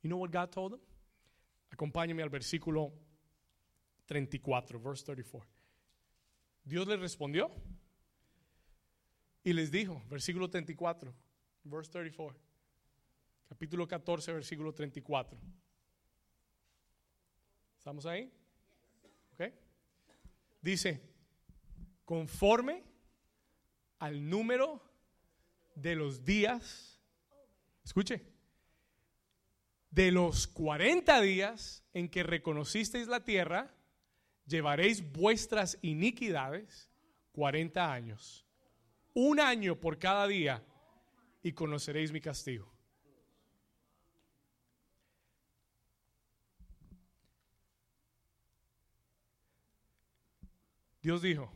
You 0.03 0.09
know 0.09 0.19
what 0.19 0.31
God 0.31 0.51
told 0.51 0.73
them? 0.73 0.81
Acompáñame 1.71 2.23
al 2.23 2.29
versículo 2.29 2.93
34, 4.05 4.81
verse 4.81 5.05
34. 5.05 5.51
Dios 6.65 6.87
le 6.87 6.97
respondió 6.97 7.51
y 9.43 9.53
les 9.53 9.71
dijo, 9.71 10.03
versículo 10.11 10.51
34 10.51 11.26
verse 11.69 11.91
34. 11.91 12.39
Capítulo 13.49 13.87
14, 13.87 14.33
versículo 14.33 14.73
34. 14.73 15.39
¿Estamos 17.79 18.07
ahí? 18.07 18.33
¿Ok? 19.35 19.53
Dice, 20.61 21.01
conforme 22.05 22.83
al 23.99 24.29
número 24.29 24.83
de 25.75 25.95
los 25.95 26.25
días, 26.25 27.01
escuche, 27.85 28.25
de 29.91 30.11
los 30.11 30.47
40 30.49 31.21
días 31.21 31.85
en 31.95 32.09
que 32.09 32.23
reconocisteis 32.23 33.07
la 33.07 33.25
tierra, 33.25 33.73
llevaréis 34.47 35.13
vuestras 35.13 35.79
iniquidades 35.83 36.91
40 37.33 37.93
años. 37.93 38.45
Un 39.15 39.41
año 39.41 39.77
por 39.77 39.99
cada 39.99 40.27
día 40.27 40.63
y 41.47 41.53
conoceréis 41.53 42.11
mi 42.11 42.21
castigo. 42.21 42.69
Dios 51.01 51.23
dijo, 51.23 51.53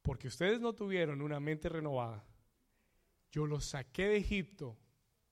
porque 0.00 0.28
ustedes 0.28 0.58
no 0.58 0.72
tuvieron 0.72 1.20
una 1.20 1.38
mente 1.38 1.68
renovada, 1.68 2.24
yo 3.30 3.46
los 3.46 3.66
saqué 3.66 4.06
de 4.06 4.16
Egipto 4.16 4.78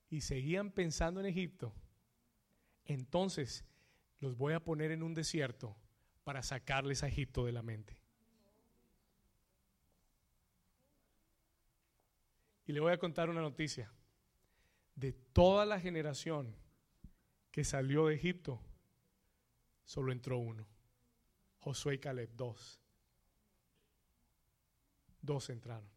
y 0.07 0.21
seguían 0.21 0.69
pensando 0.69 1.19
en 1.19 1.25
Egipto, 1.25 1.73
entonces 2.83 3.65
los 4.19 4.37
voy 4.37 4.53
a 4.53 4.63
poner 4.63 4.91
en 4.91 5.01
un 5.01 5.15
desierto 5.15 5.75
para 6.23 6.43
sacarles 6.43 7.01
a 7.01 7.07
Egipto 7.07 7.43
de 7.43 7.53
la 7.53 7.63
mente. 7.63 8.04
Y 12.65 12.73
le 12.73 12.79
voy 12.79 12.91
a 12.91 12.97
contar 12.97 13.29
una 13.29 13.41
noticia. 13.41 13.91
De 14.95 15.11
toda 15.11 15.65
la 15.65 15.79
generación 15.79 16.55
que 17.51 17.63
salió 17.63 18.07
de 18.07 18.15
Egipto, 18.15 18.61
solo 19.83 20.11
entró 20.11 20.37
uno. 20.39 20.67
Josué 21.59 21.95
y 21.95 21.99
Caleb, 21.99 22.29
dos. 22.35 22.81
Dos 25.21 25.49
entraron. 25.49 25.89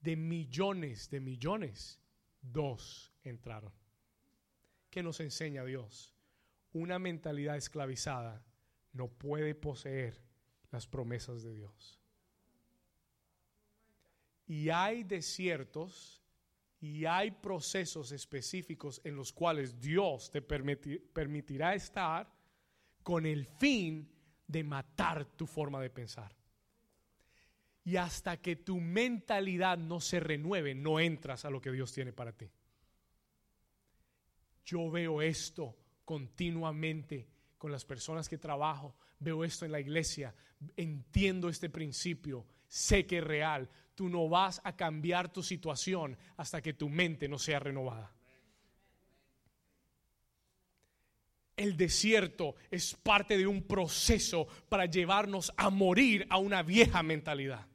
De 0.00 0.16
millones, 0.16 1.10
de 1.10 1.20
millones, 1.20 2.00
dos 2.40 3.12
entraron. 3.22 3.72
¿Qué 4.90 5.02
nos 5.02 5.20
enseña 5.20 5.64
Dios? 5.64 6.14
Una 6.72 6.98
mentalidad 6.98 7.56
esclavizada 7.56 8.44
no 8.92 9.08
puede 9.08 9.54
poseer 9.54 10.22
las 10.70 10.86
promesas 10.86 11.42
de 11.42 11.54
Dios. 11.54 11.99
Y 14.50 14.68
hay 14.68 15.04
desiertos 15.04 16.20
y 16.80 17.04
hay 17.04 17.30
procesos 17.30 18.10
específicos 18.10 19.00
en 19.04 19.14
los 19.14 19.32
cuales 19.32 19.80
Dios 19.80 20.28
te 20.28 20.42
permitirá 20.42 21.72
estar 21.72 22.28
con 23.04 23.26
el 23.26 23.46
fin 23.46 24.10
de 24.48 24.64
matar 24.64 25.24
tu 25.36 25.46
forma 25.46 25.80
de 25.80 25.90
pensar. 25.90 26.34
Y 27.84 27.94
hasta 27.94 28.38
que 28.38 28.56
tu 28.56 28.80
mentalidad 28.80 29.78
no 29.78 30.00
se 30.00 30.18
renueve, 30.18 30.74
no 30.74 30.98
entras 30.98 31.44
a 31.44 31.50
lo 31.50 31.60
que 31.60 31.70
Dios 31.70 31.92
tiene 31.92 32.12
para 32.12 32.32
ti. 32.32 32.50
Yo 34.64 34.90
veo 34.90 35.22
esto 35.22 35.76
continuamente 36.04 37.28
con 37.56 37.70
las 37.70 37.84
personas 37.84 38.28
que 38.28 38.36
trabajo, 38.36 38.96
veo 39.20 39.44
esto 39.44 39.64
en 39.64 39.70
la 39.70 39.78
iglesia, 39.78 40.34
entiendo 40.76 41.48
este 41.48 41.70
principio, 41.70 42.44
sé 42.66 43.06
que 43.06 43.18
es 43.18 43.24
real 43.24 43.70
tú 44.00 44.08
no 44.08 44.30
vas 44.30 44.62
a 44.64 44.74
cambiar 44.74 45.30
tu 45.30 45.42
situación 45.42 46.16
hasta 46.38 46.62
que 46.62 46.72
tu 46.72 46.88
mente 46.88 47.28
no 47.28 47.38
sea 47.38 47.58
renovada. 47.58 48.10
El 51.54 51.76
desierto 51.76 52.54
es 52.70 52.94
parte 52.94 53.36
de 53.36 53.46
un 53.46 53.62
proceso 53.62 54.48
para 54.70 54.86
llevarnos 54.86 55.52
a 55.54 55.68
morir 55.68 56.26
a 56.30 56.38
una 56.38 56.62
vieja 56.62 57.02
mentalidad. 57.02 57.66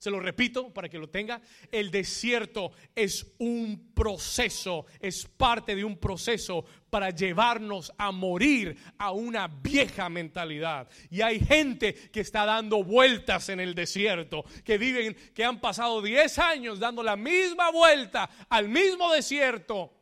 Se 0.00 0.10
lo 0.10 0.18
repito 0.18 0.72
para 0.72 0.88
que 0.88 0.96
lo 0.96 1.10
tenga. 1.10 1.42
El 1.70 1.90
desierto 1.90 2.72
es 2.94 3.34
un 3.36 3.92
proceso, 3.92 4.86
es 4.98 5.26
parte 5.26 5.76
de 5.76 5.84
un 5.84 5.98
proceso 5.98 6.64
para 6.88 7.10
llevarnos 7.10 7.92
a 7.98 8.10
morir 8.10 8.78
a 8.96 9.10
una 9.10 9.46
vieja 9.46 10.08
mentalidad. 10.08 10.88
Y 11.10 11.20
hay 11.20 11.38
gente 11.38 11.92
que 12.10 12.20
está 12.20 12.46
dando 12.46 12.82
vueltas 12.82 13.50
en 13.50 13.60
el 13.60 13.74
desierto, 13.74 14.42
que 14.64 14.78
viven, 14.78 15.14
que 15.34 15.44
han 15.44 15.60
pasado 15.60 16.00
10 16.00 16.38
años 16.38 16.80
dando 16.80 17.02
la 17.02 17.16
misma 17.16 17.70
vuelta 17.70 18.30
al 18.48 18.70
mismo 18.70 19.12
desierto. 19.12 19.92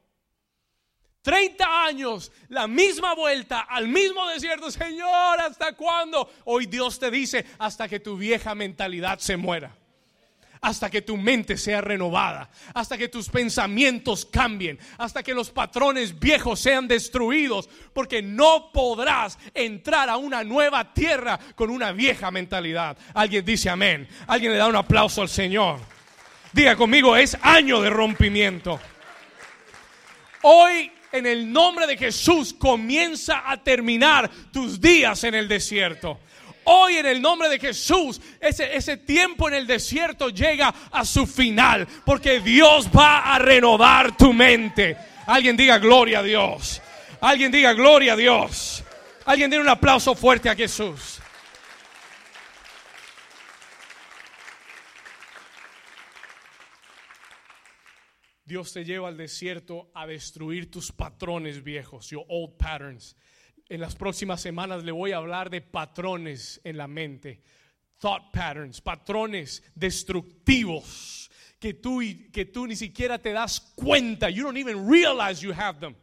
30 1.22 1.84
años, 1.86 2.30
la 2.51 2.68
misma 2.68 3.16
vuelta 3.16 3.62
al 3.62 3.88
mismo 3.88 4.28
desierto. 4.28 4.70
Señor, 4.70 5.40
¿hasta 5.40 5.72
cuándo? 5.72 6.30
Hoy 6.44 6.66
Dios 6.66 7.01
te 7.01 7.11
dice, 7.11 7.44
hasta 7.59 7.88
que 7.88 7.99
tu 7.99 8.16
vieja 8.16 8.55
mentalidad 8.55 9.18
se 9.18 9.36
muera 9.36 9.76
hasta 10.61 10.90
que 10.90 11.02
tu 11.02 11.16
mente 11.16 11.56
sea 11.56 11.80
renovada, 11.80 12.50
hasta 12.74 12.96
que 12.96 13.09
tus 13.09 13.28
pensamientos 13.28 14.24
cambien, 14.26 14.78
hasta 14.98 15.22
que 15.22 15.34
los 15.34 15.50
patrones 15.50 16.18
viejos 16.18 16.61
sean 16.61 16.88
destruidos, 16.88 17.68
porque 17.92 18.22
no 18.22 18.70
podrás 18.72 19.38
entrar 19.54 20.09
a 20.09 20.16
una 20.16 20.44
nueva 20.44 20.92
tierra 20.92 21.38
con 21.54 21.70
una 21.70 21.92
vieja 21.92 22.30
mentalidad. 22.30 22.96
Alguien 23.14 23.44
dice 23.44 23.70
amén, 23.70 24.09
alguien 24.26 24.52
le 24.52 24.59
da 24.59 24.68
un 24.68 24.76
aplauso 24.76 25.22
al 25.22 25.28
Señor. 25.28 25.78
Diga 26.52 26.76
conmigo, 26.76 27.16
es 27.16 27.36
año 27.42 27.80
de 27.80 27.90
rompimiento. 27.90 28.80
Hoy 30.42 30.90
en 31.12 31.26
el 31.26 31.52
nombre 31.52 31.86
de 31.86 31.96
Jesús 31.96 32.54
comienza 32.54 33.50
a 33.50 33.62
terminar 33.62 34.30
tus 34.52 34.80
días 34.80 35.24
en 35.24 35.34
el 35.34 35.48
desierto. 35.48 36.20
Hoy 36.70 36.96
en 36.96 37.06
el 37.06 37.22
nombre 37.22 37.48
de 37.48 37.58
Jesús, 37.58 38.20
ese, 38.38 38.76
ese 38.76 38.98
tiempo 38.98 39.48
en 39.48 39.54
el 39.54 39.66
desierto 39.66 40.28
llega 40.28 40.68
a 40.90 41.02
su 41.06 41.26
final, 41.26 41.88
porque 42.04 42.40
Dios 42.40 42.90
va 42.94 43.34
a 43.34 43.38
renovar 43.38 44.14
tu 44.18 44.34
mente. 44.34 44.94
Alguien 45.26 45.56
diga 45.56 45.78
gloria 45.78 46.18
a 46.18 46.22
Dios. 46.22 46.82
Alguien 47.22 47.50
diga 47.50 47.72
gloria 47.72 48.12
a 48.12 48.16
Dios. 48.16 48.84
Alguien 49.24 49.50
dé 49.50 49.58
un 49.58 49.68
aplauso 49.68 50.14
fuerte 50.14 50.50
a 50.50 50.54
Jesús. 50.54 51.20
Dios 58.44 58.74
te 58.74 58.84
lleva 58.84 59.08
al 59.08 59.16
desierto 59.16 59.90
a 59.94 60.06
destruir 60.06 60.70
tus 60.70 60.92
patrones 60.92 61.62
viejos, 61.62 62.10
your 62.10 62.26
old 62.28 62.58
patterns. 62.58 63.16
En 63.68 63.80
las 63.80 63.96
próximas 63.96 64.40
semanas 64.40 64.82
le 64.82 64.92
voy 64.92 65.12
a 65.12 65.18
hablar 65.18 65.50
de 65.50 65.60
patrones 65.60 66.60
en 66.64 66.78
la 66.78 66.88
mente, 66.88 67.42
thought 67.98 68.32
patterns, 68.32 68.80
patrones 68.80 69.62
destructivos 69.74 71.30
que 71.58 71.74
tú, 71.74 72.00
que 72.32 72.46
tú 72.46 72.66
ni 72.66 72.76
siquiera 72.76 73.18
te 73.18 73.32
das 73.32 73.60
cuenta. 73.74 74.30
You 74.30 74.44
don't 74.44 74.56
even 74.56 74.88
realize 74.88 75.42
you 75.42 75.52
have 75.52 75.80
them. 75.80 75.94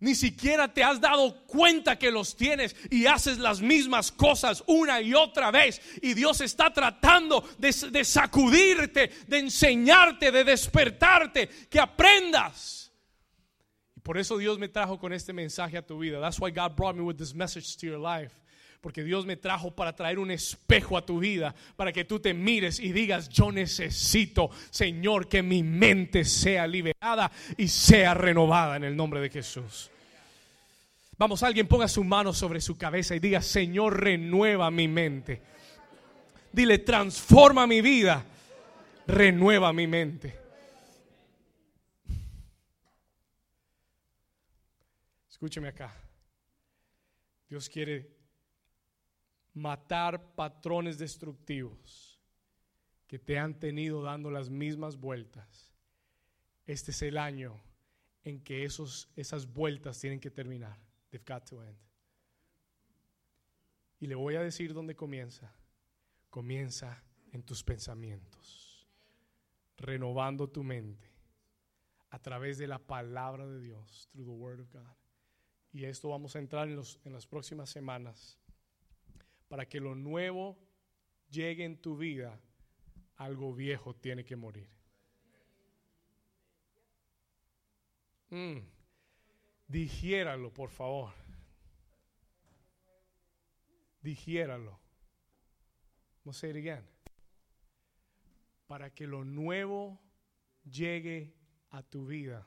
Ni 0.00 0.14
siquiera 0.14 0.72
te 0.72 0.82
has 0.82 1.00
dado 1.00 1.44
cuenta 1.46 1.98
que 1.98 2.10
los 2.10 2.36
tienes 2.36 2.74
y 2.88 3.06
haces 3.06 3.38
las 3.38 3.60
mismas 3.60 4.12
cosas 4.12 4.62
una 4.66 5.00
y 5.00 5.12
otra 5.12 5.50
vez. 5.50 5.80
Y 6.02 6.14
Dios 6.14 6.40
está 6.40 6.72
tratando 6.72 7.48
de, 7.58 7.74
de, 7.90 8.04
sacudirte, 8.04 9.10
de 9.26 9.38
enseñarte, 9.38 10.30
de 10.30 10.44
despertarte, 10.44 11.48
que 11.68 11.80
aprendas. 11.80 12.87
Por 14.08 14.16
eso 14.16 14.38
Dios 14.38 14.58
me 14.58 14.68
trajo 14.68 14.98
con 14.98 15.12
este 15.12 15.34
mensaje 15.34 15.76
a 15.76 15.82
tu 15.82 15.98
vida. 15.98 16.18
That's 16.18 16.40
why 16.40 16.50
God 16.50 16.74
brought 16.74 16.96
me 16.96 17.02
with 17.02 17.16
this 17.16 17.34
message 17.34 17.76
to 17.76 17.86
your 17.86 17.98
life. 17.98 18.34
Porque 18.80 19.04
Dios 19.04 19.26
me 19.26 19.36
trajo 19.36 19.70
para 19.70 19.94
traer 19.94 20.18
un 20.18 20.30
espejo 20.30 20.96
a 20.96 21.04
tu 21.04 21.18
vida, 21.18 21.54
para 21.76 21.92
que 21.92 22.06
tú 22.06 22.18
te 22.18 22.32
mires 22.32 22.80
y 22.80 22.92
digas, 22.92 23.28
yo 23.28 23.52
necesito, 23.52 24.48
Señor, 24.70 25.28
que 25.28 25.42
mi 25.42 25.62
mente 25.62 26.24
sea 26.24 26.66
liberada 26.66 27.30
y 27.58 27.68
sea 27.68 28.14
renovada 28.14 28.76
en 28.76 28.84
el 28.84 28.96
nombre 28.96 29.20
de 29.20 29.28
Jesús. 29.28 29.90
Vamos, 31.18 31.42
alguien 31.42 31.68
ponga 31.68 31.86
su 31.86 32.02
mano 32.02 32.32
sobre 32.32 32.62
su 32.62 32.78
cabeza 32.78 33.14
y 33.14 33.18
diga, 33.18 33.42
Señor, 33.42 34.02
renueva 34.02 34.70
mi 34.70 34.88
mente. 34.88 35.42
Dile, 36.50 36.78
transforma 36.78 37.66
mi 37.66 37.82
vida, 37.82 38.24
renueva 39.06 39.70
mi 39.74 39.86
mente. 39.86 40.47
Escúcheme 45.38 45.68
acá. 45.68 45.94
Dios 47.48 47.68
quiere 47.68 48.12
matar 49.54 50.34
patrones 50.34 50.98
destructivos 50.98 52.20
que 53.06 53.20
te 53.20 53.38
han 53.38 53.56
tenido 53.56 54.02
dando 54.02 54.32
las 54.32 54.50
mismas 54.50 54.96
vueltas. 54.96 55.72
Este 56.66 56.90
es 56.90 57.02
el 57.02 57.18
año 57.18 57.62
en 58.24 58.42
que 58.42 58.64
esos, 58.64 59.08
esas 59.14 59.46
vueltas 59.46 60.00
tienen 60.00 60.18
que 60.18 60.32
terminar. 60.32 60.76
They've 61.10 61.24
got 61.24 61.48
to 61.50 61.62
end. 61.62 61.78
Y 64.00 64.08
le 64.08 64.16
voy 64.16 64.34
a 64.34 64.42
decir 64.42 64.74
dónde 64.74 64.96
comienza. 64.96 65.54
Comienza 66.30 67.04
en 67.30 67.44
tus 67.44 67.62
pensamientos, 67.62 68.88
renovando 69.76 70.48
tu 70.48 70.64
mente 70.64 71.08
a 72.10 72.18
través 72.18 72.58
de 72.58 72.66
la 72.66 72.80
palabra 72.80 73.46
de 73.46 73.60
Dios, 73.60 74.08
through 74.10 74.26
the 74.26 74.32
word 74.32 74.58
of 74.58 74.72
God. 74.72 75.07
Y 75.72 75.84
esto 75.84 76.08
vamos 76.08 76.34
a 76.34 76.38
entrar 76.38 76.68
en, 76.68 76.76
los, 76.76 77.00
en 77.04 77.12
las 77.12 77.26
próximas 77.26 77.70
semanas 77.70 78.38
para 79.48 79.66
que 79.66 79.80
lo 79.80 79.94
nuevo 79.94 80.58
llegue 81.30 81.64
en 81.64 81.80
tu 81.80 81.96
vida, 81.96 82.38
algo 83.16 83.54
viejo 83.54 83.94
tiene 83.94 84.24
que 84.24 84.36
morir. 84.36 84.68
Mm. 88.30 88.58
Por 90.54 90.70
favor. 90.70 91.12
Digiéralo. 94.00 94.78
Vamos 96.24 96.36
a 96.36 96.40
say 96.40 96.50
it 96.50 96.56
again. 96.56 96.86
Para 98.66 98.90
que 98.94 99.06
lo 99.06 99.24
nuevo 99.24 99.98
llegue 100.64 101.34
a 101.70 101.82
tu 101.82 102.06
vida, 102.06 102.46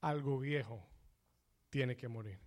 algo 0.00 0.38
viejo 0.38 0.88
tiene 1.70 1.96
que 1.96 2.08
morir. 2.08 2.38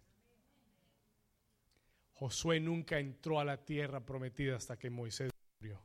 Josué 2.14 2.60
nunca 2.60 3.00
entró 3.00 3.40
a 3.40 3.46
la 3.46 3.64
tierra 3.64 4.06
prometida 4.06 4.56
hasta 4.56 4.78
que 4.78 4.90
Moisés 4.90 5.32
murió. 5.60 5.82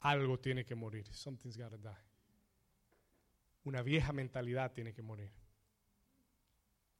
Algo 0.00 0.38
tiene 0.38 0.64
que 0.64 0.74
morir. 0.74 1.06
Something's 1.12 1.56
gotta 1.56 1.76
die. 1.76 2.08
Una 3.64 3.82
vieja 3.82 4.12
mentalidad 4.12 4.72
tiene 4.72 4.92
que 4.92 5.02
morir. 5.02 5.30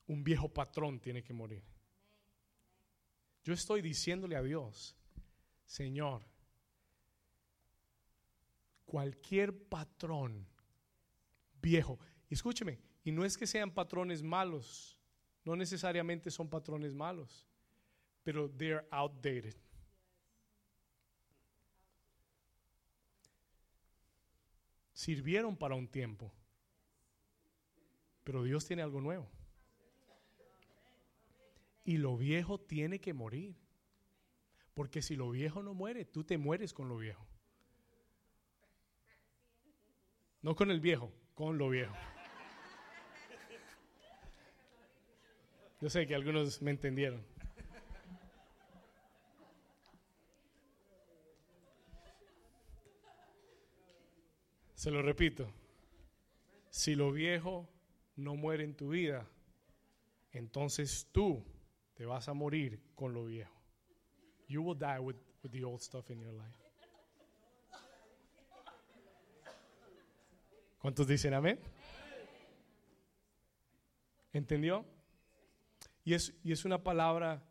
Un 0.06 0.22
viejo 0.22 0.48
patrón 0.48 1.00
tiene 1.00 1.22
que 1.22 1.32
morir. 1.32 1.64
Yo 3.42 3.54
estoy 3.54 3.80
diciéndole 3.82 4.36
a 4.36 4.42
Dios, 4.42 4.96
Señor, 5.64 6.24
cualquier 8.84 9.56
patrón 9.68 10.46
viejo, 11.60 11.98
escúcheme, 12.28 12.78
y 13.08 13.12
no 13.12 13.24
es 13.24 13.38
que 13.38 13.46
sean 13.46 13.70
patrones 13.70 14.22
malos, 14.22 14.98
no 15.44 15.56
necesariamente 15.56 16.30
son 16.30 16.48
patrones 16.48 16.94
malos 16.94 17.48
pero 18.28 18.46
they're 18.46 18.84
outdated. 18.90 19.54
Sirvieron 24.92 25.56
para 25.56 25.74
un 25.74 25.88
tiempo, 25.88 26.30
pero 28.24 28.42
Dios 28.42 28.66
tiene 28.66 28.82
algo 28.82 29.00
nuevo. 29.00 29.30
Y 31.86 31.96
lo 31.96 32.18
viejo 32.18 32.60
tiene 32.60 33.00
que 33.00 33.14
morir. 33.14 33.56
Porque 34.74 35.00
si 35.00 35.16
lo 35.16 35.30
viejo 35.30 35.62
no 35.62 35.72
muere, 35.72 36.04
tú 36.04 36.22
te 36.22 36.36
mueres 36.36 36.74
con 36.74 36.90
lo 36.90 36.98
viejo. 36.98 37.26
No 40.42 40.54
con 40.54 40.70
el 40.70 40.80
viejo, 40.80 41.10
con 41.34 41.56
lo 41.56 41.70
viejo. 41.70 41.96
Yo 45.80 45.88
sé 45.88 46.06
que 46.06 46.14
algunos 46.14 46.60
me 46.60 46.72
entendieron. 46.72 47.24
Se 54.74 54.90
lo 54.90 55.02
repito. 55.02 55.52
Si 56.70 56.94
lo 56.94 57.12
viejo 57.12 57.68
no 58.16 58.34
muere 58.34 58.64
en 58.64 58.74
tu 58.74 58.90
vida, 58.90 59.28
entonces 60.32 61.08
tú 61.12 61.44
te 61.94 62.06
vas 62.06 62.28
a 62.28 62.34
morir 62.34 62.80
con 62.94 63.12
lo 63.12 63.24
viejo. 63.24 63.54
You 64.46 64.62
will 64.62 64.78
die 64.78 64.98
with, 64.98 65.16
the 65.50 65.64
old 65.64 65.80
stuff 65.80 66.10
in 66.10 66.20
your 66.20 66.32
life. 66.32 66.58
¿Cuántos 70.78 71.06
dicen 71.06 71.34
amén? 71.34 71.58
¿Entendió? 74.32 74.97
Y 76.08 76.14
es, 76.14 76.64
una 76.64 76.82
palabra, 76.82 77.46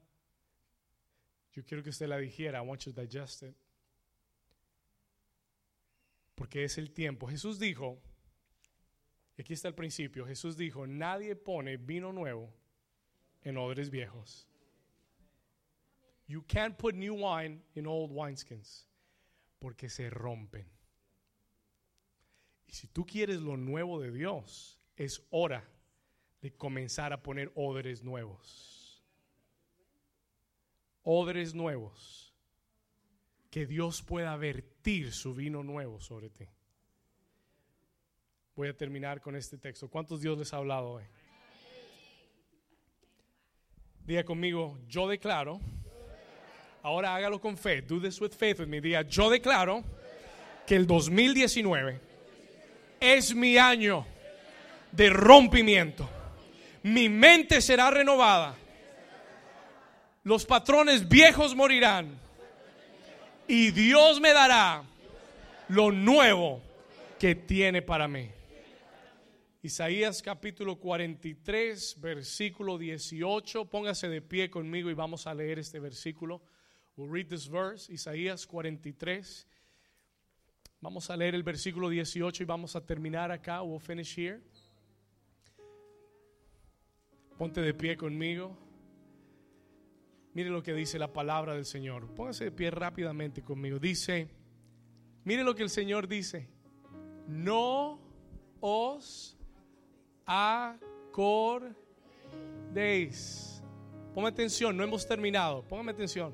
yo 1.51 1.63
quiero 1.63 1.83
que 1.83 1.91
usted 1.91 2.07
la 2.07 2.17
dijera, 2.17 2.57
I 2.57 2.67
want 2.67 2.81
you 2.85 2.91
to 2.91 2.99
digest 2.99 3.43
it 3.43 3.55
porque 6.33 6.63
es 6.63 6.79
el 6.79 6.89
tiempo. 6.91 7.27
Jesús 7.27 7.59
dijo, 7.59 8.01
y 9.37 9.41
aquí 9.41 9.53
está 9.53 9.67
el 9.67 9.75
principio, 9.75 10.25
Jesús 10.25 10.57
dijo, 10.57 10.87
nadie 10.87 11.35
pone 11.35 11.77
vino 11.77 12.11
nuevo 12.11 12.51
en 13.43 13.57
odres 13.57 13.91
viejos. 13.91 14.47
You 16.25 16.43
can't 16.47 16.75
put 16.77 16.95
new 16.95 17.13
wine 17.13 17.61
in 17.75 17.85
old 17.85 18.11
wineskins 18.11 18.87
porque 19.59 19.87
se 19.87 20.09
rompen. 20.09 20.65
Y 22.65 22.73
si 22.73 22.87
tú 22.87 23.05
quieres 23.05 23.39
lo 23.39 23.55
nuevo 23.55 24.01
de 24.01 24.11
Dios, 24.11 24.79
es 24.95 25.21
hora 25.29 25.63
de 26.41 26.53
comenzar 26.53 27.13
a 27.13 27.21
poner 27.21 27.51
odres 27.55 28.03
nuevos. 28.03 29.03
Odres 31.03 31.53
nuevos 31.53 32.33
que 33.49 33.65
Dios 33.65 34.01
pueda 34.01 34.35
vertir 34.35 35.13
su 35.13 35.33
vino 35.33 35.63
nuevo 35.63 35.99
sobre 36.01 36.29
ti. 36.29 36.45
Voy 38.55 38.67
a 38.67 38.75
terminar 38.75 39.21
con 39.21 39.35
este 39.35 39.57
texto. 39.57 39.88
¿Cuántos 39.88 40.21
Dios 40.21 40.38
les 40.38 40.53
ha 40.53 40.57
hablado 40.57 40.89
hoy? 40.89 41.03
Diga 44.03 44.23
conmigo, 44.23 44.79
yo 44.88 45.07
declaro. 45.07 45.59
Ahora 46.81 47.15
hágalo 47.15 47.39
con 47.41 47.57
fe. 47.57 47.81
Do 47.81 47.99
this 47.99 48.19
with 48.21 48.31
faith 48.31 48.59
with 48.59 48.67
me. 48.67 48.81
Diga, 48.81 49.01
yo 49.03 49.29
declaro 49.29 49.83
que 50.65 50.75
el 50.75 50.88
2019 50.88 51.99
es 52.99 53.35
mi 53.35 53.57
año 53.57 54.05
de 54.91 55.09
rompimiento. 55.09 56.16
Mi 56.88 57.09
mente 57.09 57.59
será 57.59 57.91
renovada. 57.91 58.55
Los 60.23 60.45
patrones 60.45 61.07
viejos 61.07 61.53
morirán. 61.53 62.17
Y 63.45 63.71
Dios 63.71 64.21
me 64.21 64.31
dará 64.31 64.83
lo 65.67 65.91
nuevo 65.91 66.61
que 67.19 67.35
tiene 67.35 67.81
para 67.81 68.07
mí. 68.07 68.29
Isaías 69.61 70.21
capítulo 70.21 70.77
43, 70.77 71.99
versículo 71.99 72.77
18. 72.77 73.65
Póngase 73.65 74.07
de 74.07 74.21
pie 74.21 74.49
conmigo 74.49 74.89
y 74.89 74.93
vamos 74.93 75.27
a 75.27 75.33
leer 75.33 75.59
este 75.59 75.81
versículo. 75.81 76.41
We'll 76.95 77.11
read 77.11 77.27
this 77.27 77.49
verse, 77.49 77.91
Isaías 77.91 78.47
43. 78.47 79.45
Vamos 80.79 81.09
a 81.09 81.17
leer 81.17 81.35
el 81.35 81.43
versículo 81.43 81.89
18 81.89 82.43
y 82.43 82.45
vamos 82.45 82.77
a 82.77 82.85
terminar 82.85 83.29
acá. 83.29 83.61
We'll 83.61 83.81
finish 83.81 84.17
here. 84.17 84.39
Ponte 87.38 87.61
de 87.61 87.73
pie 87.73 87.97
conmigo. 87.97 88.57
Mire 90.33 90.49
lo 90.49 90.61
que 90.63 90.73
dice 90.73 90.99
la 90.99 91.13
palabra 91.13 91.53
del 91.53 91.65
Señor. 91.65 92.07
Póngase 92.13 92.45
de 92.45 92.51
pie 92.51 92.71
rápidamente 92.71 93.43
conmigo. 93.43 93.79
Dice, 93.79 94.29
mire 95.23 95.43
lo 95.43 95.55
que 95.55 95.63
el 95.63 95.69
Señor 95.69 96.07
dice. 96.07 96.47
No 97.27 97.99
os 98.59 99.38
acordéis. 100.25 101.73
Ponme 104.13 104.29
atención, 104.29 104.75
no 104.75 104.83
hemos 104.83 105.07
terminado. 105.07 105.63
Póngame 105.63 105.91
atención. 105.91 106.33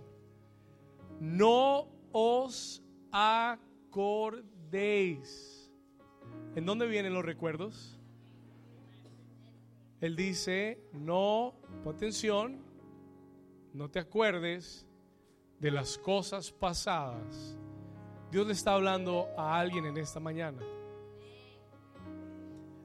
No 1.19 1.87
os 2.11 2.81
acordéis. 3.11 4.49
¿En 6.55 6.65
dónde 6.65 6.87
vienen 6.87 7.13
los 7.13 7.25
recuerdos? 7.25 7.99
Él 10.03 10.17
dice, 10.17 10.83
no, 10.91 11.53
atención, 11.85 12.59
no 13.71 13.89
te 13.89 13.99
acuerdes 13.99 14.85
de 15.61 15.71
las 15.71 15.97
cosas 15.97 16.51
pasadas. 16.51 17.57
Dios 18.29 18.45
le 18.45 18.51
está 18.51 18.73
hablando 18.73 19.29
a 19.37 19.57
alguien 19.57 19.85
en 19.85 19.95
esta 19.95 20.19
mañana. 20.19 20.61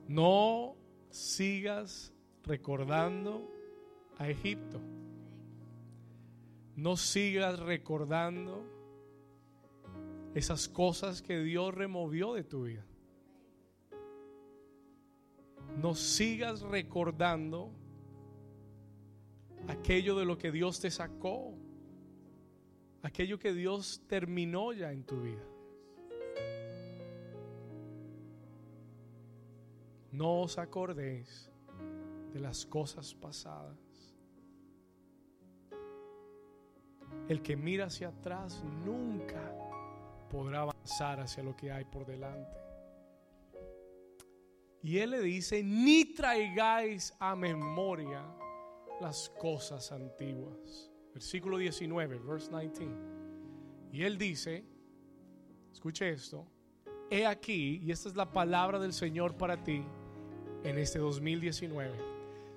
No 0.06 0.76
sigas 1.10 2.14
recordando 2.44 3.50
a 4.16 4.28
Egipto. 4.28 4.80
No 6.76 6.96
sigas 6.96 7.58
recordando 7.58 8.64
esas 10.36 10.68
cosas 10.68 11.20
que 11.20 11.40
Dios 11.40 11.74
removió 11.74 12.34
de 12.34 12.44
tu 12.44 12.62
vida. 12.62 12.86
No 15.80 15.94
sigas 15.94 16.62
recordando 16.62 17.70
aquello 19.68 20.18
de 20.18 20.24
lo 20.24 20.36
que 20.36 20.50
Dios 20.50 20.80
te 20.80 20.90
sacó, 20.90 21.54
aquello 23.02 23.38
que 23.38 23.52
Dios 23.52 24.02
terminó 24.08 24.72
ya 24.72 24.92
en 24.92 25.04
tu 25.04 25.20
vida. 25.20 25.44
No 30.10 30.40
os 30.40 30.58
acordéis 30.58 31.48
de 32.32 32.40
las 32.40 32.66
cosas 32.66 33.14
pasadas. 33.14 33.78
El 37.28 37.40
que 37.40 37.56
mira 37.56 37.86
hacia 37.86 38.08
atrás 38.08 38.64
nunca 38.84 39.54
podrá 40.28 40.62
avanzar 40.62 41.20
hacia 41.20 41.44
lo 41.44 41.54
que 41.54 41.70
hay 41.70 41.84
por 41.84 42.04
delante. 42.04 42.67
Y 44.82 44.98
él 44.98 45.10
le 45.10 45.20
dice, 45.20 45.62
ni 45.62 46.04
traigáis 46.04 47.14
a 47.18 47.34
memoria 47.34 48.24
las 49.00 49.28
cosas 49.40 49.90
antiguas. 49.92 50.90
Versículo 51.12 51.58
19, 51.58 52.18
verse 52.18 52.50
19. 52.50 52.94
Y 53.92 54.02
él 54.02 54.18
dice, 54.18 54.64
escuche 55.72 56.10
esto, 56.10 56.46
he 57.10 57.26
aquí, 57.26 57.80
y 57.82 57.90
esta 57.90 58.08
es 58.08 58.16
la 58.16 58.30
palabra 58.30 58.78
del 58.78 58.92
Señor 58.92 59.36
para 59.36 59.62
ti 59.62 59.82
en 60.62 60.78
este 60.78 60.98
2019. 60.98 61.92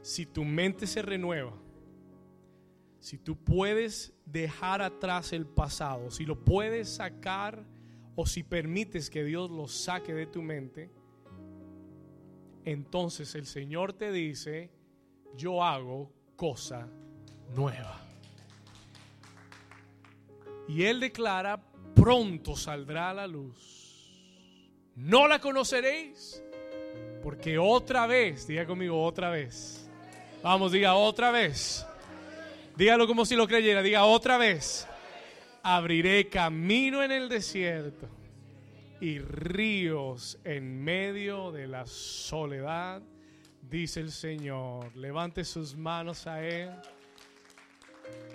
Si 0.02 0.26
tu 0.26 0.44
mente 0.44 0.88
se 0.88 1.02
renueva, 1.02 1.54
si 3.00 3.18
tú 3.18 3.36
puedes 3.36 4.14
dejar 4.26 4.82
atrás 4.82 5.34
el 5.34 5.48
pasado, 5.48 6.12
si 6.12 6.26
lo 6.26 6.44
puedes 6.44 6.88
sacar 6.88 7.66
o 8.16 8.28
si 8.28 8.44
permites 8.44 9.10
que 9.10 9.24
Dios 9.24 9.50
lo 9.50 9.68
saque 9.68 10.14
de 10.14 10.28
tu 10.28 10.42
mente, 10.42 10.92
entonces 12.66 13.36
el 13.36 13.46
Señor 13.46 13.94
te 13.94 14.12
dice, 14.12 14.72
yo 15.36 15.64
hago 15.64 16.12
cosa 16.36 16.88
nueva. 17.56 18.02
Y 20.68 20.84
Él 20.84 21.00
declara, 21.00 21.62
pronto 21.96 22.56
saldrá 22.56 23.14
la 23.14 23.28
luz. 23.28 23.82
No 24.96 25.28
la 25.28 25.40
conoceréis, 25.40 26.44
porque 27.24 27.58
otra 27.58 28.08
vez, 28.08 28.48
diga 28.48 28.66
conmigo 28.66 29.04
otra 29.04 29.30
vez. 29.30 29.90
Vamos, 30.44 30.72
diga 30.72 30.96
otra 30.96 31.32
vez. 31.32 31.86
Dígalo 32.76 33.08
como 33.08 33.26
si 33.26 33.36
lo 33.36 33.48
creyera, 33.48 33.82
diga 33.82 34.06
otra 34.06 34.38
vez. 34.38 34.88
Abriré 35.64 36.30
camino 36.30 37.04
en 37.04 37.12
el 37.12 37.30
desierto 37.30 38.21
y 39.02 39.18
ríos 39.18 40.38
en 40.44 40.84
medio 40.84 41.52
de 41.52 41.68
la 41.68 41.88
soledad, 41.88 43.02
dice 43.64 44.00
el 44.00 44.12
Señor. 44.12 44.96
Levante 44.96 45.44
sus 45.44 45.76
manos 45.76 46.28
a 46.28 46.46
Él. 46.48 46.70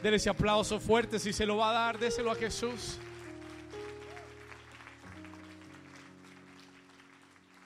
Dele 0.02 0.16
ese 0.16 0.28
aplauso 0.28 0.80
fuerte 0.80 1.20
si 1.20 1.32
se 1.32 1.46
lo 1.46 1.56
va 1.56 1.70
a 1.70 1.72
dar, 1.72 1.98
déselo 2.00 2.32
a 2.32 2.34
Jesús. 2.34 2.98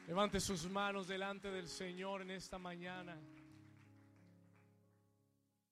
Levante 0.07 0.39
sus 0.39 0.69
manos 0.69 1.09
delante 1.09 1.51
del 1.51 1.69
Señor 1.69 2.21
en 2.21 2.33
esta 2.33 2.59
mañana. 2.59 3.17